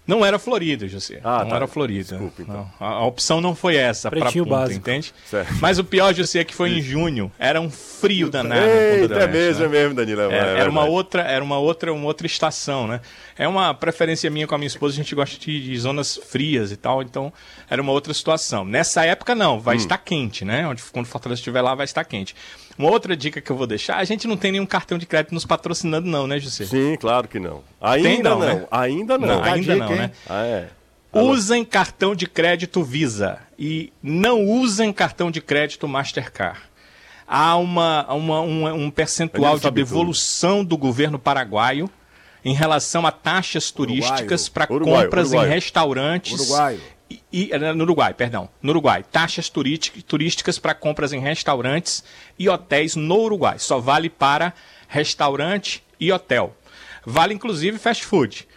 Não 0.08 0.26
era 0.26 0.40
Florida, 0.40 0.88
José. 0.88 1.20
Ah, 1.24 1.40
não 1.44 1.50
tá. 1.50 1.56
era 1.58 1.68
Florida. 1.68 2.04
Desculpa, 2.18 2.42
então. 2.42 2.56
Não, 2.80 2.88
a, 2.88 2.92
a 2.92 3.06
opção 3.06 3.42
não 3.42 3.54
foi 3.54 3.76
essa 3.76 4.10
para 4.10 4.32
punta, 4.32 4.50
básico. 4.50 4.80
entende? 4.80 5.14
Certo. 5.30 5.54
Mas 5.60 5.78
o 5.80 5.84
pior, 5.84 6.14
José, 6.14 6.40
é 6.40 6.44
que 6.46 6.56
foi 6.56 6.70
em 6.72 6.82
junho. 6.82 7.30
Era 7.38 7.60
um 7.60 7.70
frio 7.70 8.30
danado. 8.30 8.62
Eita, 8.62 9.14
é 9.16 9.18
Este, 9.18 9.28
mesmo, 9.32 9.60
né? 9.60 9.66
é 9.66 9.70
mesmo, 9.70 9.96
Danilão. 9.96 10.32
É, 10.32 10.38
é 10.38 10.60
era 10.60 10.70
uma 10.70 10.86
outra, 10.86 11.24
era 11.24 11.44
uma 11.44 11.58
outra, 11.58 11.92
uma 11.92 12.06
outra 12.06 12.26
estação, 12.26 12.88
né? 12.88 13.02
É 13.38 13.48
uma 13.48 13.74
preferência 13.74 14.30
minha 14.30 14.48
com 14.48 14.56
a 14.56 14.58
minha 14.58 14.68
esposa, 14.68 14.94
a 14.94 14.98
gente 14.98 15.14
gosta 15.14 15.38
de, 15.38 15.62
de 15.62 15.78
zonas 15.78 16.16
frias 16.16 16.72
e 16.72 16.78
tal, 16.78 17.02
então 17.04 17.32
era 17.70 17.82
uma 17.82 17.92
outra 17.92 18.14
situação. 18.14 18.64
Nessa 18.66 19.04
época 19.06 19.36
não, 19.36 19.58
Hum. 19.58 19.60
vai 19.60 19.76
estar 19.76 19.98
quente, 19.98 20.46
né? 20.46 20.66
Onde 20.68 20.82
quando 20.84 21.06
o 21.06 21.10
Fortaleza 21.10 21.40
estiver 21.40 21.62
lá 21.62 21.76
vai 21.76 21.84
estar 21.86 22.04
quente. 22.06 22.34
Uma 22.78 22.92
outra 22.92 23.16
dica 23.18 23.42
que 23.42 23.52
eu 23.52 23.56
vou 23.56 23.66
deixar, 23.66 23.98
a 23.98 24.04
gente 24.04 24.28
não 24.28 24.38
tem 24.38 24.52
nenhum 24.52 24.66
cartão 24.66 24.98
de 24.98 25.06
crédito 25.06 25.34
nos 25.34 25.46
patrocinando 25.46 26.08
não, 26.08 26.28
né, 26.28 26.40
José? 26.40 26.66
Sim, 26.66 26.96
claro 27.00 27.28
que 27.28 27.40
não. 27.40 27.64
Ainda 27.82 28.10
Tem 28.10 28.22
não, 28.22 28.40
não, 28.40 28.46
né? 28.48 28.68
ainda 28.70 29.18
não. 29.18 29.28
Não, 29.28 29.44
ainda 29.44 29.74
dica, 29.74 29.86
não, 29.86 29.96
né? 29.96 30.12
Ah, 30.30 30.44
é. 30.46 30.68
Usem 31.14 31.66
cartão 31.66 32.14
de 32.14 32.28
crédito 32.28 32.84
Visa 32.84 33.40
e 33.58 33.92
não 34.04 34.44
usem 34.46 34.94
cartão 34.94 35.32
de 35.32 35.42
crédito 35.42 35.88
Mastercard. 35.88 36.60
Há 37.28 37.58
uma, 37.58 38.06
uma- 38.14 38.42
um, 38.42 38.68
um 38.86 38.92
percentual 38.92 39.58
de 39.58 39.70
devolução 39.72 40.64
do 40.64 40.78
governo 40.78 41.18
paraguaio 41.18 41.90
em 42.46 42.54
relação 42.54 43.06
a 43.06 43.12
taxas 43.12 43.72
turísticas 43.72 44.48
para 44.48 44.72
Uruguaio, 44.72 45.06
compras 45.06 45.30
uruguaio. 45.30 45.50
em 45.50 45.54
restaurantes. 45.54 46.34
Uruguaio. 46.40 46.80
E, 47.10 47.22
e- 47.32 47.58
no 47.58 47.84
Uruguai, 47.84 48.14
perdão. 48.14 48.50
No 48.62 48.72
Uruguai. 48.72 49.04
Taxas 49.12 49.50
turístic- 49.50 50.02
turísticas 50.04 50.60
para 50.60 50.74
compras 50.74 51.14
em 51.14 51.20
restaurantes 51.20 52.04
e 52.38 52.50
hotéis 52.50 52.96
no 52.96 53.16
Uruguai. 53.20 53.60
Só 53.60 53.80
vale 53.80 54.10
para 54.10 54.54
restaurante 54.88 55.84
e 56.00 56.12
hotel. 56.12 56.56
Vale 57.06 57.34
inclusive 57.34 57.78
fast 57.78 58.06
food. 58.06 58.48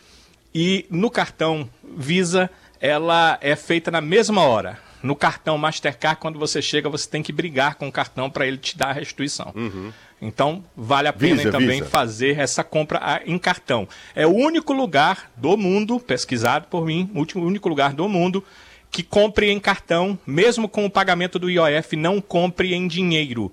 E 0.55 0.85
no 0.91 1.11
cartão 1.11 1.69
Visa, 1.97 2.51
ela 2.81 3.39
é 3.41 3.55
feita 3.55 3.91
na 3.91 4.01
mesma 4.01 4.43
hora. 4.43 4.79
No 5.03 5.15
cartão 5.17 5.57
Mastercard, 5.57 6.21
quando 6.21 6.39
você 6.39 6.61
chega, 6.61 6.89
você 6.89 7.09
tem 7.09 7.23
que 7.23 7.33
brigar 7.33 7.77
com 7.77 7.89
o 7.89 7.93
cartão 7.93 8.29
para 8.29 8.47
ele 8.47 8.59
te 8.59 8.77
dar 8.77 8.89
a 8.89 8.93
restituição. 8.93 9.53
Então, 10.21 10.63
vale 10.77 11.09
a 11.09 11.13
pena 11.13 11.37
Visa, 11.37 11.51
também 11.51 11.79
Visa. 11.81 11.87
fazer 11.91 12.39
essa 12.39 12.63
compra 12.63 13.23
em 13.25 13.39
cartão. 13.39 13.89
É 14.15 14.27
o 14.27 14.31
único 14.35 14.73
lugar 14.73 15.31
do 15.37 15.57
mundo, 15.57 15.99
pesquisado 15.99 16.67
por 16.69 16.85
mim, 16.85 17.11
o 17.15 17.19
último- 17.19 17.47
único 17.47 17.69
lugar 17.69 17.95
do 17.95 18.07
mundo 18.09 18.45
que 18.91 19.03
compre 19.03 19.51
em 19.51 19.59
cartão, 19.61 20.19
mesmo 20.27 20.69
com 20.69 20.85
o 20.85 20.91
pagamento 20.91 21.39
do 21.39 21.49
IOF, 21.49 21.97
não 21.97 22.21
compre 22.21 22.75
em 22.75 22.87
dinheiro. 22.87 23.51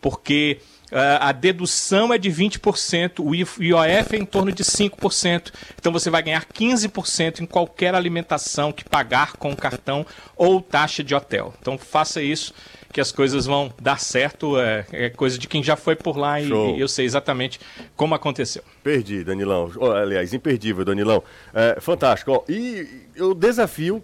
Porque 0.00 0.58
ah, 0.92 1.28
a 1.28 1.32
dedução 1.32 2.12
é 2.12 2.18
de 2.18 2.28
20%, 2.30 3.20
o 3.20 3.34
IOF 3.34 4.16
é 4.16 4.18
em 4.18 4.24
torno 4.24 4.50
de 4.50 4.64
5%. 4.64 5.52
Então 5.78 5.92
você 5.92 6.10
vai 6.10 6.22
ganhar 6.22 6.44
15% 6.44 7.40
em 7.40 7.46
qualquer 7.46 7.94
alimentação 7.94 8.72
que 8.72 8.84
pagar 8.84 9.34
com 9.34 9.54
cartão 9.54 10.04
ou 10.36 10.60
taxa 10.60 11.04
de 11.04 11.14
hotel. 11.14 11.54
Então 11.60 11.78
faça 11.78 12.20
isso 12.20 12.52
que 12.92 13.00
as 13.00 13.12
coisas 13.12 13.46
vão 13.46 13.72
dar 13.80 13.98
certo. 14.00 14.58
É, 14.58 14.84
é 14.92 15.10
coisa 15.10 15.38
de 15.38 15.46
quem 15.46 15.62
já 15.62 15.76
foi 15.76 15.94
por 15.96 16.16
lá 16.16 16.40
e, 16.40 16.48
e 16.48 16.80
eu 16.80 16.88
sei 16.88 17.04
exatamente 17.06 17.60
como 17.96 18.14
aconteceu. 18.14 18.62
Perdi, 18.82 19.22
Danilão. 19.24 19.70
Oh, 19.76 19.90
aliás, 19.90 20.32
imperdível, 20.34 20.84
Danilão. 20.84 21.22
É, 21.54 21.78
fantástico. 21.80 22.32
Ó, 22.32 22.42
e 22.48 23.06
eu 23.14 23.34
desafio 23.34 24.02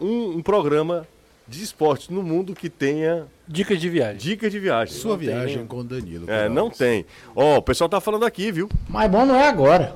um, 0.00 0.36
um 0.38 0.42
programa 0.42 1.06
de 1.46 1.62
esportes 1.62 2.08
no 2.08 2.22
mundo 2.22 2.54
que 2.54 2.70
tenha 2.70 3.26
Dicas 3.46 3.78
de 3.80 3.88
viagem. 3.88 4.16
dicas 4.16 4.50
de 4.50 4.58
viagem. 4.58 4.94
Sua 4.94 5.12
Não 5.12 5.18
tem, 5.18 5.28
viagem 5.28 5.56
né? 5.58 5.64
com 5.68 5.76
o 5.78 5.84
Danilo. 5.84 6.30
É, 6.30 6.48
não 6.48 6.70
tem. 6.70 7.04
Ó, 7.34 7.58
o 7.58 7.62
pessoal 7.62 7.88
tá 7.90 8.00
falando 8.00 8.24
aqui, 8.24 8.50
viu? 8.50 8.68
Mas 8.88 9.10
bom 9.10 9.26
não 9.26 9.36
é 9.36 9.48
agora. 9.48 9.94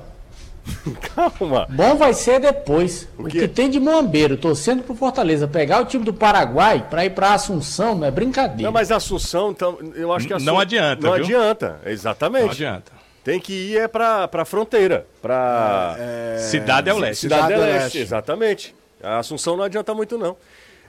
Calma. 1.15 1.65
Bom 1.69 1.95
vai 1.95 2.13
ser 2.13 2.39
depois. 2.39 3.07
O, 3.17 3.25
quê? 3.25 3.39
que 3.41 3.47
tem 3.47 3.69
de 3.69 3.79
Mambeiro 3.79 4.37
torcendo 4.37 4.83
pro 4.83 4.95
Fortaleza 4.95 5.47
pegar 5.47 5.81
o 5.81 5.85
time 5.85 6.03
do 6.03 6.13
Paraguai 6.13 6.85
pra 6.89 7.05
ir 7.05 7.11
pra 7.11 7.33
Assunção 7.33 7.95
não 7.95 8.07
é 8.07 8.11
brincadeira. 8.11 8.63
Não, 8.63 8.71
mas 8.71 8.91
Assunção, 8.91 9.51
então, 9.51 9.77
eu 9.95 10.11
acho 10.13 10.27
que 10.27 10.33
a 10.33 10.39
Não 10.39 10.53
Assun- 10.55 10.61
adianta, 10.61 11.07
Não 11.07 11.13
viu? 11.15 11.23
adianta, 11.23 11.79
exatamente. 11.85 12.43
Não 12.45 12.51
adianta. 12.51 12.91
Tem 13.23 13.39
que 13.39 13.51
ir 13.53 13.77
é 13.77 13.87
pra, 13.89 14.27
pra 14.27 14.45
fronteira, 14.45 15.05
pra 15.21 15.95
Cidade 16.39 16.89
é 16.89 16.93
o 16.93 16.97
leste. 16.97 17.21
Cidade 17.21 17.41
Cidade 17.43 17.53
del 17.53 17.57
do 17.61 17.65
Leste, 17.73 17.83
Leste. 17.83 17.97
exatamente. 17.99 18.75
A 19.03 19.19
Assunção 19.19 19.57
não 19.57 19.63
adianta 19.65 19.93
muito, 19.93 20.17
não. 20.17 20.37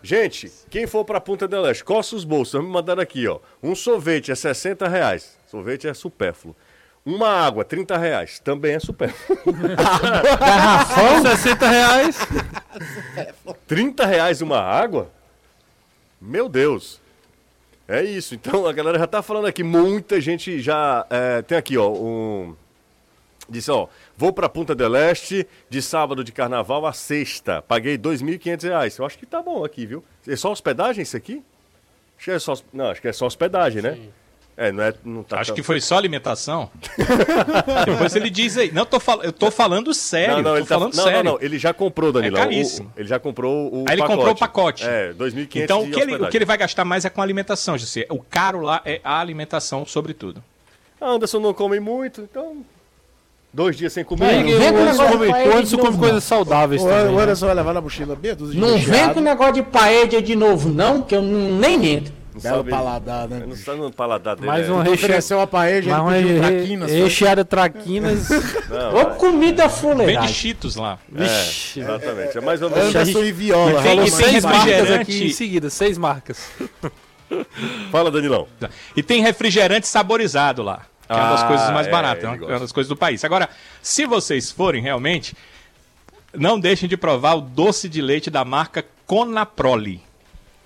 Gente, 0.02 0.50
quem 0.70 0.86
for 0.86 1.04
pra 1.04 1.20
Punta 1.20 1.48
del 1.48 1.62
Leste, 1.62 1.82
coça 1.84 2.14
os 2.14 2.22
bolsos, 2.24 2.52
vamos 2.52 2.68
me 2.68 2.72
mandar 2.74 3.00
aqui, 3.00 3.26
ó. 3.26 3.40
Um 3.60 3.74
sorvete 3.74 4.30
é 4.30 4.34
60 4.36 4.86
reais, 4.86 5.36
sorvete 5.50 5.88
é 5.88 5.94
supérfluo. 5.94 6.54
Uma 7.08 7.30
água, 7.30 7.64
30 7.64 7.96
reais, 7.96 8.38
também 8.38 8.74
é 8.74 8.78
supérfluo. 8.78 9.38
Garrafão? 10.38 11.22
60 11.22 11.66
reais. 11.66 12.18
30 13.66 14.04
reais 14.04 14.42
uma 14.42 14.60
água? 14.60 15.10
Meu 16.20 16.50
Deus. 16.50 17.00
É 17.88 18.04
isso. 18.04 18.34
Então 18.34 18.66
a 18.66 18.74
galera 18.74 18.98
já 18.98 19.06
tá 19.06 19.22
falando 19.22 19.46
aqui. 19.46 19.62
Muita 19.62 20.20
gente 20.20 20.60
já. 20.60 21.06
é, 21.08 21.40
tem 21.40 21.56
aqui, 21.56 21.78
ó. 21.78 21.88
Um, 21.90 22.54
disse, 23.48 23.70
ó. 23.70 23.88
Vou 24.14 24.30
pra 24.30 24.46
Punta 24.46 24.74
del 24.74 24.94
Este 24.94 25.48
de 25.70 25.80
sábado 25.80 26.22
de 26.22 26.30
carnaval 26.30 26.84
a 26.84 26.92
sexta. 26.92 27.62
Paguei 27.62 27.96
2.500 27.96 28.62
reais. 28.64 28.98
Eu 28.98 29.06
acho 29.06 29.16
que 29.16 29.24
tá 29.24 29.40
bom 29.40 29.64
aqui, 29.64 29.86
viu? 29.86 30.04
É 30.26 30.36
só 30.36 30.52
hospedagem 30.52 31.02
isso 31.04 31.16
aqui? 31.16 31.42
Acho 32.18 32.24
que 32.26 32.30
é 32.32 32.38
só, 32.38 32.54
não, 32.70 32.90
acho 32.90 33.00
que 33.00 33.08
é 33.08 33.12
só 33.14 33.24
hospedagem, 33.24 33.80
né? 33.80 33.98
É, 34.60 34.72
não 34.72 34.82
é. 34.82 34.92
Não 35.04 35.22
tá 35.22 35.38
Acho 35.38 35.50
tão- 35.50 35.54
que 35.54 35.62
foi 35.62 35.80
só 35.80 35.96
alimentação. 35.96 36.68
Depois 37.86 38.16
ele 38.16 38.28
diz 38.28 38.56
aí. 38.58 38.72
Não, 38.72 38.84
tô 38.84 38.98
fal... 38.98 39.22
eu 39.22 39.32
tô 39.32 39.52
falando 39.52 39.94
sério. 39.94 40.36
Não, 40.36 40.42
não, 40.42 40.50
tô 40.50 40.56
ele 40.56 40.66
tá- 40.66 40.74
falando 40.74 40.94
não, 40.96 41.04
sério. 41.04 41.22
não, 41.24 41.32
não, 41.34 41.38
ele 41.40 41.58
já 41.60 41.72
comprou, 41.72 42.10
Danilão. 42.12 42.40
É 42.40 42.44
o- 42.44 42.48
caríssimo. 42.48 42.92
o- 42.96 43.00
ele 43.00 43.08
já 43.08 43.20
comprou 43.20 43.72
o 43.72 43.84
Aí 43.88 43.94
ele 43.94 44.02
comprou 44.06 44.30
o 44.32 44.36
pacote. 44.36 44.84
É, 44.84 45.12
2.500 45.12 45.62
Então, 45.62 45.82
o 45.84 45.90
que, 45.90 46.00
ele, 46.00 46.16
o 46.16 46.28
que 46.28 46.36
ele 46.36 46.44
vai 46.44 46.56
gastar 46.58 46.84
mais 46.84 47.04
é 47.04 47.10
com 47.10 47.22
alimentação, 47.22 47.78
José. 47.78 48.04
O 48.10 48.18
caro 48.18 48.60
lá 48.60 48.80
é 48.84 49.00
a 49.04 49.20
alimentação, 49.20 49.86
sobretudo. 49.86 50.42
Ah, 51.00 51.10
Anderson 51.10 51.38
não 51.38 51.54
come 51.54 51.78
muito, 51.78 52.20
então. 52.22 52.56
Dois 53.52 53.76
dias 53.76 53.92
sem 53.92 54.04
comer. 54.04 54.42
Não 54.42 54.54
o 54.54 54.58
vem 54.58 54.72
com 54.72 54.78
Anderson 54.78 55.02
negócio 55.02 55.06
de 55.06 55.12
come, 55.12 55.28
paella 55.30 55.46
o 55.46 55.50
de 55.52 55.56
Anderson 55.56 55.76
come 55.78 55.90
não. 55.92 55.98
coisas 55.98 56.24
saudáveis 56.24 56.82
O, 56.82 56.84
também. 56.88 57.14
o 57.14 57.16
né? 57.16 57.22
Anderson 57.22 57.46
vai 57.46 57.54
levar 57.54 57.72
na 57.74 57.80
mochila 57.80 58.18
meia 58.20 58.34
dúzia 58.36 58.54
de 58.54 58.60
Não 58.60 58.76
vem 58.78 59.14
com 59.14 59.20
negócio 59.20 59.54
de 59.54 59.62
paella 59.62 60.20
de 60.20 60.34
novo, 60.36 60.68
não, 60.68 61.00
que 61.00 61.14
eu 61.14 61.22
não- 61.22 61.56
nem 61.58 61.86
entro. 61.94 62.17
Não 62.38 62.50
Belo 62.50 62.56
sabe- 62.58 62.70
paladar, 62.70 63.28
né? 63.28 63.44
Não 63.46 63.54
está 63.54 63.74
no 63.74 63.92
paladar 63.92 64.36
dele. 64.36 64.46
Mais 64.46 64.66
é. 64.66 64.82
recheada. 64.82 64.90
ofereceu 65.06 65.38
uma 65.38 65.46
paella, 65.46 65.98
Mais 65.98 66.02
uma 66.02 66.12
pediu 66.12 66.40
traquinas. 66.40 66.90
recheada 66.90 67.44
traquinas. 67.44 68.28
Não, 68.68 68.94
Ô 68.94 69.00
é, 69.00 69.04
comida 69.16 69.68
Vende 69.68 70.28
cheetos 70.32 70.76
lá. 70.76 70.98
Vixe. 71.08 71.80
exatamente. 71.80 72.38
É 72.38 72.40
mais 72.40 72.62
ou 72.62 72.70
menos. 72.70 72.94
Anderson 72.94 73.22
e 73.24 73.32
Viola. 73.32 73.80
E 73.80 73.82
tem- 73.82 74.06
seis 74.08 74.44
marcas 74.44 74.90
aqui 74.90 75.24
em 75.26 75.30
seguida, 75.32 75.70
seis 75.70 75.98
marcas. 75.98 76.38
Fala, 77.90 78.10
Danilão. 78.10 78.46
E 78.96 79.02
tem 79.02 79.20
refrigerante 79.22 79.86
saborizado 79.86 80.62
lá. 80.62 80.82
Que 81.06 81.12
é 81.12 81.16
uma 81.16 81.30
das 81.30 81.42
Ah, 81.42 81.46
coisas 81.46 81.70
mais 81.70 81.86
é, 81.86 81.90
baratas, 81.90 82.24
é 82.24 82.26
gosta. 82.36 82.44
é 82.44 82.54
uma 82.54 82.60
das 82.60 82.72
coisas 82.72 82.88
do 82.88 82.96
país. 82.96 83.24
Agora, 83.24 83.48
se 83.82 84.04
vocês 84.04 84.50
forem 84.50 84.82
realmente, 84.82 85.34
não 86.34 86.60
deixem 86.60 86.86
de 86.88 86.96
provar 86.98 87.34
o 87.36 87.40
doce 87.40 87.88
de 87.88 88.02
leite 88.02 88.28
da 88.30 88.44
marca 88.44 88.84
Conaprole. 89.06 90.02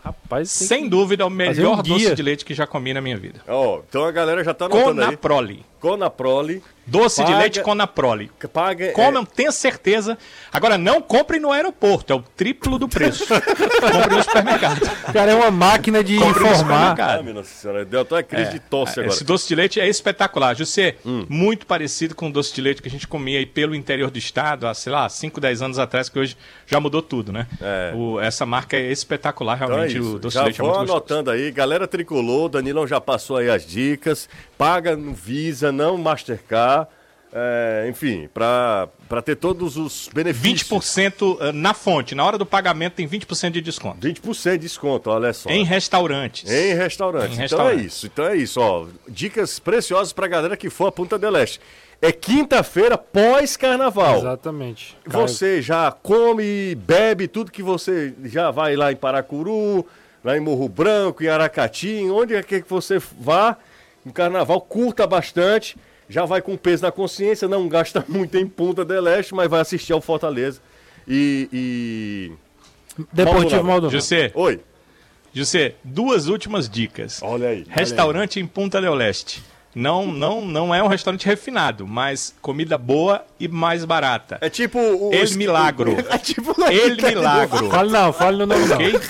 Rapaz, 0.05 0.51
Sem 0.51 0.85
que- 0.85 0.89
dúvida, 0.89 1.23
é 1.23 1.27
o 1.27 1.31
melhor 1.31 1.75
um 1.79 1.83
doce 1.83 1.99
guia. 2.07 2.15
de 2.15 2.23
leite 2.23 2.45
que 2.45 2.55
já 2.55 2.67
comi 2.67 2.93
na 2.93 3.01
minha 3.01 3.17
vida. 3.17 3.41
Ó, 3.47 3.81
então 3.89 4.05
a 4.05 4.11
galera 4.11 4.43
já 4.43 4.53
tá 4.53 4.65
anotando 4.67 5.01
aí. 5.03 5.63
Conaprole. 5.83 6.63
Doce 6.85 7.21
de 7.23 7.27
Paga- 7.31 7.39
leite 7.39 7.61
Conaprole. 7.63 8.29
que 8.41 8.49
Paga. 8.49 8.87
é, 8.87 8.91
Comam, 8.91 9.25
tenha 9.25 9.53
certeza. 9.53 10.19
Agora, 10.53 10.77
não 10.77 11.01
comprem 11.01 11.41
no 11.41 11.53
aeroporto, 11.53 12.13
é 12.13 12.17
o 12.17 12.21
triplo 12.21 12.77
do 12.77 12.89
preço. 12.89 13.25
comprem 13.31 14.17
no 14.19 14.23
supermercado. 14.25 14.83
O 15.09 15.13
cara 15.13 15.31
é 15.31 15.35
uma 15.37 15.51
máquina 15.53 16.03
de 16.03 16.17
Compre 16.19 16.41
no 16.41 16.47
informar. 16.51 16.57
supermercado. 16.59 17.21
Ah, 17.21 17.23
minha 17.23 17.45
senhora, 17.45 17.85
deu 17.85 18.01
até 18.01 18.15
uma 18.17 18.23
crise 18.25 18.51
de 18.53 18.59
tosse 18.59 18.95
agora. 18.99 19.09
Hum. 19.09 19.15
Esse 19.15 19.23
doce 19.23 19.47
de 19.47 19.55
leite 19.55 19.81
é 19.81 19.89
espetacular. 19.89 20.57
José, 20.57 20.97
muito 21.29 21.67
parecido 21.67 22.17
com 22.17 22.27
o 22.29 22.33
doce 22.33 22.53
de 22.53 22.61
leite 22.61 22.83
que 22.83 22.89
a 22.89 22.91
gente 22.91 23.07
comia 23.07 23.39
aí 23.39 23.47
pelo 23.47 23.77
interior 23.77 24.11
do 24.11 24.19
estado, 24.19 24.67
há, 24.67 24.75
sei 24.75 24.91
lá, 24.93 25.09
5, 25.09 25.41
10 25.41 25.63
anos 25.63 25.79
atrás, 25.79 26.09
que 26.09 26.19
hoje 26.19 26.37
já 26.67 26.81
mudou 26.81 27.01
tudo, 27.01 27.33
né? 27.33 27.47
É. 27.61 27.93
O- 27.95 28.19
essa 28.21 28.45
marca 28.45 28.77
é 28.77 28.91
espetacular, 28.91 29.55
Então 29.57 29.69
é 29.69 29.87
realmente. 29.87 30.01
o 30.01 30.19
doce 30.19 30.35
Já 30.35 30.41
de 30.41 30.47
leite 30.47 30.61
é 30.61 30.65
muito 30.65 30.75
gostoso. 30.79 30.93
anotando 30.93 31.31
aí. 31.31 31.53
Galera 31.53 31.87
tricolor, 31.87 32.49
Danilão 32.49 32.89
já 32.89 33.01
passou 33.01 33.37
aí 33.37 33.49
as 33.49 33.65
dicas. 33.65 34.29
Paga 34.63 34.97
no 34.97 35.13
Visa, 35.13 35.73
não 35.73 35.99
Mastercard. 35.99 36.87
É, 37.33 37.87
enfim, 37.89 38.29
para 38.33 38.89
ter 39.25 39.35
todos 39.35 39.77
os 39.77 40.09
benefícios. 40.15 40.71
20% 40.71 41.39
eh, 41.41 41.51
na 41.51 41.75
fonte. 41.75 42.15
Na 42.15 42.25
hora 42.25 42.39
do 42.39 42.47
pagamento 42.47 42.93
tem 42.93 43.09
20% 43.09 43.51
de 43.51 43.61
desconto. 43.61 44.07
20% 44.07 44.53
de 44.53 44.59
desconto, 44.59 45.11
olha 45.11 45.33
só. 45.33 45.51
Em 45.51 45.65
restaurantes. 45.65 46.49
Em 46.49 46.75
restaurantes. 46.75 47.37
Em 47.37 47.45
Então 47.45 47.69
é 47.69 47.73
restaurantes. 47.73 47.87
isso. 47.87 48.07
Então 48.07 48.25
é 48.27 48.37
isso, 48.37 48.61
ó. 48.61 48.87
Dicas 49.09 49.59
preciosas 49.59 50.13
pra 50.13 50.29
galera 50.29 50.57
que 50.57 50.71
for 50.71 50.87
a 50.87 50.93
Punta 50.93 51.19
del 51.19 51.37
Este. 51.39 51.59
É 52.01 52.13
quinta-feira 52.13 52.97
pós-carnaval. 52.97 54.19
Exatamente. 54.19 54.97
Você 55.05 55.61
já 55.61 55.91
come, 55.91 56.77
bebe 56.77 57.27
tudo 57.27 57.51
que 57.51 57.65
você 57.65 58.15
já 58.27 58.53
vai 58.53 58.77
lá 58.77 58.93
em 58.93 58.97
Paracuru, 58.97 59.85
lá 60.23 60.37
em 60.37 60.41
Morro 60.41 60.69
Branco, 60.69 61.25
em 61.25 61.29
Aracati, 61.29 62.09
onde 62.13 62.37
é 62.37 62.45
que 62.45 62.63
você 62.69 62.99
vá 63.19 63.57
no 64.05 64.13
carnaval, 64.13 64.61
curta 64.61 65.07
bastante, 65.07 65.77
já 66.09 66.25
vai 66.25 66.43
com 66.43 66.57
peso 66.57 66.83
na 66.83 66.93
consciência, 66.93 67.47
não 67.49 67.69
gasta 67.69 68.05
muito 68.09 68.37
em 68.37 68.47
Punta 68.47 68.85
del 68.85 69.07
Este, 69.09 69.35
mas 69.35 69.49
vai 69.49 69.61
assistir 69.61 69.93
ao 69.93 70.01
Fortaleza. 70.01 70.61
e. 71.07 71.49
e... 71.53 72.33
Deportivo 73.13 73.65
Maldonado. 73.65 73.91
José, 73.91 74.31
Oi. 74.35 74.61
José, 75.33 75.77
duas 75.83 76.29
últimas 76.29 76.69
dicas. 76.69 77.21
Olha 77.23 77.49
aí. 77.49 77.65
Restaurante 77.69 78.39
em 78.39 78.47
Punta 78.47 78.81
del 78.83 79.01
Este. 79.01 79.43
Não, 79.75 80.07
não, 80.13 80.43
não 80.43 80.75
é 80.75 80.83
um 80.83 80.87
restaurante 80.87 81.25
refinado, 81.25 81.87
mas 81.87 82.35
comida 82.43 82.77
boa 82.77 83.25
e 83.41 83.49
mais 83.49 83.87
barata. 83.87 84.37
É 84.43 84.51
tipo 84.51 84.79
o. 84.79 85.11
El 85.15 85.31
Milagro. 85.37 85.97
É 86.11 86.19
tipo 86.19 86.55
El 86.71 86.97
Milagro. 86.97 87.71
Fale 87.71 87.91
não, 87.91 88.13
fale 88.13 88.37
no 88.37 88.47
nome 88.47 88.67
não. 88.67 88.77
Ok? 88.77 89.01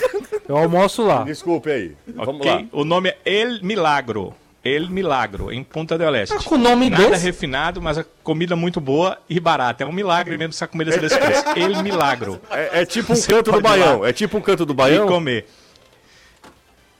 Eu 0.49 0.57
almoço 0.57 1.03
lá. 1.03 1.25
Desculpe 1.25 1.69
aí. 1.69 1.97
Vamos 2.15 2.37
Ok? 2.41 2.53
lá. 2.53 2.65
O 2.71 2.85
nome 2.85 3.09
é 3.09 3.17
El 3.25 3.59
Milagro. 3.63 4.33
El 4.65 4.89
Milagro, 4.91 5.51
em 5.53 5.65
Punta 5.65 5.99
del 5.99 6.15
Este. 6.15 6.37
Ah, 6.37 6.41
com 6.45 6.55
o 6.55 6.59
nome 6.59 6.89
Nada 6.89 7.09
desse? 7.11 7.25
refinado, 7.25 7.83
mas 7.83 7.99
a 7.99 8.05
comida 8.23 8.55
muito 8.55 8.81
boa 8.81 9.19
e 9.29 9.41
barata. 9.41 9.83
É 9.83 9.87
um 9.87 9.93
milagre 9.93 10.39
mesmo 10.39 10.51
essa 10.53 10.69
comida 10.69 10.93
ser 10.93 11.01
desse 11.01 11.19
preço. 11.19 11.45
El 11.59 11.83
Milagro. 11.83 12.41
É, 12.51 12.83
é 12.83 12.87
tipo 12.87 13.13
um 13.13 13.17
Você 13.17 13.33
canto 13.33 13.51
do. 13.51 13.61
Baião. 13.61 14.07
É 14.07 14.13
tipo 14.13 14.39
um 14.39 14.41
canto 14.41 14.65
do 14.65 14.73
E 14.73 14.77
Baião. 14.77 15.09
comer. 15.09 15.47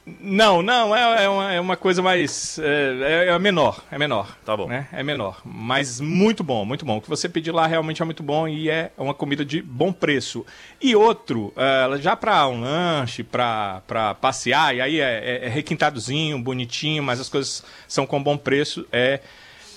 Não, 0.05 0.61
não, 0.61 0.93
é, 0.93 1.23
é 1.23 1.29
uma, 1.29 1.53
é 1.53 1.59
uma 1.61 1.77
coisa 1.77 2.01
mais. 2.01 2.59
É, 2.59 3.27
é 3.29 3.39
menor, 3.39 3.81
é 3.89 3.97
menor. 3.97 4.37
Tá 4.45 4.55
bom. 4.57 4.67
Né? 4.67 4.85
É 4.91 5.01
menor. 5.01 5.41
Mas 5.45 6.01
muito 6.01 6.43
bom, 6.43 6.65
muito 6.65 6.85
bom. 6.85 6.97
O 6.97 7.01
que 7.01 7.07
você 7.09 7.29
pedir 7.29 7.51
lá 7.51 7.65
realmente 7.67 8.01
é 8.01 8.05
muito 8.05 8.21
bom 8.21 8.45
e 8.45 8.69
é 8.69 8.91
uma 8.97 9.13
comida 9.13 9.45
de 9.45 9.61
bom 9.61 9.93
preço. 9.93 10.45
E 10.81 10.93
outro, 10.93 11.53
eh, 11.55 11.97
já 12.01 12.17
para 12.17 12.45
um 12.49 12.59
lanche, 12.59 13.23
para 13.23 13.81
passear, 14.19 14.75
e 14.75 14.81
aí 14.81 14.99
é, 14.99 15.39
é- 15.43 15.45
é 15.45 15.49
requintadozinho, 15.49 16.37
bonitinho, 16.37 17.01
mas 17.01 17.21
as 17.21 17.29
coisas 17.29 17.63
são 17.87 18.05
com 18.05 18.21
bom 18.21 18.35
preço, 18.35 18.85
é, 18.91 19.21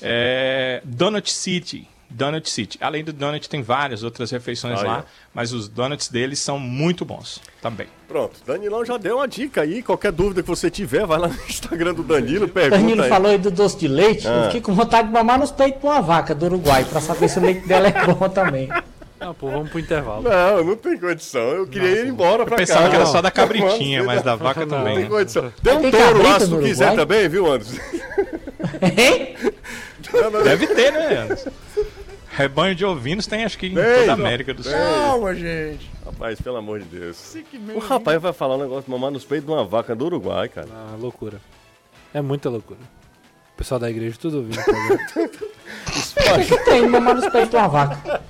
é 0.02 0.80
Donut 0.84 1.32
City. 1.32 1.88
Donut 2.08 2.48
City. 2.48 2.78
Além 2.80 3.02
do 3.04 3.12
Donut, 3.12 3.48
tem 3.48 3.62
várias 3.62 4.02
outras 4.02 4.30
refeições 4.30 4.80
Ah, 4.80 4.86
lá, 4.86 4.98
é. 5.00 5.02
mas 5.34 5.52
os 5.52 5.68
donuts 5.68 6.08
deles 6.08 6.38
são 6.38 6.58
muito 6.58 7.04
bons 7.04 7.40
também. 7.60 7.86
Pronto. 8.08 8.40
Danilão 8.46 8.84
já 8.84 8.96
deu 8.96 9.16
uma 9.16 9.26
dica 9.28 9.62
aí. 9.62 9.82
Qualquer 9.82 10.12
dúvida 10.12 10.42
que 10.42 10.48
você 10.48 10.70
tiver, 10.70 11.04
vai 11.06 11.18
lá 11.18 11.28
no 11.28 11.34
Instagram 11.48 11.94
do 11.94 12.02
Danilo, 12.02 12.48
pergunta 12.48 12.78
Danilo 12.80 13.02
aí. 13.02 13.08
falou 13.08 13.30
aí 13.32 13.38
do 13.38 13.50
doce 13.50 13.76
de 13.78 13.88
leite. 13.88 14.26
Ah. 14.28 14.30
Eu 14.30 14.44
fiquei 14.44 14.60
com 14.60 14.74
vontade 14.74 15.08
de 15.08 15.12
mamar 15.14 15.38
nos 15.38 15.50
peitos 15.50 15.80
de 15.80 15.86
uma 15.86 16.00
vaca 16.00 16.34
do 16.34 16.46
Uruguai, 16.46 16.84
pra 16.84 17.00
saber 17.00 17.28
se 17.28 17.38
o 17.38 17.42
leite 17.42 17.66
dela 17.66 17.88
é 17.88 18.06
bom 18.06 18.28
também. 18.30 18.68
Não, 19.18 19.32
pô, 19.34 19.50
vamos 19.50 19.70
pro 19.70 19.78
intervalo. 19.80 20.22
Não, 20.22 20.62
não 20.62 20.76
tem 20.76 20.96
condição. 20.98 21.40
Eu 21.40 21.66
queria 21.66 22.02
ir 22.02 22.06
embora 22.06 22.44
pra 22.44 22.54
Eu 22.54 22.58
pensava 22.58 22.80
casa. 22.80 22.90
que 22.90 22.96
era 22.96 23.06
só 23.06 23.22
da 23.22 23.30
cabritinha, 23.30 24.00
Não, 24.00 24.06
mas 24.06 24.22
da 24.22 24.36
vaca 24.36 24.60
Não, 24.64 24.66
Não 24.66 24.78
também. 24.78 24.94
tem 24.96 25.04
né? 25.04 25.10
condição. 25.10 25.52
Tem 25.62 25.74
um 25.74 25.80
tem 25.80 25.90
touro 25.90 26.22
lá, 26.22 26.38
se 26.38 26.48
tu 26.50 26.58
quiser 26.58 26.94
também, 26.94 27.26
viu, 27.28 27.50
Anderson? 27.50 27.80
Hein? 28.82 29.36
Deve 30.44 30.66
ter, 30.68 30.92
né, 30.92 31.16
Anderson? 31.22 31.50
Rebanho 32.36 32.74
de 32.74 32.84
ovinos 32.84 33.26
tem 33.26 33.44
acho 33.44 33.56
que 33.56 33.66
em 33.66 33.74
Tem, 33.74 34.00
toda 34.00 34.12
a. 34.12 34.14
América 34.14 34.52
do 34.52 34.62
Sul. 34.62 34.72
Calma, 34.72 35.34
gente. 35.34 35.90
Rapaz, 36.04 36.38
pelo 36.38 36.56
amor 36.56 36.80
de 36.80 36.84
Deus. 36.84 37.34
O 37.74 37.78
rapaz 37.78 38.20
vai 38.20 38.32
falar 38.34 38.56
um 38.56 38.60
negócio 38.60 38.84
de 38.84 38.90
mamar 38.90 39.10
nos 39.10 39.24
peitos 39.24 39.46
de 39.46 39.52
uma 39.52 39.64
vaca 39.64 39.96
do 39.96 40.04
Uruguai, 40.04 40.46
cara. 40.50 40.68
Ah, 40.70 40.94
loucura. 41.00 41.40
É 42.12 42.20
muita 42.20 42.50
loucura. 42.50 42.78
O 43.54 43.56
pessoal 43.56 43.80
da 43.80 43.88
igreja 43.88 44.18
tudo 44.20 44.36
ouvindo. 44.36 44.60
o 44.60 44.64
programa. 44.64 45.00
O 46.36 46.46
que 46.46 46.64
tem 46.64 46.86
mamar 46.86 47.14
nos 47.14 47.26
peitos 47.28 47.48
de 47.48 47.56
uma 47.56 47.68
vaca? 47.68 48.20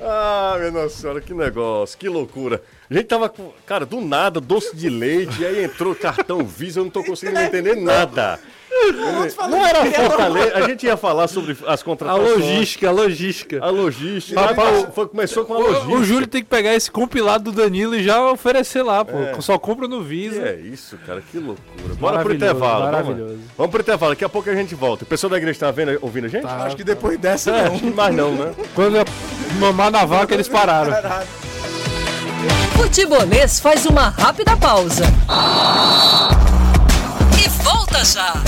Ah, 0.00 0.56
minha 0.58 0.70
nossa 0.70 0.90
senhora, 0.90 1.20
que 1.20 1.32
negócio, 1.32 1.98
que 1.98 2.08
loucura. 2.08 2.62
A 2.88 2.94
gente 2.94 3.06
tava 3.06 3.28
com, 3.28 3.50
cara, 3.66 3.84
do 3.84 4.00
nada, 4.00 4.40
doce 4.40 4.76
de 4.76 4.88
leite, 4.88 5.40
e 5.40 5.46
aí 5.46 5.64
entrou 5.64 5.94
cartão 5.94 6.44
Visa, 6.44 6.80
eu 6.80 6.84
não 6.84 6.90
tô 6.90 7.02
conseguindo 7.02 7.40
entender 7.40 7.74
nada. 7.76 8.38
Não 9.48 9.66
era 9.66 9.84
Fortaleza, 9.90 10.56
a 10.56 10.62
gente 10.68 10.86
ia 10.86 10.96
falar 10.96 11.28
sobre 11.28 11.56
as 11.66 11.80
a 11.80 11.84
contratações. 11.84 12.30
logística, 12.38 12.88
a 12.88 12.92
logística. 12.92 13.58
A 13.64 13.70
logística. 13.70 14.40
Rapaz, 14.40 14.86
foi, 14.94 15.08
começou 15.08 15.44
com 15.44 15.54
a 15.54 15.58
O, 15.58 15.62
logística. 15.62 15.94
o 15.94 16.04
Júlio 16.04 16.26
tem 16.26 16.42
que 16.42 16.48
pegar 16.48 16.74
esse 16.74 16.90
compilado 16.90 17.50
do 17.50 17.52
Danilo 17.52 17.94
e 17.96 18.02
já 18.02 18.22
oferecer 18.30 18.82
lá, 18.82 19.04
pô. 19.04 19.12
Só 19.40 19.58
compra 19.58 19.86
no 19.88 20.02
Visa. 20.02 20.40
É 20.42 20.54
isso, 20.60 20.96
cara, 21.06 21.22
que 21.30 21.38
loucura. 21.38 21.94
Bora 21.98 22.20
pro 22.22 22.34
intervalo. 22.34 22.84
Vamos, 22.86 22.92
maravilhoso. 22.92 23.38
vamos 23.56 23.70
pro 23.70 23.80
intervalo, 23.80 24.12
daqui 24.12 24.24
a 24.24 24.28
pouco 24.28 24.48
a 24.50 24.54
gente 24.54 24.74
volta. 24.74 25.04
O 25.04 25.06
pessoal 25.06 25.30
da 25.30 25.36
igreja 25.38 25.58
tá 25.60 25.70
vendo, 25.70 25.98
ouvindo 26.00 26.24
a 26.26 26.28
gente? 26.28 26.42
Tá. 26.42 26.64
Acho 26.64 26.76
que 26.76 26.84
depois 26.84 27.18
dessa, 27.18 27.50
É, 27.50 27.68
não. 27.68 27.92
mas 27.94 28.14
não, 28.14 28.32
né? 28.32 28.52
Quando 28.74 28.96
eu 28.96 29.04
mamar 29.58 29.90
na 29.90 30.04
vaca, 30.04 30.34
eles 30.34 30.48
pararam. 30.48 30.92
Futebolês 32.76 33.60
faz 33.60 33.86
uma 33.86 34.08
rápida 34.10 34.56
pausa. 34.56 35.04
E 37.44 37.48
volta 37.62 38.04
já. 38.04 38.47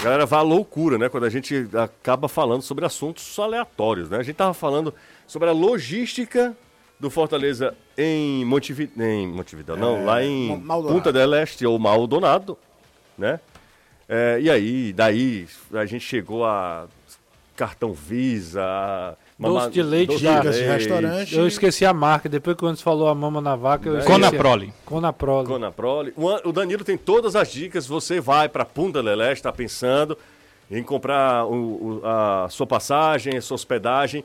A 0.00 0.02
galera 0.02 0.24
vai 0.24 0.38
à 0.38 0.42
loucura, 0.42 0.96
né? 0.96 1.10
Quando 1.10 1.24
a 1.24 1.28
gente 1.28 1.68
acaba 1.74 2.26
falando 2.26 2.62
sobre 2.62 2.86
assuntos 2.86 3.38
aleatórios, 3.38 4.08
né? 4.08 4.16
A 4.16 4.22
gente 4.22 4.34
tava 4.34 4.54
falando 4.54 4.94
sobre 5.26 5.50
a 5.50 5.52
logística 5.52 6.56
do 6.98 7.10
Fortaleza 7.10 7.76
em, 7.98 8.42
Montevi... 8.46 8.90
em 8.98 9.26
Montevideo, 9.28 9.76
não, 9.76 9.98
É, 9.98 10.04
lá 10.04 10.24
em 10.24 10.56
Maldonado. 10.58 10.96
Punta 10.96 11.12
del 11.12 11.34
Este 11.34 11.66
ou 11.66 11.78
Maldonado, 11.78 12.56
né? 13.16 13.40
É, 14.08 14.38
e 14.40 14.50
aí, 14.50 14.92
daí 14.94 15.46
a 15.74 15.84
gente 15.84 16.04
chegou 16.04 16.46
a 16.46 16.88
cartão 17.54 17.92
Visa, 17.92 18.64
a 18.64 19.16
Doce 19.48 19.70
de 19.70 19.82
leite, 19.82 20.08
doce 20.12 20.26
dicas 20.26 20.56
de 20.56 20.62
restaurante. 20.64 21.34
Eu 21.36 21.46
esqueci 21.46 21.86
a 21.86 21.92
marca, 21.94 22.28
depois 22.28 22.56
que 22.56 22.64
o 22.64 22.68
Anderson 22.68 22.84
falou 22.84 23.08
a 23.08 23.14
mama 23.14 23.40
na 23.40 23.56
vaca, 23.56 23.88
eu 23.88 23.98
esqueci. 23.98 24.12
Conaprole. 24.12 24.72
Conaprole. 24.84 25.46
Conaprole. 25.46 26.12
O 26.16 26.28
An- 26.28 26.40
O 26.44 26.52
Danilo 26.52 26.84
tem 26.84 26.96
todas 26.98 27.34
as 27.34 27.50
dicas. 27.50 27.86
Você 27.86 28.20
vai 28.20 28.48
para 28.48 28.64
Punta 28.64 29.00
Este, 29.00 29.32
está 29.32 29.50
pensando 29.52 30.16
em 30.70 30.82
comprar 30.82 31.46
o- 31.46 32.00
o- 32.02 32.06
a 32.06 32.48
sua 32.50 32.66
passagem, 32.66 33.36
a 33.36 33.40
sua 33.42 33.54
hospedagem. 33.54 34.22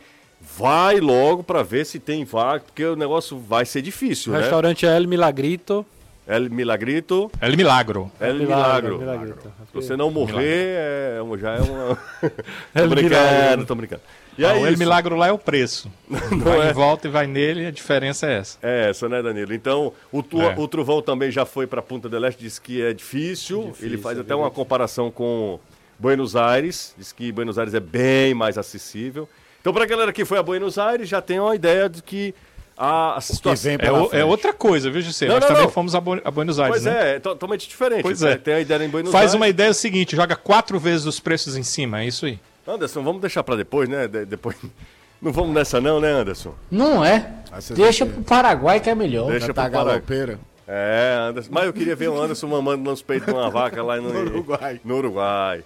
Vai 0.57 0.99
logo 0.99 1.43
para 1.43 1.63
ver 1.63 1.85
se 1.85 1.97
tem 1.97 2.23
vaga, 2.25 2.63
porque 2.65 2.85
o 2.85 2.95
negócio 2.95 3.37
vai 3.39 3.65
ser 3.65 3.81
difícil, 3.81 4.31
O 4.31 4.35
né? 4.35 4.41
restaurante 4.41 4.85
é 4.85 4.95
El 4.95 5.07
Milagrito. 5.07 5.85
El 6.27 6.49
Milagrito, 6.49 7.31
El 7.39 7.55
Milagro. 7.55 8.11
El 8.19 8.33
Milagro, 8.39 8.97
Milagro. 8.97 8.99
Milagrito. 8.99 9.51
Se 9.71 9.73
você 9.75 9.95
não 9.95 10.09
morrer, 10.09 10.75
é, 11.17 11.21
um- 11.23 11.37
já 11.37 11.53
é 11.53 11.61
uma. 11.61 11.97
tô 12.73 12.87
brincando, 12.87 13.65
tô 13.65 13.75
brincando. 13.75 14.01
E 14.37 14.45
Ah, 14.45 14.49
é 14.49 14.53
o 14.59 14.65
El 14.65 14.71
isso. 14.73 14.79
Milagro 14.79 15.15
lá 15.15 15.27
é 15.27 15.31
o 15.31 15.37
preço. 15.37 15.89
vai 16.09 16.67
é? 16.67 16.69
em 16.69 16.73
volta 16.73 17.07
e 17.07 17.11
vai 17.11 17.25
nele, 17.27 17.65
a 17.67 17.71
diferença 17.71 18.27
é 18.27 18.37
essa. 18.39 18.57
É 18.61 18.89
essa, 18.89 19.07
né, 19.07 19.21
Danilo? 19.21 19.53
Então, 19.53 19.93
o, 20.11 20.21
tu- 20.21 20.41
É. 20.41 20.53
o 20.57 20.67
Truvão 20.67 21.01
também 21.01 21.31
já 21.31 21.45
foi 21.45 21.65
para 21.67 21.81
Punta 21.81 22.09
del 22.09 22.25
Este, 22.25 22.41
disse 22.43 22.59
que 22.59 22.81
é 22.81 22.93
difícil. 22.93 23.73
Ele 23.81 23.97
faz 23.97 24.19
até 24.19 24.35
uma 24.35 24.51
comparação 24.51 25.09
com 25.09 25.59
Buenos 25.97 26.35
Aires, 26.35 26.93
diz 26.97 27.11
que 27.13 27.31
Buenos 27.31 27.57
Aires 27.57 27.73
é 27.73 27.79
bem 27.79 28.33
mais 28.33 28.57
acessível. 28.57 29.29
Então, 29.61 29.73
para 29.73 29.83
a 29.83 29.87
galera 29.87 30.11
que 30.13 30.25
foi 30.25 30.37
a 30.37 30.43
Buenos 30.43 30.77
Aires, 30.77 31.07
já 31.07 31.21
tem 31.21 31.39
uma 31.39 31.55
ideia 31.55 31.87
de 31.89 32.03
que 32.03 32.35
a, 32.77 33.15
a 33.15 33.21
situação. 33.21 33.71
vem 33.77 33.77
É, 33.87 33.91
o- 33.91 34.09
é 34.11 34.25
outra 34.25 34.51
coisa, 34.53 34.91
viu, 34.91 35.01
José? 35.01 35.27
Não, 35.27 35.35
Nós 35.35 35.41
não, 35.43 35.47
também 35.47 35.63
não. 35.63 35.71
fomos 35.71 35.95
a, 35.95 36.01
Bu- 36.01 36.21
a 36.23 36.29
Buenos 36.29 36.59
Aires, 36.59 36.83
Pois 36.83 36.83
né? 36.83 37.11
é, 37.13 37.15
é 37.15 37.19
to- 37.19 37.29
totalmente 37.29 37.67
diferente. 37.69 38.01
Pois 38.03 38.21
é. 38.21 38.35
Tem 38.35 38.55
a 38.55 38.59
ideia 38.59 38.83
em 38.83 38.89
Buenos 38.89 39.11
Faz 39.13 39.21
Aires. 39.27 39.33
uma 39.35 39.47
ideia 39.47 39.71
o 39.71 39.73
seguinte, 39.73 40.13
joga 40.15 40.35
quatro 40.35 40.77
vezes 40.77 41.05
os 41.05 41.19
preços 41.21 41.55
em 41.55 41.63
cima, 41.63 42.01
é 42.01 42.07
isso 42.07 42.25
aí. 42.25 42.37
Anderson, 42.67 43.03
vamos 43.03 43.21
deixar 43.21 43.43
para 43.43 43.55
depois, 43.55 43.87
né? 43.89 44.07
De- 44.07 44.25
depois. 44.25 44.55
Não 45.21 45.31
vamos 45.31 45.55
nessa, 45.55 45.79
não, 45.79 45.99
né, 45.99 46.11
Anderson? 46.11 46.53
Não 46.69 47.03
é. 47.03 47.33
Vocês 47.51 47.79
Deixa 47.79 48.05
pro 48.05 48.21
Paraguai 48.21 48.79
que 48.81 48.89
é 48.89 48.93
melhor. 48.93 49.31
Deixa 49.31 49.45
pro 49.45 49.53
tá 49.55 49.63
Pará. 49.69 49.83
galopeira. 49.85 50.37
É, 50.67 51.15
Anderson. 51.29 51.49
Mas 51.51 51.65
eu 51.65 51.73
queria 51.73 51.95
ver 51.95 52.09
o 52.09 52.21
Anderson 52.21 52.47
mamando 52.47 52.83
nos 52.91 53.01
peitos 53.01 53.27
de 53.27 53.33
uma 53.33 53.49
vaca 53.49 53.81
lá 53.81 53.95
no, 53.97 54.09
No 54.13 54.19
Uruguai. 54.19 54.79
No 54.83 54.97
Uruguai. 54.97 55.63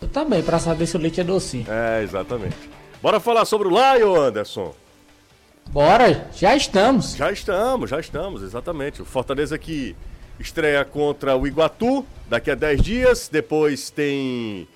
Eu 0.00 0.08
também, 0.08 0.42
pra 0.42 0.58
saber 0.58 0.86
se 0.86 0.96
o 0.96 1.00
leite 1.00 1.20
é 1.20 1.24
docinho. 1.24 1.66
É, 1.68 2.02
exatamente. 2.02 2.56
Bora 3.02 3.18
falar 3.18 3.44
sobre 3.44 3.68
o 3.68 3.70
Lion, 3.70 4.14
Anderson. 4.14 4.74
Bora, 5.68 6.28
já 6.34 6.54
estamos. 6.54 7.14
Já 7.16 7.32
estamos, 7.32 7.90
já 7.90 7.98
estamos, 7.98 8.42
exatamente. 8.42 9.02
O 9.02 9.04
Fortaleza 9.04 9.58
que 9.58 9.94
estreia 10.38 10.84
contra 10.84 11.36
o 11.36 11.46
Iguatu 11.46 12.06
daqui 12.28 12.50
a 12.50 12.54
10 12.54 12.80
dias. 12.82 13.28
Depois 13.30 13.90
tem 13.90 14.68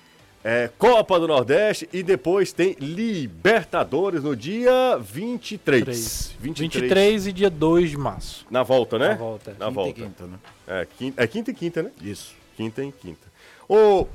é, 0.43 0.69
Copa 0.77 1.19
do 1.19 1.27
Nordeste 1.27 1.87
e 1.91 2.01
depois 2.01 2.51
tem 2.53 2.75
Libertadores 2.79 4.23
no 4.23 4.35
dia 4.35 4.97
23. 5.01 5.83
3. 5.83 6.31
23. 6.39 6.73
23 6.81 7.27
e 7.27 7.33
dia 7.33 7.49
2 7.49 7.89
de 7.91 7.97
março. 7.97 8.45
Na 8.49 8.63
volta, 8.63 8.97
né? 8.97 9.09
Na 9.09 9.15
volta, 9.15 9.51
Na 9.51 9.55
Quinta 9.67 9.69
e 9.69 9.73
volta. 9.73 9.93
quinta, 10.01 10.23
né? 10.25 10.37
É, 10.67 10.87
quinta, 10.97 11.23
é 11.23 11.27
quinta 11.27 11.51
e 11.51 11.53
quinta, 11.53 11.83
né? 11.83 11.91
Isso. 12.01 12.33
Quinta 12.55 12.83
e 12.83 12.91
quinta. 12.91 13.27
Ô, 13.67 14.05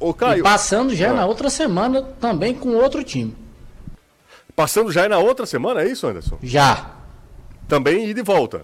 ô 0.00 0.10
E 0.10 0.14
Caio, 0.14 0.42
passando 0.42 0.94
já 0.94 1.10
Ah. 1.10 1.14
na 1.14 1.26
outra 1.26 1.48
semana 1.50 2.02
também 2.20 2.54
com 2.54 2.70
outro 2.76 3.02
time. 3.04 3.34
passando 4.56 4.92
já 4.92 5.04
é 5.04 5.08
na 5.08 5.18
outra 5.18 5.46
semana, 5.46 5.82
é 5.82 5.88
isso, 5.88 6.06
Anderson? 6.06 6.38
Já. 6.42 6.94
Também 7.66 8.08
ida 8.08 8.20
e 8.20 8.22
volta. 8.22 8.62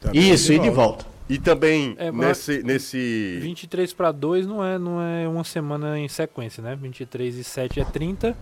Também 0.00 0.30
Isso, 0.32 0.52
e 0.52 0.58
de 0.58 0.70
volta. 0.70 1.04
E 1.28 1.38
também 1.38 1.94
É, 1.98 2.10
nesse, 2.10 2.62
nesse 2.62 3.38
23 3.42 3.92
para 3.92 4.10
2 4.12 4.46
não 4.46 4.64
é, 4.64 4.78
não 4.78 5.00
é 5.02 5.28
uma 5.28 5.44
semana 5.44 5.98
em 5.98 6.08
sequência, 6.08 6.62
né? 6.62 6.74
23 6.80 7.36
e 7.36 7.44
7 7.44 7.80
é 7.80 7.84
30. 7.84 8.36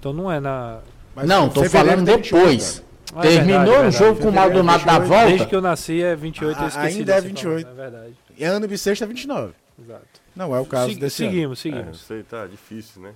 Então 0.00 0.12
não 0.12 0.30
é 0.30 0.40
na. 0.40 0.80
Mas 1.14 1.28
não, 1.28 1.48
tô 1.48 1.62
falando 1.64 2.04
tem 2.04 2.16
28, 2.16 2.34
depois. 2.36 2.78
cara. 2.80 2.84
Ah, 3.16 3.26
é 3.26 3.30
Terminou 3.30 3.64
verdade, 3.66 3.86
o 3.88 3.90
jogo 3.92 4.20
com 4.20 4.28
o 4.28 4.32
Maldonado 4.32 4.84
da 4.84 4.98
28, 4.98 5.08
volta. 5.08 5.26
Desde 5.28 5.46
que 5.46 5.54
eu 5.54 5.60
nasci 5.60 6.02
é 6.02 6.16
28, 6.16 6.58
eu 6.58 6.64
Ah, 6.64 6.68
esqueci. 6.68 6.86
ainda 6.98 7.12
é 7.12 7.14
dessa 7.14 7.26
28. 7.28 7.62
palavra, 7.66 7.82
É 7.86 7.90
verdade. 7.90 8.14
E 8.36 8.44
ano 8.44 8.66
bissexto 8.66 9.04
é 9.04 9.06
29. 9.06 9.52
Exato. 9.80 10.04
Não 10.34 10.56
é 10.56 10.58
o 10.58 10.66
caso 10.66 10.88
Segui- 10.88 11.00
desse 11.00 11.22
ano. 11.22 11.32
seguimos, 11.32 11.58
É, 11.58 11.62
seguimos. 11.62 12.00
sei, 12.00 12.22
tá 12.24 12.46
difícil, 12.48 13.00
né? 13.02 13.12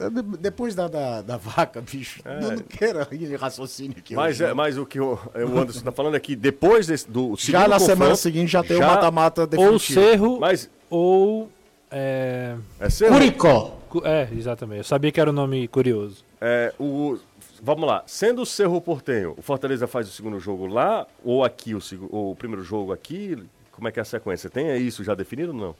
É, 0.00 0.10
de- 0.10 0.22
Depois 0.38 0.74
da, 0.74 0.88
da, 0.88 1.22
da 1.22 1.36
vaca, 1.36 1.80
bicho, 1.80 2.20
eu 2.24 2.50
não 2.52 2.58
quero 2.58 3.06
ir 3.14 3.34
raciocínio 3.36 3.96
aqui. 3.98 4.14
Mas, 4.14 4.40
hoje, 4.40 4.50
é, 4.50 4.54
mas 4.54 4.78
o 4.78 4.86
que 4.86 5.00
o, 5.00 5.14
o 5.14 5.58
Anderson 5.58 5.80
tá 5.80 5.92
falando 5.92 6.16
é 6.16 6.20
que 6.20 6.34
depois 6.36 6.86
desse, 6.86 7.10
do 7.10 7.36
segundo 7.36 7.60
já 7.62 7.68
na 7.68 7.78
semana 7.78 7.96
confronto, 7.96 8.16
seguinte 8.16 8.50
já 8.52 8.62
tem 8.62 8.76
o 8.76 8.80
já- 8.80 8.86
mata-mata 8.86 9.42
Ou 9.42 9.46
definitivo. 9.46 10.00
Cerro, 10.00 10.40
Mas 10.40 10.70
ou. 10.90 11.50
É, 11.90 12.54
é 12.80 12.90
ser, 12.90 13.08
Curicó. 13.10 13.76
cu- 13.88 14.02
é, 14.04 14.28
exatamente. 14.36 14.78
Eu 14.78 14.84
sabia 14.84 15.10
que 15.10 15.20
era 15.20 15.30
um 15.30 15.32
nome 15.34 15.66
curioso. 15.68 16.24
é, 16.40 16.72
o 16.78 17.18
Vamos 17.60 17.88
lá, 17.88 18.04
sendo 18.06 18.42
o 18.42 18.46
Cerro 18.46 18.80
Portenho, 18.80 19.34
o 19.36 19.42
Fortaleza 19.42 19.88
faz 19.88 20.08
o 20.08 20.12
segundo 20.12 20.38
jogo 20.38 20.66
lá 20.68 21.04
ou 21.24 21.42
aqui, 21.44 21.74
o, 21.74 21.80
ou 22.08 22.30
o 22.30 22.36
primeiro 22.36 22.62
jogo 22.62 22.92
aqui? 22.92 23.36
Como 23.72 23.88
é 23.88 23.90
que 23.90 23.98
é 23.98 24.02
a 24.02 24.04
sequência? 24.04 24.48
Tem 24.48 24.76
isso 24.78 25.02
já 25.02 25.12
definido 25.12 25.50
ou 25.52 25.58
não? 25.58 25.74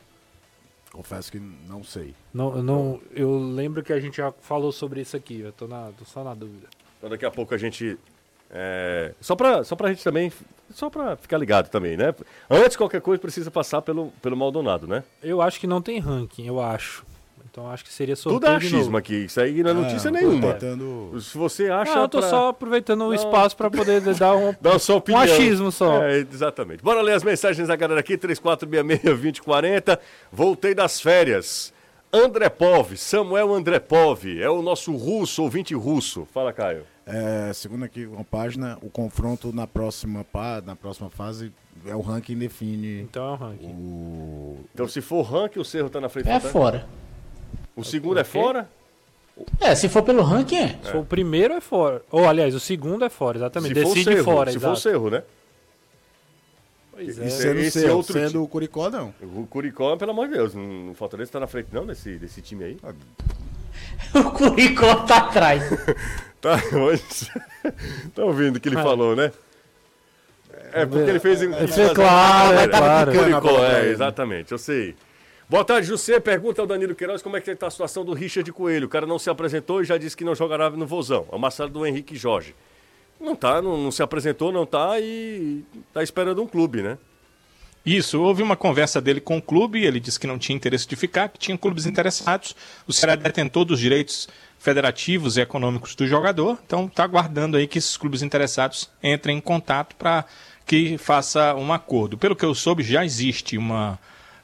Confesso 0.92 1.30
que 1.30 1.38
não 1.38 1.84
sei. 1.84 2.14
Não, 2.32 2.56
eu 2.56 2.62
não, 2.62 3.00
eu 3.12 3.38
lembro 3.38 3.82
que 3.82 3.92
a 3.92 4.00
gente 4.00 4.16
já 4.16 4.32
falou 4.40 4.72
sobre 4.72 5.00
isso 5.00 5.16
aqui. 5.16 5.40
Eu 5.40 5.52
tô, 5.52 5.66
na, 5.66 5.90
tô 5.98 6.04
só 6.04 6.24
na 6.24 6.34
dúvida. 6.34 6.66
Então 6.96 7.10
daqui 7.10 7.24
a 7.24 7.30
pouco 7.30 7.54
a 7.54 7.58
gente. 7.58 7.98
é, 8.50 9.12
só, 9.20 9.36
pra, 9.36 9.62
só 9.64 9.76
pra 9.76 9.88
gente 9.90 10.02
também. 10.02 10.32
Só 10.70 10.90
pra 10.90 11.16
ficar 11.16 11.38
ligado 11.38 11.68
também, 11.70 11.96
né? 11.96 12.14
Antes 12.50 12.72
de 12.72 12.78
qualquer 12.78 13.00
coisa 13.00 13.20
precisa 13.20 13.50
passar 13.50 13.80
pelo, 13.80 14.12
pelo 14.20 14.36
Maldonado, 14.36 14.86
né? 14.86 15.02
Eu 15.22 15.40
acho 15.40 15.58
que 15.58 15.66
não 15.66 15.80
tem 15.80 15.98
ranking, 15.98 16.46
eu 16.46 16.60
acho. 16.60 17.06
Então 17.50 17.68
acho 17.70 17.84
que 17.84 17.92
seria 17.92 18.14
Tudo 18.16 18.30
sorteio 18.32 18.52
é 18.54 18.58
de 18.58 18.66
achismo 18.66 18.96
aqui, 18.96 19.24
isso 19.24 19.40
aí 19.40 19.62
não 19.62 19.70
é 19.70 19.74
notícia 19.74 20.08
Ah, 20.08 20.12
nenhuma. 20.12 20.52
Tentando... 20.54 21.20
Se 21.20 21.36
você 21.36 21.68
acha. 21.70 21.98
Ah, 21.98 22.02
eu 22.02 22.08
tô 22.08 22.18
pra- 22.20 22.28
só 22.28 22.48
aproveitando 22.48 23.02
o 23.04 23.14
espaço 23.14 23.56
pra 23.56 23.70
poder 23.70 24.00
dar 24.16 24.36
um, 24.36 24.54
Dá 24.60 24.74
a 24.74 24.78
sua 24.78 24.96
um 24.96 24.98
opinião. 24.98 25.22
achismo 25.22 25.72
só. 25.72 26.02
É, 26.04 26.18
exatamente. 26.18 26.82
Bora 26.82 27.00
ler 27.02 27.14
as 27.14 27.22
mensagens 27.24 27.66
da 27.68 27.74
galera 27.76 28.00
aqui, 28.00 28.16
3466-2040. 28.18 29.98
Voltei 30.32 30.74
das 30.74 31.00
férias. 31.00 31.72
André 32.12 32.48
Pov, 32.48 32.96
Samuel 32.96 33.52
André 33.52 33.78
Pov, 33.78 34.24
é 34.40 34.48
o 34.48 34.62
nosso 34.62 34.96
russo, 34.96 35.42
ouvinte 35.42 35.74
russo. 35.74 36.26
Fala, 36.32 36.52
Caio. 36.54 36.84
É, 37.04 37.52
segundo 37.52 37.84
aqui 37.84 38.06
uma 38.06 38.24
página, 38.24 38.78
o 38.82 38.88
confronto 38.88 39.52
na 39.54 39.66
próxima, 39.66 40.24
pá, 40.24 40.62
na 40.64 40.74
próxima 40.76 41.10
fase 41.10 41.52
é 41.86 41.94
o 41.94 42.00
ranking 42.00 42.36
define 42.36 43.00
Então 43.02 43.26
é 43.26 43.32
um 43.32 43.34
ranking. 43.36 43.66
o. 43.68 44.56
Então, 44.74 44.88
se 44.88 45.00
for 45.02 45.22
ranking, 45.22 45.58
o 45.60 45.64
Cerro 45.64 45.90
tá 45.90 46.00
na 46.00 46.08
frente. 46.08 46.28
É 46.30 46.40
tá? 46.40 46.48
fora. 46.48 46.86
O 47.78 47.84
segundo 47.84 48.18
é 48.18 48.24
fora? 48.24 48.68
É, 49.60 49.72
se 49.76 49.88
for 49.88 50.02
pelo 50.02 50.20
ranking, 50.22 50.56
é. 50.56 50.78
Se 50.82 50.90
for 50.90 50.98
o 50.98 51.04
primeiro 51.04 51.54
é 51.54 51.60
fora. 51.60 52.02
Ou, 52.10 52.28
aliás, 52.28 52.52
o 52.56 52.58
segundo 52.58 53.04
é 53.04 53.08
fora, 53.08 53.38
exatamente. 53.38 53.72
Se 53.74 53.82
for 53.82 53.90
o 53.90 53.94
Decide 53.94 54.12
Cerro, 54.14 54.24
fora, 54.24 54.50
se 54.50 54.58
for 54.58 54.66
o 54.66 54.72
exato. 54.72 54.80
Cerro, 54.80 55.10
né? 55.10 55.22
Pois 56.90 57.18
é. 57.20 57.26
é- 57.26 57.30
Sendo, 57.30 57.60
esse 57.60 57.86
outro 57.86 58.12
sendo 58.14 58.42
o 58.42 58.48
Curicó, 58.48 58.90
não. 58.90 59.14
O 59.22 59.46
Curicó, 59.46 59.96
pelo 59.96 60.10
amor 60.10 60.26
de 60.26 60.34
Deus, 60.34 60.54
não- 60.54 60.90
o 60.90 60.94
Fortaleza 60.94 61.30
tá 61.30 61.38
na 61.38 61.46
frente 61.46 61.68
não 61.70 61.86
desse, 61.86 62.16
desse 62.16 62.42
time 62.42 62.64
aí. 62.64 62.78
O 64.14 64.30
Curicó 64.32 64.96
tá 65.06 65.18
atrás. 65.18 65.62
Tá, 66.40 66.54
hoje... 66.72 67.02
tá 68.14 68.24
ouvindo 68.24 68.56
o 68.56 68.60
que 68.60 68.68
ele 68.68 68.76
falou, 68.76 69.16
né? 69.16 69.32
É 70.72 70.86
porque 70.86 71.10
ele 71.10 71.18
fez... 71.18 71.42
Ele 71.42 71.66
fez 71.66 71.92
claro, 71.92 72.56
é 72.56 72.68
claro. 72.68 73.10
Curicó, 73.12 73.64
é, 73.64 73.88
exatamente, 73.88 74.52
eu 74.52 74.58
sei. 74.58 74.94
Boa 75.50 75.64
tarde, 75.64 75.86
José. 75.86 76.20
Pergunta 76.20 76.60
ao 76.60 76.66
Danilo 76.66 76.94
Queiroz 76.94 77.22
como 77.22 77.34
é 77.34 77.40
que 77.40 77.54
tá 77.56 77.68
a 77.68 77.70
situação 77.70 78.04
do 78.04 78.12
Richard 78.12 78.52
Coelho. 78.52 78.84
O 78.86 78.90
cara 78.90 79.06
não 79.06 79.18
se 79.18 79.30
apresentou 79.30 79.80
e 79.80 79.84
já 79.84 79.96
disse 79.96 80.14
que 80.14 80.22
não 80.22 80.34
jogará 80.34 80.68
no 80.68 80.86
Vozão. 80.86 81.26
É 81.32 81.34
o 81.34 81.38
Marcelo 81.38 81.70
do 81.70 81.86
Henrique 81.86 82.16
Jorge. 82.16 82.54
Não 83.18 83.34
tá, 83.34 83.62
não, 83.62 83.78
não 83.78 83.90
se 83.90 84.02
apresentou, 84.02 84.52
não 84.52 84.66
tá 84.66 85.00
e 85.00 85.64
tá 85.94 86.02
esperando 86.02 86.42
um 86.42 86.46
clube, 86.46 86.82
né? 86.82 86.98
Isso, 87.84 88.20
houve 88.20 88.42
uma 88.42 88.56
conversa 88.56 89.00
dele 89.00 89.22
com 89.22 89.38
o 89.38 89.42
clube, 89.42 89.82
ele 89.82 89.98
disse 89.98 90.20
que 90.20 90.26
não 90.26 90.38
tinha 90.38 90.54
interesse 90.54 90.86
de 90.86 90.94
ficar, 90.96 91.30
que 91.30 91.38
tinha 91.38 91.56
clubes 91.56 91.86
interessados. 91.86 92.54
O 92.86 92.92
Ceará 92.92 93.14
detentor 93.14 93.64
dos 93.64 93.80
direitos 93.80 94.28
federativos 94.58 95.38
e 95.38 95.40
econômicos 95.40 95.94
do 95.94 96.06
jogador, 96.06 96.58
então 96.66 96.84
está 96.84 97.04
aguardando 97.04 97.56
aí 97.56 97.66
que 97.66 97.78
esses 97.78 97.96
clubes 97.96 98.20
interessados 98.20 98.90
entrem 99.02 99.38
em 99.38 99.40
contato 99.40 99.96
para 99.96 100.26
que 100.66 100.98
faça 100.98 101.54
um 101.54 101.72
acordo. 101.72 102.18
Pelo 102.18 102.36
que 102.36 102.44
eu 102.44 102.54
soube, 102.54 102.82
já 102.82 103.02
existe 103.02 103.56
uma, 103.56 103.98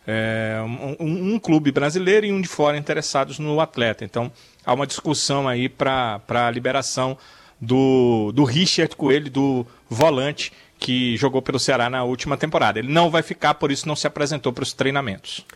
é, 0.07 0.59
um, 1.01 1.35
um 1.35 1.39
clube 1.39 1.73
brasileiro 1.73 2.27
e 2.27 2.33
um 2.33 2.41
de 2.41 2.49
fora 2.49 2.77
interessados 2.77 3.39
no 3.39 3.61
atleta. 3.61 4.05
Então 4.05 4.31
há 4.65 4.73
uma 4.73 4.87
discussão 4.87 5.49
aí 5.49 5.69
para 5.69 6.21
a 6.29 6.51
liberação 6.51 7.17
do, 7.61 8.33
do 8.33 8.45
Richard 8.45 8.95
Coelho, 8.97 9.31
do 9.31 9.67
volante 9.89 10.53
que 10.79 11.17
jogou 11.17 11.41
pelo 11.41 11.59
Ceará 11.59 11.89
na 11.89 12.05
última 12.05 12.37
temporada. 12.37 12.79
Ele 12.79 12.93
não 12.93 13.11
vai 13.11 13.23
ficar, 13.23 13.55
por 13.55 13.73
isso 13.73 13.89
não 13.89 13.97
se 13.97 14.07
apresentou 14.07 14.53
para 14.53 14.63
os 14.63 14.73
treinamentos. 14.73 15.47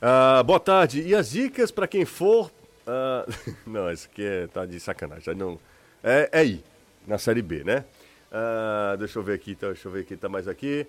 Ah, 0.00 0.42
boa 0.44 0.60
tarde. 0.60 1.02
E 1.02 1.14
as 1.14 1.30
dicas 1.30 1.70
para 1.70 1.88
quem 1.88 2.04
for. 2.04 2.50
ah, 2.86 3.26
não, 3.66 3.90
esse 3.90 4.06
aqui 4.06 4.22
é, 4.22 4.46
tá 4.46 4.64
de 4.64 4.78
sacanagem. 4.78 5.34
Não, 5.34 5.58
é, 6.04 6.28
é 6.30 6.38
aí, 6.40 6.62
na 7.06 7.18
Série 7.18 7.42
B, 7.42 7.64
né? 7.64 7.84
Ah, 8.30 8.94
deixa 8.98 9.18
eu 9.18 9.22
ver 9.22 9.34
aqui, 9.34 9.54
tá, 9.54 9.68
deixa 9.68 9.88
eu 9.88 9.92
ver 9.92 10.00
aqui, 10.00 10.16
tá 10.16 10.28
mais 10.28 10.46
aqui. 10.46 10.86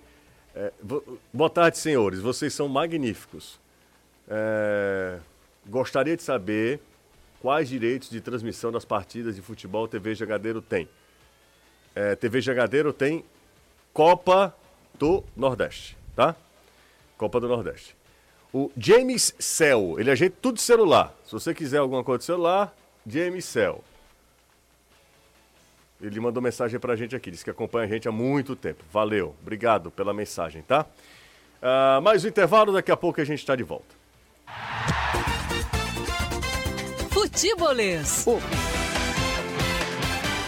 É, 0.60 0.72
boa 1.32 1.48
tarde, 1.48 1.78
senhores. 1.78 2.18
Vocês 2.18 2.52
são 2.52 2.66
magníficos. 2.66 3.60
É, 4.28 5.20
gostaria 5.64 6.16
de 6.16 6.22
saber 6.24 6.80
quais 7.40 7.68
direitos 7.68 8.10
de 8.10 8.20
transmissão 8.20 8.72
das 8.72 8.84
partidas 8.84 9.36
de 9.36 9.40
futebol 9.40 9.86
TV 9.86 10.16
Jangadeiro 10.16 10.60
tem. 10.60 10.88
É, 11.94 12.16
TV 12.16 12.40
Jangadeiro 12.40 12.92
tem 12.92 13.24
Copa 13.92 14.52
do 14.98 15.22
Nordeste, 15.36 15.96
tá? 16.16 16.34
Copa 17.16 17.38
do 17.38 17.46
Nordeste. 17.46 17.96
O 18.52 18.72
James 18.76 19.36
Cell, 19.38 19.94
ele 20.00 20.10
ajeita 20.10 20.38
tudo 20.42 20.56
de 20.56 20.62
celular. 20.62 21.14
Se 21.24 21.30
você 21.30 21.54
quiser 21.54 21.78
alguma 21.78 22.02
coisa 22.02 22.18
de 22.18 22.24
celular, 22.24 22.76
James 23.06 23.44
Cell. 23.44 23.84
Ele 26.00 26.20
mandou 26.20 26.42
mensagem 26.42 26.78
pra 26.78 26.94
gente 26.94 27.16
aqui, 27.16 27.30
disse 27.30 27.44
que 27.44 27.50
acompanha 27.50 27.86
a 27.86 27.88
gente 27.88 28.06
há 28.06 28.12
muito 28.12 28.54
tempo. 28.54 28.84
Valeu, 28.92 29.34
obrigado 29.42 29.90
pela 29.90 30.14
mensagem, 30.14 30.62
tá? 30.62 30.86
Ah, 31.60 32.00
mais 32.02 32.24
um 32.24 32.28
intervalo, 32.28 32.72
daqui 32.72 32.92
a 32.92 32.96
pouco 32.96 33.20
a 33.20 33.24
gente 33.24 33.40
está 33.40 33.56
de 33.56 33.64
volta. 33.64 33.96
Futebolês. 37.10 38.24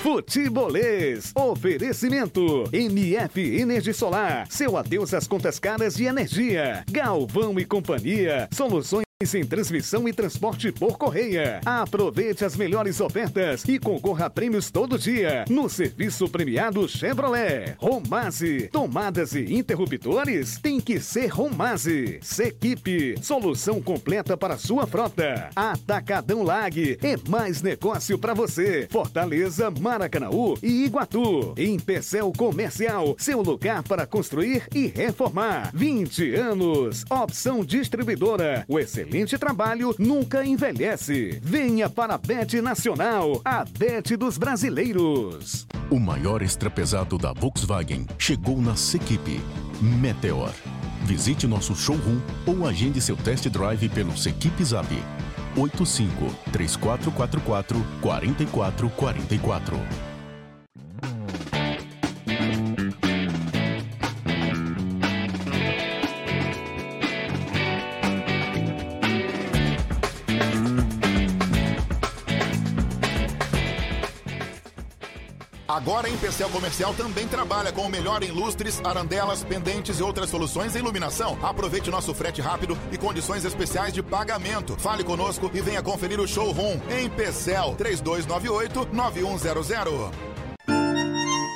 Futebolês. 0.03 1.32
Oferecimento. 1.34 2.64
MF 2.72 3.61
Energia 3.61 3.92
Solar. 3.92 4.46
Seu 4.48 4.76
adeus 4.76 5.12
às 5.12 5.28
contas 5.28 5.59
caras 5.59 5.96
de 5.96 6.05
energia. 6.05 6.84
Galvão 6.90 7.59
e 7.59 7.64
Companhia. 7.64 8.48
Soluções 8.53 9.05
em 9.23 9.45
transmissão 9.45 10.09
e 10.09 10.14
transporte 10.14 10.73
por 10.73 10.97
correia. 10.97 11.61
Aproveite 11.66 12.43
as 12.43 12.57
melhores 12.57 13.03
ofertas 13.03 13.62
e 13.68 13.79
concorra 13.79 14.25
a 14.25 14.31
prêmios 14.31 14.71
todo 14.71 14.99
dia 14.99 15.45
no 15.51 15.68
serviço 15.68 16.27
premiado 16.27 16.89
Chevrolet. 16.89 17.77
Romase. 17.77 18.71
Tomadas 18.73 19.35
e 19.35 19.53
interruptores 19.53 20.59
tem 20.59 20.81
que 20.81 20.99
ser 20.99 21.27
Romase. 21.27 22.18
Sequipe. 22.23 23.14
Solução 23.21 23.83
completa 23.83 24.39
para 24.39 24.57
sua 24.57 24.87
frota. 24.87 25.51
Atacadão 25.55 26.43
Lag. 26.43 26.99
É 27.03 27.16
mais 27.29 27.61
negócio 27.61 28.18
para 28.18 28.33
você. 28.33 28.89
Fortaleza, 28.91 29.71
Maracanaú 29.71 30.57
e 30.62 30.87
Iguatu. 30.87 31.53
Em 31.59 31.79
Pecel 31.79 32.33
Comercial. 32.35 33.14
Seu 33.18 33.43
lugar 33.43 33.83
para 33.83 34.07
construir 34.07 34.66
e 34.75 34.87
reformar. 34.87 35.73
20 35.75 36.35
anos. 36.37 37.05
Opção 37.11 37.62
distribuidora. 37.62 38.64
O 38.66 38.79
excelente 38.79 39.10
trabalho 39.39 39.95
nunca 39.99 40.45
envelhece. 40.45 41.41
Venha 41.43 41.91
para 41.91 42.15
a 42.15 42.19
Bet 42.19 42.61
Nacional, 42.61 43.41
a 43.45 43.65
Bet 43.65 44.17
dos 44.17 44.39
brasileiros. 44.39 45.67
O 45.91 45.99
maior 45.99 46.43
extrapesado 46.43 47.19
da 47.19 47.33
Volkswagen 47.33 48.07
chegou 48.19 48.61
na 48.61 48.77
Sequipe. 48.77 49.41
Meteor. 49.81 50.53
Visite 51.03 51.47
nosso 51.47 51.75
showroom 51.75 52.21
ou 52.47 52.67
agende 52.67 53.01
seu 53.01 53.17
test 53.17 53.49
drive 53.49 53.89
pelo 53.89 54.17
Sequipe 54.17 54.65
Zap. 54.65 54.89
85 55.57 56.13
3444 56.53 57.85
4444. 58.01 60.10
Agora 75.81 76.09
a 76.09 76.11
Empecel 76.11 76.51
Comercial 76.51 76.93
também 76.93 77.26
trabalha 77.26 77.72
com 77.72 77.81
o 77.81 77.89
melhor 77.89 78.22
em 78.22 78.31
lustres, 78.31 78.83
arandelas, 78.85 79.43
pendentes 79.43 79.99
e 79.99 80.03
outras 80.03 80.28
soluções 80.28 80.76
em 80.76 80.81
iluminação. 80.81 81.39
Aproveite 81.43 81.91
nosso 81.91 82.12
frete 82.12 82.43
rápido 82.43 82.76
e 82.93 82.99
condições 82.99 83.47
especiais 83.47 83.95
de 83.95 84.03
pagamento. 84.03 84.76
Fale 84.76 85.03
conosco 85.03 85.51
e 85.55 85.61
venha 85.62 85.83
conferir 85.83 86.20
o 86.20 86.28
showroom 86.28 86.78
em 86.91 87.07
Empecel 87.07 87.76
3298-9100. 87.78 90.30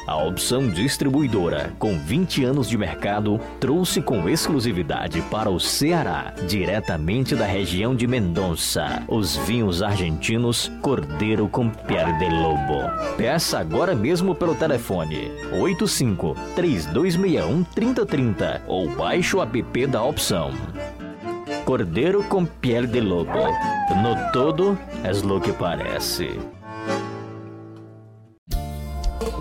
A 0.07 0.17
opção 0.17 0.69
distribuidora, 0.69 1.73
com 1.79 1.99
20 1.99 2.45
anos 2.45 2.69
de 2.69 2.77
mercado, 2.77 3.41
trouxe 3.59 4.03
com 4.03 4.29
exclusividade 4.29 5.23
para 5.31 5.49
o 5.49 5.59
Ceará, 5.59 6.35
diretamente 6.47 7.35
da 7.35 7.47
região 7.47 7.97
de 7.97 8.07
Mendonça, 8.07 9.03
os 9.09 9.37
vinhos 9.37 9.83
argentinos 9.83 10.71
Cordeiro 10.83 11.49
com 11.49 11.71
Pele 11.71 12.13
de 12.19 12.29
Lobo. 12.29 12.83
Peça 13.17 13.59
agora 13.59 13.95
mesmo 13.95 14.35
pelo 14.35 14.55
telefone 14.55 15.33
85 15.53 16.37
3261 16.55 17.65
3030 17.65 18.63
ou 18.67 18.89
baixe 18.91 19.35
o 19.35 19.43
app 19.43 19.87
da 19.87 20.03
opção. 20.03 20.51
Cordeiro 21.65 22.23
com 22.25 22.45
Pele 22.45 22.87
de 22.87 23.01
Lobo. 23.01 23.31
No 24.03 24.33
todo, 24.33 24.79
é 25.03 25.11
o 25.11 25.41
que 25.41 25.53
parece. 25.53 26.39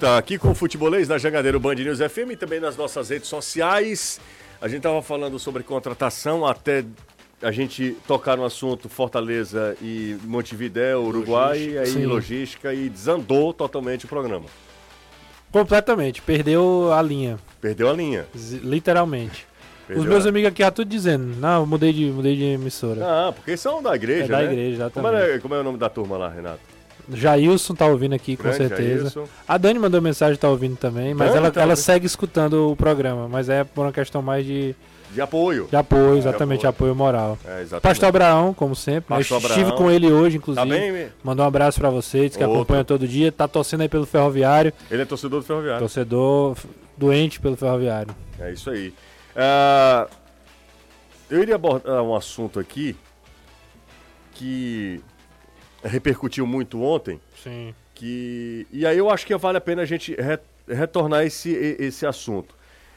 Tá 0.00 0.16
aqui 0.16 0.38
com 0.38 0.50
o 0.50 0.54
Futebolês 0.54 1.06
da 1.08 1.18
Jangadeiro 1.18 1.60
Band 1.60 1.74
News 1.74 1.98
FM 1.98 2.30
e 2.32 2.36
também 2.36 2.58
nas 2.58 2.76
nossas 2.76 3.10
redes 3.10 3.28
sociais. 3.28 4.18
A 4.60 4.66
gente 4.66 4.82
tava 4.82 5.02
falando 5.02 5.38
sobre 5.38 5.62
contratação 5.62 6.46
até 6.46 6.84
a 7.42 7.50
gente 7.52 7.96
tocar 8.06 8.36
no 8.36 8.44
assunto 8.44 8.88
Fortaleza 8.88 9.76
e 9.82 10.16
Montevidéu, 10.24 11.02
Uruguai, 11.04 11.58
e 11.72 11.78
aí 11.78 11.86
Sim. 11.86 12.06
logística 12.06 12.72
e 12.72 12.88
desandou 12.88 13.52
totalmente 13.52 14.06
o 14.06 14.08
programa. 14.08 14.46
Completamente, 15.52 16.22
perdeu 16.22 16.92
a 16.92 17.02
linha, 17.02 17.38
Perdeu 17.60 17.90
a 17.90 17.92
linha. 17.92 18.26
literalmente. 18.62 19.46
Perdeu 19.86 20.02
Os 20.04 20.08
meus 20.08 20.24
a- 20.26 20.28
amigos 20.28 20.48
aqui 20.48 20.62
já 20.62 20.70
tudo 20.70 20.88
dizendo, 20.88 21.24
não, 21.38 21.66
mudei 21.66 21.92
de, 21.92 22.04
mudei 22.06 22.36
de 22.36 22.44
emissora. 22.44 23.00
Ah, 23.04 23.32
porque 23.32 23.56
são 23.56 23.82
da 23.82 23.94
igreja, 23.96 24.24
É 24.24 24.28
da 24.28 24.38
né? 24.38 24.44
igreja, 24.44 24.90
Como 24.94 25.06
exatamente. 25.08 25.36
é, 25.36 25.38
como 25.40 25.54
é 25.54 25.60
o 25.60 25.64
nome 25.64 25.78
da 25.78 25.88
turma 25.88 26.16
lá, 26.16 26.28
Renato? 26.28 26.60
Jailson 27.12 27.74
tá 27.74 27.86
ouvindo 27.86 28.14
aqui, 28.14 28.36
com 28.36 28.42
Grande 28.44 28.58
certeza. 28.58 28.98
Jailson. 29.10 29.24
A 29.46 29.56
Dani 29.58 29.78
mandou 29.78 30.00
mensagem, 30.00 30.36
tá 30.38 30.48
ouvindo 30.48 30.76
também, 30.76 31.14
mas 31.14 31.28
Dani 31.28 31.38
ela, 31.38 31.50
tá 31.50 31.60
ela 31.62 31.72
ouvindo. 31.72 31.84
segue 31.84 32.06
escutando 32.06 32.70
o 32.70 32.76
programa, 32.76 33.28
mas 33.28 33.48
é 33.48 33.64
por 33.64 33.82
uma 33.86 33.92
questão 33.92 34.20
mais 34.22 34.44
de, 34.46 34.74
De 35.12 35.20
apoio. 35.20 35.66
de 35.68 35.76
apoio, 35.76 36.16
exatamente, 36.18 36.60
De 36.60 36.66
apoio. 36.66 36.94
moral. 36.94 37.38
É, 37.44 37.62
exatamente. 37.62 37.82
Pastor 37.82 38.08
Abraão, 38.08 38.54
como 38.54 38.74
sempre, 38.76 39.12
né? 39.14 39.18
Pastor 39.20 39.38
estive 39.40 39.60
Abraão. 39.62 39.76
com 39.78 39.90
ele 39.90 40.10
hoje, 40.10 40.36
inclusive. 40.36 40.66
Tá 40.66 40.72
bem, 40.74 41.08
Mandou 41.22 41.44
um 41.44 41.48
abraço 41.48 41.78
pra 41.80 41.90
vocês, 41.90 42.36
que 42.36 42.42
Outro. 42.44 42.56
acompanha 42.58 42.84
todo 42.84 43.06
dia, 43.08 43.30
tá 43.32 43.46
torcendo 43.48 43.80
aí 43.82 43.88
pelo 43.88 44.06
Ferroviário, 44.06 44.72
Ele 44.90 45.02
é 45.02 45.04
torcedor 45.04 45.40
do 45.40 45.46
Ferroviário. 45.46 45.80
torcedor 45.80 46.56
doente 46.96 47.40
pelo 47.40 47.56
Ferroviário. 47.56 48.14
É 48.38 48.52
isso 48.52 48.70
aí. 48.70 48.92
Ah, 49.34 50.06
eu 51.30 51.40
iria 51.42 51.54
abordar 51.54 52.02
um 52.02 52.14
assunto 52.14 52.58
aqui 52.60 52.96
que 54.34 55.00
repercutiu 55.82 56.46
muito 56.46 56.82
ontem. 56.82 57.20
Sim. 57.42 57.74
Que, 57.94 58.66
e 58.72 58.86
aí 58.86 58.96
eu 58.96 59.10
acho 59.10 59.26
que 59.26 59.36
vale 59.36 59.58
a 59.58 59.60
pena 59.60 59.82
a 59.82 59.86
gente 59.86 60.14
re- 60.14 60.38
retornar 60.68 61.24
esse, 61.24 61.50
esse 61.78 62.06
assunto. 62.06 62.54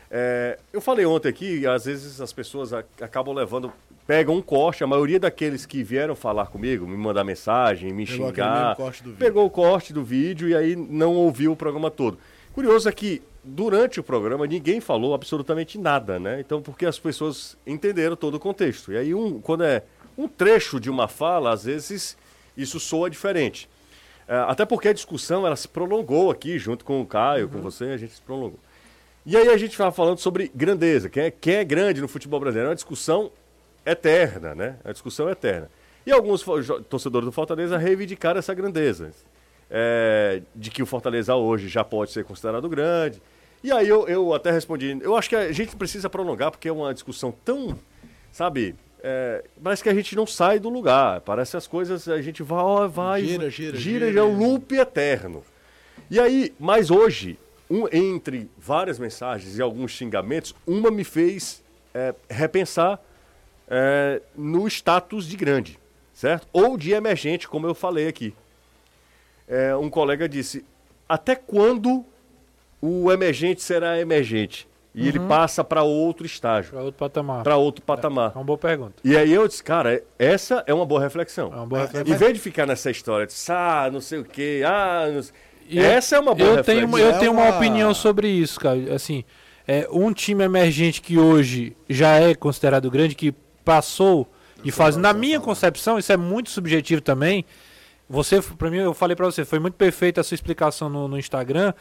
É, 0.09 0.59
eu 0.71 0.79
falei 0.79 1.05
ontem 1.05 1.27
aqui, 1.29 1.65
às 1.65 1.85
vezes 1.85 2.21
as 2.21 2.31
pessoas 2.31 2.71
acabam 3.01 3.33
levando, 3.33 3.73
pegam 4.05 4.35
um 4.35 4.41
corte, 4.41 4.83
a 4.83 4.87
maioria 4.87 5.19
daqueles 5.19 5.65
que 5.65 5.83
vieram 5.83 6.15
falar 6.15 6.45
comigo, 6.47 6.87
me 6.87 6.95
mandar 6.95 7.23
mensagem, 7.23 7.91
me 7.91 8.05
Pegou 8.05 8.27
xingar, 8.27 8.61
mesmo 8.69 8.75
corte 8.75 9.03
do 9.03 9.09
vídeo. 9.09 9.19
pegou 9.25 9.45
o 9.45 9.49
corte 9.49 9.91
do 9.93 10.03
vídeo 10.03 10.47
e 10.49 10.55
aí 10.55 10.75
não 10.75 11.15
ouviu 11.15 11.51
o 11.51 11.55
programa 11.55 11.89
todo. 11.89 12.17
Curioso 12.53 12.87
é 12.87 12.91
que 12.91 13.23
durante 13.43 13.99
o 13.99 14.03
programa 14.03 14.45
ninguém 14.45 14.79
falou 14.79 15.13
absolutamente 15.15 15.77
nada, 15.79 16.19
né? 16.19 16.39
Então, 16.39 16.61
porque 16.61 16.85
as 16.85 16.99
pessoas 16.99 17.57
entenderam 17.65 18.15
todo 18.15 18.35
o 18.35 18.39
contexto. 18.39 18.91
E 18.93 18.97
aí, 18.97 19.13
um, 19.15 19.41
quando 19.41 19.63
é 19.63 19.81
um 20.15 20.27
trecho 20.27 20.79
de 20.79 20.91
uma 20.91 21.07
fala, 21.07 21.51
às 21.51 21.63
vezes 21.65 22.15
isso 22.55 22.79
soa 22.79 23.09
diferente. 23.09 23.69
É, 24.27 24.35
até 24.47 24.65
porque 24.65 24.87
a 24.87 24.93
discussão 24.93 25.45
ela 25.45 25.55
se 25.55 25.67
prolongou 25.67 26.31
aqui, 26.31 26.57
junto 26.57 26.85
com 26.85 27.01
o 27.01 27.05
Caio, 27.05 27.49
com 27.49 27.61
você, 27.61 27.85
a 27.85 27.97
gente 27.97 28.13
se 28.13 28.21
prolongou. 28.21 28.59
E 29.25 29.37
aí 29.37 29.49
a 29.49 29.57
gente 29.57 29.71
estava 29.71 29.91
falando 29.91 30.17
sobre 30.17 30.51
grandeza, 30.53 31.09
quem 31.09 31.23
é, 31.23 31.31
quem 31.31 31.55
é 31.55 31.63
grande 31.63 32.01
no 32.01 32.07
futebol 32.07 32.39
brasileiro. 32.39 32.67
É 32.67 32.69
uma 32.69 32.75
discussão 32.75 33.31
eterna, 33.85 34.53
né? 34.53 34.77
É 34.83 34.87
uma 34.87 34.93
discussão 34.93 35.29
eterna. 35.29 35.69
E 36.05 36.11
alguns 36.11 36.43
torcedores 36.89 37.25
do 37.25 37.31
Fortaleza 37.31 37.77
reivindicaram 37.77 38.39
essa 38.39 38.53
grandeza. 38.53 39.11
É, 39.69 40.41
de 40.53 40.69
que 40.69 40.83
o 40.83 40.85
Fortaleza 40.85 41.35
hoje 41.35 41.67
já 41.67 41.83
pode 41.83 42.11
ser 42.11 42.25
considerado 42.25 42.67
grande. 42.69 43.21
E 43.63 43.71
aí 43.71 43.87
eu, 43.87 44.07
eu 44.07 44.33
até 44.33 44.51
respondi, 44.51 44.99
eu 45.01 45.15
acho 45.15 45.29
que 45.29 45.35
a 45.35 45.51
gente 45.51 45.75
precisa 45.75 46.09
prolongar, 46.09 46.51
porque 46.51 46.67
é 46.67 46.71
uma 46.71 46.93
discussão 46.93 47.33
tão, 47.45 47.79
sabe, 48.29 48.75
é, 49.03 49.43
parece 49.61 49.83
que 49.83 49.89
a 49.89 49.93
gente 49.93 50.15
não 50.15 50.25
sai 50.25 50.59
do 50.59 50.69
lugar. 50.69 51.19
Parece 51.21 51.57
as 51.57 51.67
coisas, 51.67 52.07
a 52.07 52.21
gente 52.21 52.41
vai, 52.41 52.87
vai, 52.87 53.25
Gira, 53.25 53.49
gira, 53.49 53.77
gira, 53.77 54.07
gira. 54.07 54.19
é 54.21 54.23
um 54.23 54.37
loop 54.37 54.73
eterno. 54.73 55.43
E 56.09 56.19
aí, 56.19 56.53
mas 56.57 56.89
hoje, 56.89 57.37
um, 57.69 57.85
entre 57.91 58.49
várias 58.57 58.97
mensagens 58.97 59.57
e 59.57 59.61
alguns 59.61 59.91
xingamentos, 59.91 60.55
uma 60.65 60.89
me 60.89 61.03
fez 61.03 61.61
é, 61.93 62.15
repensar 62.29 62.99
é, 63.67 64.21
no 64.35 64.65
status 64.67 65.27
de 65.27 65.35
grande, 65.35 65.77
certo? 66.13 66.47
Ou 66.53 66.77
de 66.77 66.93
emergente, 66.93 67.47
como 67.47 67.67
eu 67.67 67.75
falei 67.75 68.07
aqui. 68.07 68.33
É, 69.47 69.75
um 69.75 69.89
colega 69.89 70.29
disse: 70.29 70.63
até 71.09 71.35
quando 71.35 72.05
o 72.81 73.11
emergente 73.11 73.61
será 73.61 73.99
emergente? 73.99 74.67
E 74.95 75.07
ele 75.07 75.17
Uhum. 75.17 75.27
passa 75.27 75.63
para 75.63 75.81
outro 75.81 76.23
estágio, 76.25 76.71
Para 76.71 76.81
outro 76.83 76.99
patamar. 76.99 77.43
para 77.43 77.57
outro 77.57 77.83
patamar. 77.83 78.31
É 78.35 78.37
uma 78.37 78.43
boa 78.43 78.57
pergunta. 78.59 78.93
E 79.03 79.17
aí 79.17 79.33
eu 79.33 79.47
disse, 79.47 79.63
cara, 79.63 80.03
essa 80.19 80.63
é 80.67 80.73
uma 80.73 80.85
boa 80.85 81.01
reflexão. 81.01 81.51
É 81.51 81.55
uma 81.55 81.65
boa 81.65 81.81
Em 81.81 81.85
reflexão. 81.85 82.17
vez 82.17 82.33
de 82.33 82.39
ficar 82.39 82.67
nessa 82.67 82.91
história 82.91 83.25
de, 83.25 83.33
ah, 83.49 83.89
não 83.91 83.99
sei 83.99 84.19
o 84.19 84.23
quê, 84.23 84.61
ah, 84.65 85.09
não 85.11 85.23
sei... 85.23 85.33
E 85.67 85.77
eu- 85.79 85.83
essa 85.85 86.15
é 86.15 86.19
uma 86.19 86.35
boa 86.35 86.49
eu 86.57 86.63
tenho, 86.63 86.81
reflexão. 86.81 86.87
uma- 87.09 87.15
eu 87.15 87.19
tenho 87.19 87.31
uma 87.31 87.49
opinião 87.57 87.93
sobre 87.93 88.27
isso, 88.27 88.59
cara. 88.59 88.93
Assim, 88.93 89.23
é, 89.67 89.87
um 89.91 90.13
time 90.13 90.43
emergente 90.43 91.01
que 91.01 91.17
hoje 91.17 91.75
já 91.89 92.19
é 92.19 92.35
considerado 92.35 92.91
grande, 92.91 93.15
que 93.15 93.33
passou 93.65 94.29
de 94.61 94.71
fase. 94.71 94.99
Na 94.99 95.11
minha 95.11 95.39
concepção, 95.39 95.97
isso 95.97 96.11
é 96.11 96.17
muito 96.17 96.49
subjetivo 96.51 97.01
também. 97.01 97.43
Você, 98.07 98.41
para 98.41 98.69
mim, 98.69 98.77
eu 98.77 98.93
falei 98.93 99.15
pra 99.15 99.25
você, 99.25 99.43
foi 99.43 99.57
muito 99.57 99.73
perfeita 99.75 100.21
a 100.21 100.23
sua 100.23 100.35
explicação 100.35 100.87
no, 100.89 101.07
no 101.07 101.17
Instagram. 101.17 101.73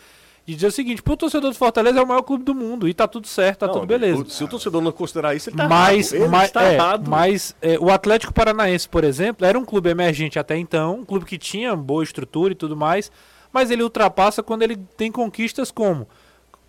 De 0.44 0.54
dizer 0.56 0.66
o 0.66 0.72
seguinte, 0.72 1.00
pro 1.00 1.16
torcedor 1.16 1.52
do 1.52 1.56
Fortaleza 1.56 2.00
é 2.00 2.02
o 2.02 2.06
maior 2.06 2.22
clube 2.22 2.42
do 2.42 2.52
mundo 2.52 2.88
e 2.88 2.94
tá 2.94 3.06
tudo 3.06 3.28
certo, 3.28 3.60
tá 3.60 3.66
Não, 3.68 3.74
tudo 3.74 3.86
beleza. 3.86 4.24
Se 4.28 4.42
o 4.42 4.48
torcedor 4.48 4.82
não 4.82 4.90
considerar 4.90 5.36
isso, 5.36 5.50
ele 5.50 5.56
tá 5.56 5.68
mas, 5.68 6.12
errado. 6.12 6.24
Ele 6.24 6.30
mas, 6.32 6.46
está 6.46 6.64
é, 6.64 6.74
errado. 6.74 7.08
mas 7.08 7.56
é, 7.62 7.78
o 7.78 7.90
Atlético 7.90 8.34
Paranaense, 8.34 8.88
por 8.88 9.04
exemplo, 9.04 9.46
era 9.46 9.56
um 9.56 9.64
clube 9.64 9.88
emergente 9.88 10.40
até 10.40 10.56
então, 10.56 10.96
um 10.96 11.04
clube 11.04 11.24
que 11.24 11.38
tinha 11.38 11.76
boa 11.76 12.02
estrutura 12.02 12.52
e 12.52 12.56
tudo 12.56 12.76
mais, 12.76 13.10
mas 13.52 13.70
ele 13.70 13.84
ultrapassa 13.84 14.42
quando 14.42 14.62
ele 14.62 14.76
tem 14.96 15.12
conquistas 15.12 15.70
como 15.70 16.08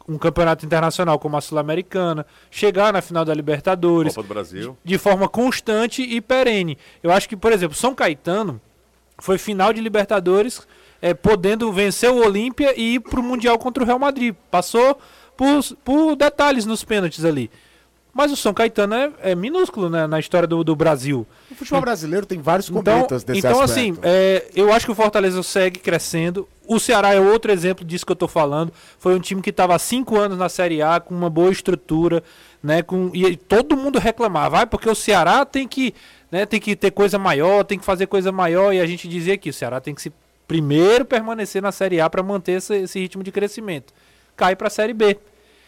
um 0.07 0.17
campeonato 0.17 0.65
internacional 0.65 1.17
como 1.17 1.37
a 1.37 1.41
Sul-Americana, 1.41 2.25
chegar 2.51 2.91
na 2.93 3.01
final 3.01 3.23
da 3.23 3.33
Libertadores, 3.33 4.13
Copa 4.13 4.27
do 4.27 4.33
Brasil. 4.33 4.77
de 4.83 4.97
forma 4.97 5.27
constante 5.27 6.01
e 6.01 6.19
perene. 6.21 6.77
Eu 7.01 7.11
acho 7.11 7.27
que, 7.27 7.35
por 7.35 7.51
exemplo, 7.51 7.75
São 7.75 7.95
Caetano 7.95 8.61
foi 9.17 9.37
final 9.37 9.71
de 9.71 9.79
Libertadores, 9.79 10.67
é, 11.03 11.13
podendo 11.13 11.69
vencer 11.69 12.09
o 12.09 12.25
Olímpia 12.25 12.73
e 12.79 12.95
ir 12.95 13.01
para 13.01 13.19
o 13.19 13.23
Mundial 13.23 13.59
contra 13.59 13.83
o 13.83 13.85
Real 13.85 13.99
Madrid. 13.99 14.33
Passou 14.49 14.97
por, 15.35 15.61
por 15.83 16.15
detalhes 16.15 16.65
nos 16.65 16.85
pênaltis 16.85 17.25
ali. 17.25 17.51
Mas 18.13 18.31
o 18.31 18.37
São 18.37 18.53
Caetano 18.53 18.93
é, 18.95 19.11
é 19.19 19.35
minúsculo 19.35 19.89
né, 19.89 20.07
na 20.07 20.17
história 20.17 20.47
do, 20.47 20.63
do 20.63 20.77
Brasil. 20.77 21.27
O 21.51 21.55
futebol 21.55 21.81
brasileiro 21.81 22.25
tem 22.25 22.39
vários 22.39 22.69
Então, 22.69 22.81
cometas 22.81 23.21
desse 23.25 23.39
então 23.39 23.61
aspecto. 23.61 23.71
assim, 23.71 23.97
é, 24.01 24.47
eu 24.55 24.71
acho 24.71 24.85
que 24.85 24.93
o 24.93 24.95
Fortaleza 24.95 25.43
segue 25.43 25.77
crescendo. 25.77 26.47
O 26.65 26.79
Ceará 26.79 27.13
é 27.13 27.19
outro 27.19 27.51
exemplo 27.51 27.83
disso 27.83 28.05
que 28.05 28.11
eu 28.13 28.15
tô 28.15 28.29
falando. 28.29 28.71
Foi 28.97 29.13
um 29.13 29.19
time 29.19 29.41
que 29.41 29.49
estava 29.49 29.75
há 29.75 29.79
cinco 29.79 30.17
anos 30.17 30.37
na 30.37 30.47
Série 30.47 30.81
A, 30.81 31.01
com 31.01 31.13
uma 31.13 31.29
boa 31.29 31.51
estrutura, 31.51 32.23
né? 32.61 32.81
Com, 32.81 33.11
e 33.13 33.35
todo 33.35 33.75
mundo 33.75 33.99
reclamava, 33.99 34.57
vai, 34.57 34.65
porque 34.65 34.87
o 34.87 34.95
Ceará 34.95 35.43
tem 35.43 35.67
que, 35.67 35.93
né, 36.31 36.45
tem 36.45 36.61
que 36.61 36.77
ter 36.77 36.91
coisa 36.91 37.19
maior, 37.19 37.65
tem 37.65 37.77
que 37.77 37.83
fazer 37.83 38.05
coisa 38.05 38.31
maior. 38.31 38.73
E 38.73 38.79
a 38.79 38.85
gente 38.85 39.05
dizia 39.09 39.37
que 39.37 39.49
o 39.49 39.53
Ceará 39.53 39.81
tem 39.81 39.93
que 39.93 40.01
se 40.01 40.13
primeiro 40.47 41.05
permanecer 41.05 41.61
na 41.61 41.71
Série 41.71 41.99
A 41.99 42.09
para 42.09 42.23
manter 42.23 42.53
esse, 42.53 42.75
esse 42.75 42.99
ritmo 42.99 43.23
de 43.23 43.31
crescimento. 43.31 43.93
Cai 44.35 44.55
para 44.55 44.67
a 44.67 44.71
Série 44.71 44.93
B. 44.93 45.17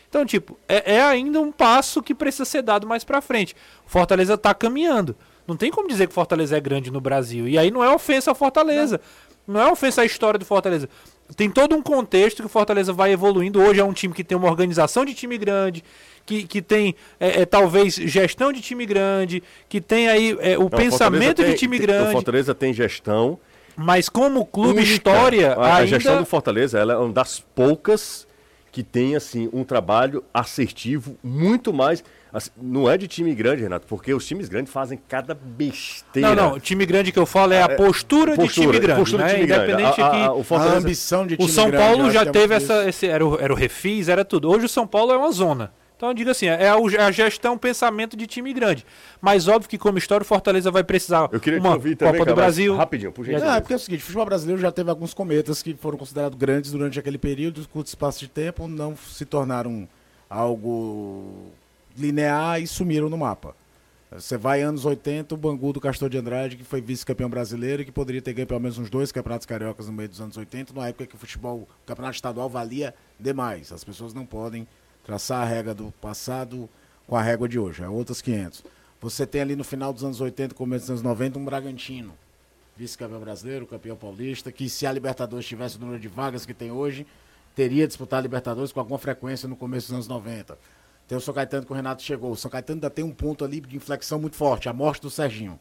Então, 0.10 0.26
tipo, 0.26 0.58
é, 0.68 0.96
é 0.96 1.02
ainda 1.02 1.42
um 1.42 1.52
passo 1.52 2.02
que 2.02 2.16
precisa 2.16 2.46
ser 2.46 2.62
dado 2.62 2.88
mais 2.88 3.04
pra 3.04 3.22
frente. 3.22 3.56
O 3.86 3.90
Fortaleza 3.90 4.38
tá 4.38 4.54
caminhando. 4.54 5.16
Não 5.48 5.56
tem 5.56 5.70
como 5.70 5.88
dizer 5.88 6.08
que 6.08 6.14
Fortaleza 6.14 6.58
é 6.58 6.60
grande 6.60 6.92
no 6.92 7.02
Brasil. 7.02 7.48
E 7.48 7.58
aí 7.58 7.70
não 7.70 7.84
é 7.84 7.94
ofensa 7.94 8.32
ao 8.32 8.36
Fortaleza. 8.36 9.00
Não, 9.48 9.62
é 9.62 9.72
ofensa 9.72 10.02
à 10.02 10.06
história 10.06 10.40
do 10.40 10.46
Fortaleza. 10.46 10.90
Tem 11.36 11.50
todo 11.50 11.76
um 11.76 11.82
contexto 11.82 12.38
que 12.38 12.46
o 12.46 12.50
Fortaleza 12.50 12.94
vai 12.94 13.12
evoluindo. 13.12 13.62
Hoje 13.62 13.80
é 13.80 13.84
um 13.84 13.94
time 13.94 14.14
que 14.14 14.24
tem 14.24 14.38
uma 14.38 14.48
organização 14.48 15.06
de 15.06 15.14
time 15.14 15.38
grande, 15.38 15.84
que, 16.26 16.44
que 16.44 16.62
tem 16.62 16.96
é, 17.20 17.42
é, 17.42 17.46
talvez 17.46 17.96
gestão 17.96 18.52
de 18.52 18.62
time 18.62 18.86
grande, 18.86 19.44
que 19.68 19.82
tem 19.82 20.08
aí 20.08 20.38
é, 20.40 20.58
o 20.58 20.62
Não, 20.62 20.70
pensamento 20.70 21.44
de 21.44 21.56
time 21.56 21.78
grande. 21.78 22.10
O 22.10 22.12
Fortaleza 22.12 22.54
tem 22.56 22.74
gestão. 22.74 23.40
Mas 23.78 24.08
como 24.10 24.46
clube 24.46 24.80
única. 24.80 24.84
história, 24.94 25.54
A, 25.54 25.62
a 25.66 25.76
ainda... 25.78 25.88
gestão 25.88 26.18
do 26.20 26.26
Fortaleza 26.26 26.80
ela 26.80 26.94
é 26.94 26.98
uma 26.98 27.12
das 27.14 27.40
poucas 27.40 28.26
que 28.72 28.84
tem 28.84 29.16
assim 29.16 29.50
um 29.54 29.64
trabalho 29.64 30.24
assertivo 30.34 31.18
muito 31.24 31.72
mais. 31.74 32.04
assim, 32.34 32.50
não 32.62 32.90
é 32.90 32.98
de 32.98 33.08
time 33.08 33.34
grande, 33.34 33.62
Renato, 33.64 33.86
porque 33.88 34.14
os 34.14 34.26
times 34.28 34.50
grandes 34.50 34.72
fazem 34.74 35.00
cada 35.08 35.34
besteira. 35.34 36.28
Não, 36.36 36.36
não, 36.36 36.54
o 36.56 36.60
time 36.60 36.86
grande 36.86 37.12
que 37.12 37.18
eu 37.20 37.26
falo 37.26 37.54
é 37.54 37.62
a 37.62 37.66
É, 37.68 37.76
postura, 37.76 38.32
de 38.32 38.38
postura, 38.44 38.68
time 38.68 38.80
grande. 38.80 39.00
postura 39.00 39.24
de 39.24 39.30
né? 39.30 39.36
time 39.36 39.48
grande. 39.48 39.64
Independente 39.72 40.02
A- 40.02 40.06
a- 40.06 40.08
aqui. 40.10 40.22
a- 40.26 40.34
o 40.34 40.44
Fortaleza- 40.44 40.76
A 40.76 40.80
ambição 40.80 41.26
de 41.26 41.34
O 41.36 41.38
time 41.38 41.52
São 41.52 41.70
grande, 41.70 41.86
Paulo 41.86 42.12
já 42.12 42.22
é 42.24 42.26
teve 42.26 42.54
essa. 42.54 42.90
Esse, 42.90 43.08
era, 43.08 43.26
o, 43.26 43.40
era 43.40 43.54
o 43.54 43.56
refis, 43.56 44.10
era 44.10 44.26
tudo. 44.26 44.50
Hoje 44.50 44.66
o 44.66 44.70
São 44.70 44.86
Paulo 44.86 45.14
é 45.14 45.18
uma 45.18 45.32
zona. 45.32 45.72
Então 45.98 46.10
eu 46.10 46.14
digo 46.14 46.30
assim, 46.30 46.48
é 46.48 46.70
a, 46.70 46.76
é 46.76 47.12
gestão, 47.12 47.58
pensamento 47.58 48.18
de 48.18 48.28
time 48.28 48.54
grande. 48.54 48.86
Mas 49.22 49.48
óbvio 49.48 49.70
que 49.70 49.78
como 49.78 49.98
história 49.98 50.24
o 50.24 50.28
Fortaleza 50.28 50.70
vai 50.70 50.84
precisar 50.84 51.30
Eu 51.32 51.40
queria 51.40 51.60
te 51.60 51.66
uma 51.66 51.76
ouvir 51.76 51.96
também, 51.96 52.20
Copa 52.20 52.32
do 52.32 52.36
Brasil. 52.36 52.76
rapidinho, 52.76 53.12
por 53.12 53.24
gentileza. 53.24 53.46
Não, 53.46 53.56
é 53.56 53.62
porque 53.62 53.74
é 53.74 53.78
o 53.78 53.80
seguinte, 53.80 54.02
o 54.02 54.04
futebol 54.04 54.26
brasileiro 54.26 54.62
já 54.62 54.72
teve 54.72 54.90
alguns 54.90 55.14
cometas 55.14 55.64
que 55.64 55.74
foram 55.74 55.98
considerados 55.98 56.38
grandes 56.38 56.72
durante 56.72 57.00
aquele 57.00 57.18
período, 57.18 57.66
curto 57.70 57.88
espaço 57.88 58.20
de 58.20 58.28
tempo, 58.28 58.68
não 58.68 58.96
se 58.98 59.26
tornaram 59.26 59.88
algo 60.30 61.52
linear 61.98 62.62
e 62.62 62.68
sumiram 62.68 63.10
no 63.10 63.18
mapa. 63.18 63.56
Você 64.12 64.38
vai 64.38 64.62
anos 64.62 64.86
80, 64.86 65.34
o 65.34 65.38
Bangu 65.38 65.74
do 65.74 65.82
Castor 65.82 66.10
de 66.10 66.18
Andrade, 66.18 66.56
que 66.56 66.64
foi 66.64 66.80
vice-campeão 66.80 67.30
brasileiro 67.30 67.82
e 67.82 67.86
que 67.86 67.92
poderia 67.92 68.22
ter 68.22 68.34
ganho 68.34 68.48
pelo 68.48 68.60
menos 68.60 68.78
uns 68.78 68.90
dois 68.90 69.12
campeonatos 69.12 69.46
cariocas 69.46 69.88
no 69.88 69.94
meio 69.94 70.08
dos 70.08 70.22
anos 70.22 70.38
80, 70.38 70.74
numa 70.74 70.88
época 70.88 71.06
que 71.06 71.16
o 71.16 71.18
futebol, 71.18 71.60
o 71.60 71.68
campeonato 71.86 72.16
estadual 72.16 72.50
valia 72.50 72.94
demais. 73.20 73.72
As 73.72 73.84
pessoas 73.84 74.14
não 74.14 74.26
podem 74.26 74.68
traçar 75.06 75.42
a 75.42 75.46
regra 75.46 75.74
do 75.74 75.92
passado 76.02 76.68
com 77.08 77.16
a 77.16 77.22
régua 77.22 77.48
de 77.48 77.60
hoje, 77.60 77.84
é 77.84 77.88
outras 77.88 78.22
500. 78.22 78.64
Você 79.00 79.26
tem 79.26 79.42
ali 79.42 79.56
no 79.56 79.64
final 79.64 79.94
dos 79.94 80.04
anos 80.04 80.20
80, 80.20 80.56
começo 80.56 80.84
dos 80.84 80.90
anos 80.90 81.02
90, 81.04 81.38
um 81.38 81.46
Bragantino, 81.46 82.14
vice-campeão 82.76 83.20
brasileiro, 83.20 83.68
campeão 83.68 83.96
paulista, 83.96 84.52
que 84.52 84.68
se 84.68 84.88
a 84.88 84.92
Libertadores 84.92 85.46
tivesse 85.46 85.78
o 85.78 85.80
número 85.80 86.00
de 86.00 86.08
vagas 86.08 86.46
que 86.46 86.54
tem 86.54 86.72
hoje, 86.72 87.06
teria 87.56 87.88
disputado 87.88 88.20
a 88.20 88.24
Libertadores 88.24 88.72
com 88.72 88.80
alguma 88.80 88.98
frequência 88.98 89.48
no 89.48 89.56
começo 89.56 89.88
dos 89.88 89.94
anos 89.94 90.08
90. 90.08 90.58
Tem 91.08 91.16
o 91.16 91.22
São 91.22 91.34
Caetano 91.34 91.66
que 91.66 91.72
o 91.72 91.76
Renato 91.76 92.02
chegou. 92.02 92.32
O 92.32 92.36
São 92.36 92.50
Caetano 92.50 92.78
ainda 92.78 92.90
tem 92.90 93.06
um 93.06 93.12
ponto 93.12 93.46
ali 93.46 93.62
de 93.62 93.78
inflexão 93.78 94.20
muito 94.20 94.36
forte, 94.36 94.68
a 94.68 94.74
morte 94.74 95.04
do 95.04 95.12
Serginho. 95.12 95.60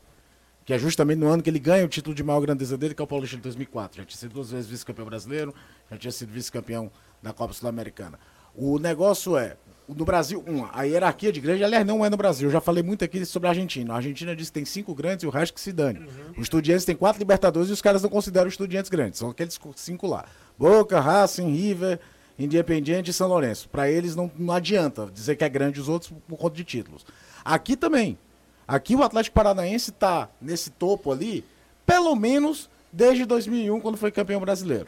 Que 0.65 0.73
é 0.73 0.79
justamente 0.79 1.19
no 1.19 1.29
ano 1.29 1.43
que 1.43 1.51
ele 1.51 1.59
ganha 1.59 1.85
o 1.85 1.89
título 1.89 2.15
de 2.15 2.25
maior 2.25 2.41
grandeza 2.41 2.79
dele, 2.79 2.95
que 2.95 3.03
é 3.03 3.05
o 3.05 3.07
Paulista 3.07 3.37
de 3.37 3.43
2004. 3.43 3.99
Já 3.99 4.07
tinha 4.07 4.19
sido 4.19 4.33
duas 4.33 4.51
vezes 4.51 4.67
vice-campeão 4.67 5.07
brasileiro, 5.07 5.55
já 5.91 5.99
tinha 5.99 6.11
sido 6.11 6.33
vice-campeão 6.33 6.91
da 7.23 7.35
Copa 7.35 7.53
Sul-Americana. 7.53 8.19
O 8.57 8.79
negócio 8.79 9.37
é, 9.37 9.57
no 9.89 10.05
Brasil, 10.05 10.43
uma, 10.47 10.71
a 10.73 10.85
hierarquia 10.85 11.33
de 11.33 11.41
grande, 11.41 11.65
aliás, 11.65 11.87
não 11.87 12.05
é 12.05 12.11
no 12.11 12.17
Brasil. 12.17 12.49
Eu 12.49 12.53
já 12.53 12.61
falei 12.61 12.83
muito 12.83 13.05
aqui 13.05 13.25
sobre 13.25 13.49
a 13.49 13.51
Argentina. 13.51 13.93
A 13.93 13.97
Argentina 13.97 14.35
diz 14.35 14.49
que 14.49 14.55
tem 14.55 14.65
cinco 14.65 14.95
grandes 14.95 15.25
e 15.25 15.27
o 15.27 15.31
resto 15.31 15.55
que 15.55 15.61
se 15.61 15.73
dane. 15.73 16.07
Os 16.37 16.45
Estudiantes 16.45 16.85
tem 16.85 16.97
quatro 16.97 17.19
Libertadores 17.19 17.69
e 17.69 17.73
os 17.73 17.83
caras 17.83 18.03
não 18.03 18.11
consideram 18.11 18.47
os 18.47 18.55
Estudiantes 18.55 18.91
grandes. 18.91 19.19
São 19.19 19.31
aqueles 19.31 19.59
cinco 19.77 20.07
lá. 20.07 20.25
Boca, 20.59 21.01
Racing, 21.01 21.51
River, 21.51 21.99
Independiente 22.39 23.11
e 23.11 23.15
São 23.15 23.29
Lourenço. 23.29 23.69
Para 23.69 23.91
eles 23.91 24.17
não, 24.17 24.31
não 24.39 24.55
adianta 24.55 25.09
dizer 25.13 25.37
que 25.37 25.45
é 25.45 25.49
grande 25.49 25.81
os 25.81 25.89
outros 25.89 26.13
por 26.27 26.37
conta 26.39 26.57
de 26.57 26.65
títulos. 26.65 27.05
Aqui 27.45 27.77
também. 27.77 28.19
Aqui 28.67 28.97
o 28.97 29.03
Atlético 29.03 29.35
Paranaense 29.35 29.91
está 29.91 30.29
nesse 30.41 30.71
topo 30.71 31.13
ali, 31.13 31.45
pelo 31.85 32.15
menos 32.17 32.71
desde 32.91 33.27
2001, 33.27 33.81
quando 33.81 33.99
foi 33.99 34.11
campeão 34.11 34.41
brasileiro. 34.41 34.87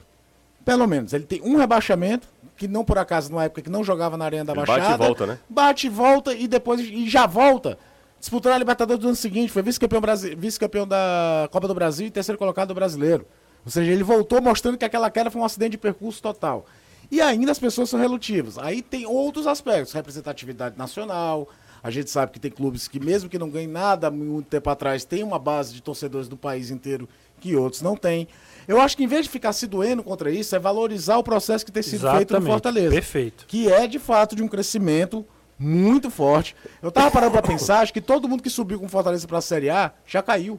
Pelo 0.64 0.86
menos. 0.86 1.12
Ele 1.12 1.24
tem 1.24 1.42
um 1.42 1.56
rebaixamento, 1.56 2.26
que 2.56 2.66
não 2.66 2.84
por 2.84 2.98
acaso, 2.98 3.30
numa 3.30 3.44
época 3.44 3.62
que 3.62 3.70
não 3.70 3.84
jogava 3.84 4.16
na 4.16 4.24
Arena 4.24 4.44
da 4.44 4.52
Ele 4.52 4.64
Baixada. 4.66 4.88
bate 4.90 4.94
e 5.02 5.06
volta, 5.06 5.26
né? 5.26 5.38
Bate 5.48 5.86
e 5.86 5.90
volta 5.90 6.34
e 6.34 6.48
depois 6.48 6.80
e 6.80 7.08
já 7.08 7.26
volta. 7.26 7.78
Disputou 8.18 8.50
a 8.50 8.58
Libertadores 8.58 9.00
do 9.02 9.08
ano 9.08 9.16
seguinte, 9.16 9.52
foi 9.52 9.62
vice-campeão 9.62 10.00
brasi- 10.00 10.34
vice-campeão 10.34 10.86
da 10.88 11.48
Copa 11.52 11.68
do 11.68 11.74
Brasil 11.74 12.06
e 12.06 12.10
terceiro 12.10 12.38
colocado 12.38 12.68
do 12.68 12.74
brasileiro. 12.74 13.26
Ou 13.64 13.70
seja, 13.70 13.90
ele 13.92 14.02
voltou 14.02 14.40
mostrando 14.40 14.78
que 14.78 14.84
aquela 14.84 15.10
queda 15.10 15.30
foi 15.30 15.40
um 15.40 15.44
acidente 15.44 15.72
de 15.72 15.78
percurso 15.78 16.22
total. 16.22 16.64
E 17.10 17.20
ainda 17.20 17.52
as 17.52 17.58
pessoas 17.58 17.90
são 17.90 18.00
relutivas. 18.00 18.58
Aí 18.58 18.80
tem 18.82 19.06
outros 19.06 19.46
aspectos, 19.46 19.92
representatividade 19.92 20.76
nacional. 20.78 21.48
A 21.82 21.90
gente 21.90 22.10
sabe 22.10 22.32
que 22.32 22.40
tem 22.40 22.50
clubes 22.50 22.88
que, 22.88 22.98
mesmo 22.98 23.28
que 23.28 23.38
não 23.38 23.48
ganhem 23.50 23.68
nada 23.68 24.10
muito 24.10 24.46
tempo 24.48 24.68
atrás, 24.70 25.04
tem 25.04 25.22
uma 25.22 25.38
base 25.38 25.72
de 25.74 25.80
torcedores 25.82 26.26
do 26.26 26.36
país 26.36 26.70
inteiro 26.70 27.08
que 27.40 27.56
outros 27.56 27.82
não 27.82 27.96
têm. 27.96 28.28
Eu 28.68 28.80
acho 28.80 28.96
que 28.96 29.04
em 29.04 29.06
vez 29.06 29.24
de 29.26 29.30
ficar 29.30 29.52
se 29.52 29.66
doendo 29.66 30.02
contra 30.02 30.30
isso, 30.30 30.56
é 30.56 30.58
valorizar 30.58 31.16
o 31.18 31.22
processo 31.22 31.64
que 31.64 31.70
tem 31.70 31.82
sido 31.82 32.00
feito 32.00 32.32
no 32.32 32.38
Exatamente, 32.38 32.50
Fortaleza. 32.50 32.90
perfeito. 32.90 33.44
Que 33.46 33.70
é, 33.72 33.86
de 33.86 33.98
fato, 33.98 34.34
de 34.34 34.42
um 34.42 34.48
crescimento 34.48 35.24
muito 35.58 36.10
forte. 36.10 36.54
Eu 36.82 36.90
tava 36.90 37.10
parando 37.10 37.32
pra 37.32 37.42
pensar, 37.42 37.80
acho 37.80 37.92
que 37.92 38.00
todo 38.00 38.28
mundo 38.28 38.42
que 38.42 38.50
subiu 38.50 38.80
com 38.80 38.88
Fortaleza 38.88 39.26
pra 39.26 39.40
Série 39.40 39.70
A 39.70 39.92
já 40.04 40.22
caiu. 40.22 40.58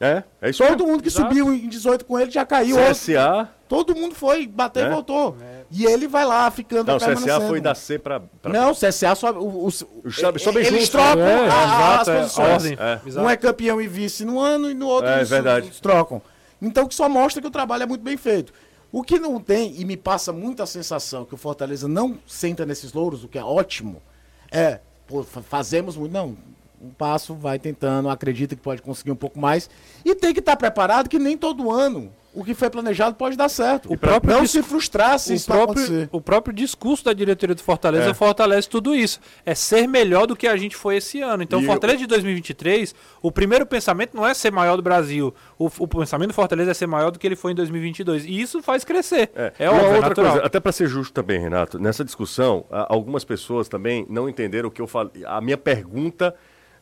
É, 0.00 0.24
é 0.40 0.50
isso 0.50 0.66
Todo 0.66 0.84
mundo 0.84 1.02
que 1.02 1.10
subiu 1.10 1.52
em 1.54 1.68
18 1.68 2.04
com 2.04 2.18
ele 2.18 2.30
já 2.30 2.44
caiu. 2.44 2.76
CSA. 2.76 3.48
Todo 3.72 3.94
mundo 3.96 4.14
foi, 4.14 4.46
bateu 4.46 4.84
É? 4.84 4.86
e 4.86 4.90
voltou. 4.90 5.34
E 5.70 5.86
ele 5.86 6.06
vai 6.06 6.26
lá 6.26 6.50
ficando 6.50 6.88
Não, 6.88 6.96
o 6.96 7.00
CSA 7.00 7.40
foi 7.40 7.58
da 7.58 7.74
C 7.74 7.98
pra. 7.98 8.20
pra... 8.20 8.52
Não, 8.52 8.72
o 8.72 8.74
CSA 8.74 9.14
sobe. 9.14 9.38
O, 9.38 9.44
o, 9.44 9.66
Os 9.66 9.84
sobe- 10.14 10.38
sobem 10.38 10.58
eles 10.62 10.70
juntos. 10.72 10.88
trocam 10.90 11.22
É, 11.22 11.40
a- 11.40 11.46
exato, 11.46 12.00
as 12.02 12.08
é, 12.08 12.20
posições. 12.20 12.48
ordem. 12.52 12.76
É. 12.78 13.20
Um 13.22 13.30
é 13.30 13.36
campeão 13.38 13.80
e 13.80 13.88
vice 13.88 14.26
no 14.26 14.38
ano 14.38 14.70
e 14.70 14.74
no 14.74 14.86
outro 14.86 15.08
É, 15.08 15.16
eles 15.16 15.30
verdade. 15.30 15.68
eles 15.68 15.80
trocam. 15.80 16.20
Então 16.60 16.86
que 16.86 16.94
só 16.94 17.08
mostra 17.08 17.40
que 17.40 17.48
o 17.48 17.50
trabalho 17.50 17.84
é 17.84 17.86
muito 17.86 18.02
bem 18.02 18.18
feito. 18.18 18.52
O 18.92 19.02
que 19.02 19.18
não 19.18 19.40
tem, 19.40 19.74
e 19.80 19.86
me 19.86 19.96
passa 19.96 20.34
muita 20.34 20.66
sensação 20.66 21.24
que 21.24 21.32
o 21.32 21.38
Fortaleza 21.38 21.88
não 21.88 22.18
senta 22.26 22.66
nesses 22.66 22.92
louros, 22.92 23.24
o 23.24 23.28
que 23.28 23.38
é 23.38 23.42
ótimo, 23.42 24.02
é, 24.50 24.80
pô, 25.06 25.22
fa- 25.22 25.40
fazemos 25.40 25.96
muito. 25.96 26.12
Não, 26.12 26.36
um 26.78 26.90
passo, 26.90 27.34
vai 27.34 27.58
tentando, 27.58 28.10
acredita 28.10 28.54
que 28.54 28.60
pode 28.60 28.82
conseguir 28.82 29.10
um 29.12 29.16
pouco 29.16 29.38
mais. 29.40 29.70
E 30.04 30.14
tem 30.14 30.34
que 30.34 30.40
estar 30.40 30.56
preparado 30.58 31.08
que 31.08 31.18
nem 31.18 31.38
todo 31.38 31.70
ano 31.72 32.12
o 32.34 32.42
que 32.44 32.54
foi 32.54 32.70
planejado 32.70 33.14
pode 33.16 33.36
dar 33.36 33.48
certo. 33.48 33.92
O 33.92 33.96
próprio 33.96 34.34
não 34.34 34.46
se 34.46 34.62
frustrar 34.62 35.18
se 35.18 35.32
o 35.32 35.34
isso 35.34 35.46
próprio, 35.46 36.08
o 36.10 36.20
próprio 36.20 36.54
discurso 36.54 37.04
da 37.04 37.12
diretoria 37.12 37.54
do 37.54 37.62
Fortaleza 37.62 38.10
É. 38.10 38.14
fortalece 38.14 38.68
tudo 38.68 38.94
isso. 38.94 39.20
É 39.44 39.54
ser 39.54 39.86
melhor 39.86 40.26
do 40.26 40.34
que 40.34 40.46
a 40.46 40.56
gente 40.56 40.74
foi 40.76 40.96
esse 40.96 41.20
ano. 41.20 41.42
Então, 41.42 41.60
E 41.60 41.66
Fortaleza 41.66 41.98
de 41.98 42.06
2023, 42.06 42.94
o 43.20 43.30
primeiro 43.30 43.66
pensamento 43.66 44.16
não 44.16 44.26
é 44.26 44.32
ser 44.34 44.50
maior 44.50 44.76
do 44.76 44.82
Brasil. 44.82 45.34
O, 45.58 45.66
o 45.78 45.86
pensamento 45.88 46.28
do 46.28 46.34
Fortaleza 46.34 46.70
é 46.70 46.74
ser 46.74 46.86
maior 46.86 47.10
do 47.10 47.18
que 47.18 47.26
ele 47.26 47.36
foi 47.36 47.52
em 47.52 47.54
2022. 47.54 48.24
E 48.24 48.40
isso 48.40 48.62
faz 48.62 48.84
crescer. 48.84 49.30
É, 49.34 49.52
E 49.60 49.66
óbvio, 49.66 49.80
uma 49.80 49.88
é 49.88 49.94
outra 49.96 50.08
natural. 50.08 50.32
coisa, 50.32 50.46
até 50.46 50.58
para 50.60 50.72
ser 50.72 50.86
justo 50.88 51.12
também, 51.12 51.38
Renato, 51.38 51.78
nessa 51.78 52.04
discussão, 52.04 52.64
algumas 52.70 53.24
pessoas 53.24 53.68
também 53.68 54.06
não 54.08 54.28
entenderam 54.28 54.68
o 54.68 54.72
que 54.72 54.80
eu 54.80 54.86
falei. 54.86 55.22
A 55.26 55.40
minha 55.40 55.56
pergunta. 55.58 56.34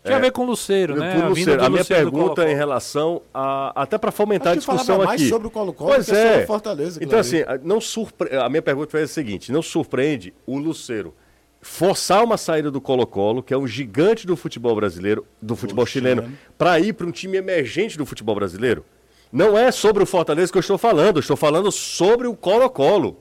Tinha 0.04 0.16
a 0.16 0.20
ver 0.20 0.32
com 0.32 0.42
o 0.42 0.46
Luceiro, 0.46 0.96
né? 0.96 1.12
com 1.14 1.18
o 1.20 1.24
A 1.24 1.28
Luceiro. 1.28 1.56
do 1.60 1.64
A 1.64 1.68
minha 1.68 1.80
Luceiro 1.82 2.10
pergunta 2.10 2.50
em 2.50 2.54
relação 2.54 3.20
a. 3.34 3.82
Até 3.82 3.98
para 3.98 4.10
fomentar 4.10 4.52
a 4.54 4.56
discussão 4.56 4.98
mais 4.98 5.20
aqui. 5.20 5.28
sobre 5.28 5.48
o 5.48 5.50
Colo-Colo 5.50 5.90
Pois 5.90 6.08
é. 6.08 6.28
sobre 6.30 6.44
o 6.44 6.46
Fortaleza, 6.46 7.00
Então, 7.02 7.18
assim, 7.18 7.40
a- 7.40 7.58
não 7.62 7.80
surpre... 7.80 8.34
a 8.36 8.48
minha 8.48 8.62
pergunta 8.62 8.90
foi 8.90 9.02
a 9.02 9.06
seguinte: 9.08 9.52
não 9.52 9.60
surpreende 9.62 10.32
o 10.46 10.58
Luceiro 10.58 11.14
forçar 11.62 12.24
uma 12.24 12.38
saída 12.38 12.70
do 12.70 12.80
Colo-Colo, 12.80 13.42
que 13.42 13.52
é 13.52 13.58
um 13.58 13.66
gigante 13.66 14.26
do 14.26 14.34
futebol 14.36 14.74
brasileiro, 14.74 15.26
do 15.42 15.54
futebol 15.54 15.84
chileno, 15.84 16.32
para 16.56 16.80
ir 16.80 16.94
para 16.94 17.06
um 17.06 17.10
time 17.10 17.36
emergente 17.36 17.98
do 17.98 18.06
futebol 18.06 18.34
brasileiro? 18.34 18.82
Não 19.30 19.56
é 19.58 19.70
sobre 19.70 20.02
o 20.02 20.06
Fortaleza 20.06 20.50
que 20.50 20.56
eu 20.56 20.60
estou 20.60 20.78
falando, 20.78 21.16
eu 21.16 21.20
estou 21.20 21.36
falando 21.36 21.70
sobre 21.70 22.26
o 22.26 22.34
Colo-Colo. 22.34 23.18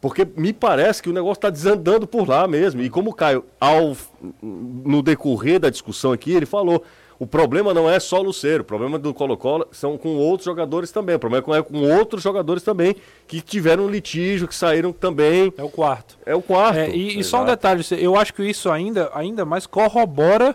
Porque 0.00 0.26
me 0.36 0.52
parece 0.52 1.02
que 1.02 1.08
o 1.08 1.12
negócio 1.12 1.38
está 1.38 1.50
desandando 1.50 2.06
por 2.06 2.28
lá 2.28 2.46
mesmo. 2.46 2.82
E 2.82 2.90
como 2.90 3.10
o 3.10 3.14
Caio, 3.14 3.44
ao, 3.60 3.96
no 4.42 5.02
decorrer 5.02 5.58
da 5.58 5.70
discussão 5.70 6.12
aqui, 6.12 6.32
ele 6.32 6.46
falou: 6.46 6.84
o 7.18 7.26
problema 7.26 7.72
não 7.72 7.88
é 7.88 7.98
só 7.98 8.20
o 8.20 8.24
Luceiro, 8.24 8.62
o 8.62 8.66
problema 8.66 8.98
do 8.98 9.14
Colo-Colo 9.14 9.66
são 9.72 9.96
com 9.96 10.16
outros 10.16 10.44
jogadores 10.44 10.92
também. 10.92 11.16
O 11.16 11.18
problema 11.18 11.56
é 11.56 11.62
com 11.62 11.78
outros 11.98 12.22
jogadores 12.22 12.62
também 12.62 12.94
que 13.26 13.40
tiveram 13.40 13.88
litígio, 13.88 14.46
que 14.46 14.54
saíram 14.54 14.92
também. 14.92 15.52
É 15.56 15.62
o 15.64 15.70
quarto. 15.70 16.18
É 16.26 16.34
o 16.34 16.42
quarto. 16.42 16.76
É, 16.78 16.90
e, 16.90 17.18
e 17.18 17.24
só 17.24 17.42
um 17.42 17.46
detalhe, 17.46 17.82
eu 17.98 18.16
acho 18.16 18.34
que 18.34 18.44
isso 18.44 18.70
ainda, 18.70 19.10
ainda 19.14 19.44
mais 19.46 19.66
corrobora 19.66 20.54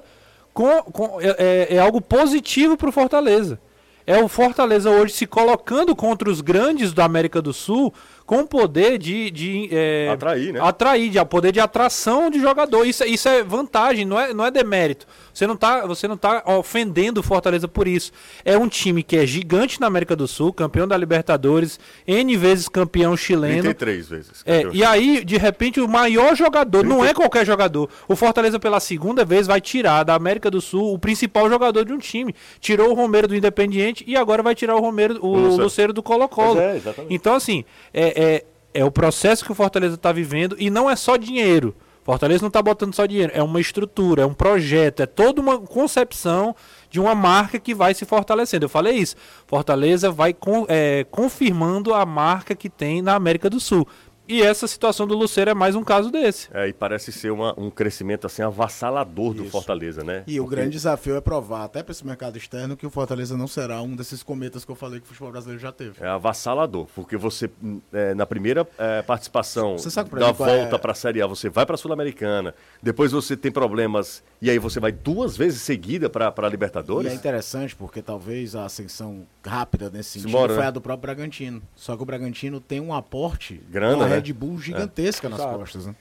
com, 0.53 0.83
com- 0.83 1.19
é, 1.19 1.35
é- 1.71 1.75
é 1.75 1.79
algo 1.79 1.99
positivo 1.99 2.77
para 2.77 2.89
o 2.89 2.91
Fortaleza. 2.91 3.59
É 4.05 4.21
o 4.21 4.27
Fortaleza 4.27 4.89
hoje 4.89 5.13
se 5.13 5.27
colocando 5.27 5.95
contra 5.95 6.29
os 6.29 6.41
grandes 6.41 6.91
da 6.91 7.05
América 7.05 7.39
do 7.41 7.53
Sul 7.53 7.93
com 8.31 8.45
poder 8.45 8.97
de, 8.97 9.29
de 9.29 9.67
é, 9.73 10.07
Atrair, 10.09 10.53
né? 10.53 10.59
atrair, 10.61 11.09
de 11.09 11.25
poder 11.25 11.51
de 11.51 11.59
atração 11.59 12.29
de 12.29 12.39
jogador. 12.39 12.85
Isso, 12.85 13.03
é- 13.03 13.07
isso 13.07 13.27
é 13.27 13.43
vantagem, 13.43 14.05
não 14.05 14.17
é, 14.17 14.33
não 14.33 14.45
é 14.45 14.49
demérito. 14.49 15.05
Você 15.33 15.45
não 15.45 15.57
tá, 15.57 15.85
você 15.85 16.07
não 16.07 16.15
tá 16.15 16.41
ofendendo 16.45 17.19
o 17.19 17.23
Fortaleza 17.23 17.67
por 17.67 17.89
isso. 17.89 18.13
É 18.45 18.57
um 18.57 18.69
time 18.69 19.03
que 19.03 19.17
é 19.17 19.25
gigante 19.25 19.81
na 19.81 19.87
América 19.87 20.15
do 20.15 20.29
Sul, 20.29 20.53
campeão 20.53 20.87
da 20.87 20.95
Libertadores, 20.95 21.77
N 22.07 22.37
vezes 22.37 22.69
campeão 22.69 23.17
chileno. 23.17 23.63
33 23.63 24.07
vezes. 24.07 24.43
É, 24.45 24.63
e 24.71 24.81
aí, 24.81 25.25
de 25.25 25.35
repente, 25.35 25.81
o 25.81 25.87
maior 25.87 26.33
jogador, 26.33 26.85
não 26.85 27.03
é 27.03 27.13
qualquer 27.13 27.45
jogador. 27.45 27.89
O 28.07 28.15
Fortaleza, 28.15 28.57
pela 28.59 28.79
segunda 28.79 29.25
vez, 29.25 29.45
vai 29.45 29.59
tirar 29.59 30.03
da 30.03 30.15
América 30.15 30.49
do 30.49 30.61
Sul 30.61 30.93
o 30.93 30.99
principal 30.99 31.49
jogador 31.49 31.83
de 31.83 31.91
um 31.91 31.97
time. 31.97 32.33
Tirou 32.61 32.91
o 32.91 32.93
Romero 32.93 33.27
do 33.27 33.35
Independiente 33.35 34.05
e 34.07 34.15
agora 34.15 34.41
vai 34.41 34.55
tirar 34.55 34.77
o 34.77 34.79
Romero, 34.79 35.19
o 35.21 35.35
Luceiro. 35.35 35.63
Luceiro 35.63 35.93
do 35.93 36.01
Colo-Colo. 36.01 36.61
É, 36.61 36.77
exatamente. 36.77 37.13
então, 37.13 37.35
assim, 37.35 37.65
é, 37.93 38.20
é, 38.21 38.45
é 38.73 38.85
o 38.85 38.91
processo 38.91 39.43
que 39.43 39.51
o 39.51 39.55
Fortaleza 39.55 39.95
está 39.95 40.11
vivendo 40.11 40.55
e 40.59 40.69
não 40.69 40.89
é 40.89 40.95
só 40.95 41.17
dinheiro. 41.17 41.75
Fortaleza 42.03 42.41
não 42.41 42.47
está 42.47 42.61
botando 42.63 42.95
só 42.95 43.05
dinheiro, 43.05 43.31
é 43.35 43.43
uma 43.43 43.59
estrutura, 43.61 44.23
é 44.23 44.25
um 44.25 44.33
projeto, 44.33 45.01
é 45.01 45.05
toda 45.05 45.39
uma 45.39 45.59
concepção 45.59 46.55
de 46.89 46.99
uma 46.99 47.13
marca 47.13 47.59
que 47.59 47.75
vai 47.75 47.93
se 47.93 48.05
fortalecendo. 48.05 48.65
Eu 48.65 48.69
falei 48.69 48.95
isso. 48.97 49.15
Fortaleza 49.45 50.09
vai 50.09 50.33
con- 50.33 50.65
é, 50.67 51.05
confirmando 51.11 51.93
a 51.93 52.03
marca 52.05 52.55
que 52.55 52.69
tem 52.69 53.03
na 53.03 53.13
América 53.13 53.49
do 53.51 53.59
Sul. 53.59 53.87
E 54.31 54.41
essa 54.41 54.65
situação 54.65 55.05
do 55.05 55.13
Luceiro 55.13 55.51
é 55.51 55.53
mais 55.53 55.75
um 55.75 55.83
caso 55.83 56.09
desse. 56.09 56.47
É, 56.53 56.69
e 56.69 56.71
parece 56.71 57.11
ser 57.11 57.31
uma- 57.31 57.53
um 57.59 57.69
crescimento 57.69 58.25
assim 58.25 58.41
avassalador 58.41 59.33
do 59.33 59.43
Fortaleza, 59.43 60.05
né? 60.05 60.23
E 60.25 60.39
o 60.39 60.43
Porque- 60.43 60.55
grande 60.55 60.71
desafio 60.71 61.17
é 61.17 61.21
provar, 61.21 61.65
até 61.65 61.83
para 61.83 61.91
esse 61.91 62.05
mercado 62.05 62.37
externo, 62.37 62.77
que 62.77 62.85
o 62.87 62.89
Fortaleza 62.89 63.35
não 63.35 63.45
será 63.45 63.81
um 63.81 63.93
desses 63.93 64.23
cometas 64.23 64.63
que 64.63 64.71
eu 64.71 64.75
falei 64.75 65.01
que 65.01 65.05
o 65.05 65.09
futebol 65.09 65.31
brasileiro 65.33 65.61
já 65.61 65.73
teve. 65.73 65.95
É 66.01 66.07
avassalador, 66.07 66.87
porque 66.95 67.17
você, 67.17 67.49
é, 67.91 68.13
na 68.13 68.25
primeira 68.25 68.65
é, 68.77 69.01
participação 69.01 69.77
Você 69.77 69.89
sabe, 69.89 70.09
da 70.11 70.27
exemplo, 70.27 70.45
volta 70.45 70.75
é- 70.77 70.79
para 70.79 70.91
a 70.93 70.95
Série 70.95 71.21
A, 71.21 71.27
você 71.27 71.49
vai 71.49 71.65
para 71.65 71.75
a 71.75 71.77
Sul-Americana, 71.77 72.55
depois 72.81 73.11
você 73.11 73.35
tem 73.35 73.51
problemas, 73.51 74.23
e 74.41 74.49
aí 74.49 74.57
você 74.59 74.79
vai 74.79 74.93
duas 74.93 75.35
vezes 75.35 75.61
seguida 75.61 76.09
para 76.09 76.29
a 76.29 76.41
E 76.41 76.45
é 76.45 76.49
Libertadores? 76.49 77.11
interessante 77.13 77.75
porque 77.75 78.01
talvez 78.01 78.55
a 78.55 78.63
ascensão 78.63 79.27
rápida 79.45 79.89
nesse 79.89 80.11
sentido 80.11 80.29
Simbora, 80.29 80.53
foi 80.53 80.61
né? 80.61 80.67
a 80.69 80.71
do 80.71 80.79
próprio 80.79 81.01
Bragantino. 81.13 81.61
Só 81.75 81.97
que 81.97 82.03
o 82.03 82.05
Bragantino 82.05 82.61
tem 82.61 82.79
um 82.79 82.93
aporte, 82.93 83.59
Grana, 83.69 83.95
uma 83.97 84.07
né? 84.07 84.20
Red 84.21 84.33
Bull 84.33 84.59
gigantesca 84.59 85.27
nas 85.29 85.39
Sabe. 85.39 85.57
costas. 85.57 85.85
Né? 85.87 85.95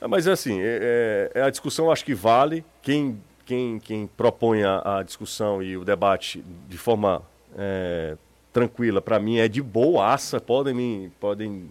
É, 0.00 0.06
mas 0.06 0.26
é 0.26 0.32
assim, 0.32 0.60
é, 0.60 1.30
é- 1.34 1.40
é 1.40 1.42
a 1.42 1.50
discussão 1.50 1.90
acho 1.90 2.04
que 2.04 2.14
vale. 2.14 2.64
Quem, 2.82 3.20
quem, 3.44 3.78
quem 3.78 4.06
propõe 4.06 4.62
a, 4.64 4.98
a 4.98 5.02
discussão 5.02 5.62
e 5.62 5.76
o 5.76 5.84
debate 5.84 6.42
de 6.68 6.76
forma 6.78 7.22
é, 7.56 8.16
tranquila, 8.52 9.00
para 9.00 9.18
mim 9.18 9.38
é 9.38 9.48
de 9.48 9.62
boaça. 9.62 10.40
Podem, 10.40 10.74
me, 10.74 11.12
podem 11.20 11.70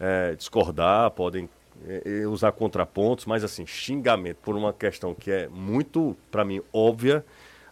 é, 0.00 0.34
discordar, 0.34 1.10
podem 1.12 1.48
é, 1.86 2.26
usar 2.26 2.52
contrapontos, 2.52 3.24
mas 3.26 3.44
assim, 3.44 3.66
xingamento 3.66 4.38
por 4.42 4.56
uma 4.56 4.72
questão 4.72 5.14
que 5.14 5.30
é 5.30 5.48
muito, 5.48 6.16
para 6.30 6.44
mim, 6.44 6.60
óbvia, 6.72 7.24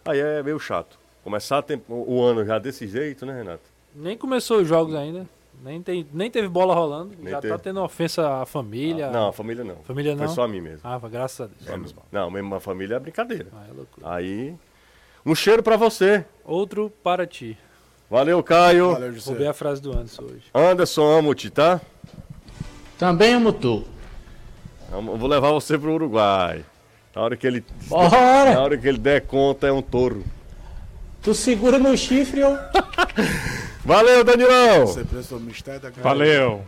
aí 0.05 0.19
é 0.19 0.41
meio 0.41 0.59
chato. 0.59 0.97
Começar 1.23 1.57
a 1.57 1.61
tem- 1.61 1.81
o 1.89 2.15
o 2.15 2.23
ano 2.23 2.45
já 2.45 2.57
desse 2.57 2.87
jeito, 2.87 3.25
né, 3.25 3.35
Renato? 3.35 3.63
Nem 3.93 4.17
começou 4.17 4.61
os 4.61 4.67
jogos 4.67 4.95
ainda. 4.95 5.27
Nem, 5.63 5.81
tem, 5.81 6.07
nem 6.13 6.29
teve 6.29 6.47
bola 6.47 6.73
rolando. 6.73 7.15
Nem 7.19 7.31
já 7.31 7.41
teve. 7.41 7.53
tá 7.53 7.59
tendo 7.59 7.81
ofensa 7.81 8.41
à 8.41 8.45
família. 8.45 9.09
Não, 9.09 9.29
a 9.29 9.33
família 9.33 9.63
não. 9.63 9.77
Família 9.77 10.15
não? 10.15 10.25
Foi 10.25 10.35
só 10.35 10.43
a 10.43 10.47
mim 10.47 10.61
mesmo. 10.61 10.81
Ah, 10.83 10.99
graças 11.09 11.41
a 11.41 11.73
Deus. 11.73 11.91
Só. 11.91 12.01
Não, 12.11 12.29
mesmo 12.29 12.55
a 12.55 12.59
família 12.59 12.95
é 12.95 12.99
brincadeira. 12.99 13.47
Ah, 13.53 13.65
é 13.69 13.73
loucura. 13.73 14.13
Aí, 14.13 14.55
um 15.25 15.33
cheiro 15.33 15.63
pra 15.63 15.75
você. 15.75 16.25
Outro 16.45 16.91
para 17.03 17.25
ti. 17.25 17.57
Valeu, 18.09 18.41
Caio. 18.41 18.97
Roubei 19.25 19.47
a 19.47 19.53
frase 19.53 19.81
do 19.81 19.91
Anderson 19.91 20.23
hoje. 20.23 20.43
Anderson, 20.53 21.17
amo-te, 21.17 21.49
tá? 21.49 21.81
Também 22.97 23.33
amo 23.33 23.51
tu. 23.51 23.83
Eu 24.91 25.01
Vou 25.01 25.27
levar 25.27 25.51
você 25.51 25.77
pro 25.77 25.93
Uruguai. 25.93 26.63
Na 27.13 27.21
hora 27.21 27.35
que 27.35 27.45
ele. 27.45 27.65
Bora! 27.87 28.53
Na 28.53 28.61
hora 28.61 28.77
que 28.77 28.87
ele 28.87 28.97
der 28.97 29.21
conta, 29.21 29.67
é 29.67 29.71
um 29.71 29.81
touro. 29.81 30.23
Tu 31.21 31.33
segura 31.33 31.77
no 31.77 31.95
chifre 31.97 32.43
ou. 32.43 32.57
Valeu, 33.83 34.23
Danilão! 34.23 34.85
Você 34.87 35.03
prestou 35.03 35.37
o 35.37 35.41
mistério 35.41 35.79
da 35.79 35.89
Valeu. 36.01 36.63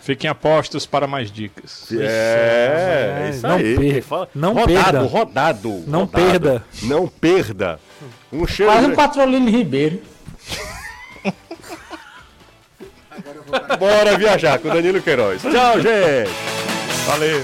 Fiquem 0.00 0.28
apostos 0.28 0.86
para 0.86 1.06
mais 1.06 1.30
dicas. 1.30 1.86
É, 1.92 3.26
é 3.26 3.30
isso 3.30 3.46
Não 3.46 3.56
aí. 3.56 3.76
perda. 3.76 4.28
Não 4.34 4.52
rodado, 4.54 4.66
perda. 4.74 5.02
rodado. 5.02 5.84
Não 5.86 6.00
rodado. 6.00 6.10
perda. 6.10 6.64
Não 6.82 7.06
perda. 7.06 7.80
Um 8.32 8.46
cheiro. 8.46 8.72
Quase 8.72 8.86
um 8.88 8.94
Patrolino 8.94 9.48
Ribeiro. 9.48 10.02
Bora 13.78 14.16
viajar 14.16 14.58
com 14.58 14.68
o 14.68 14.72
Danilo 14.72 15.00
Queiroz. 15.02 15.42
Tchau, 15.42 15.80
gente. 15.80 16.30
Valeu. 17.06 17.42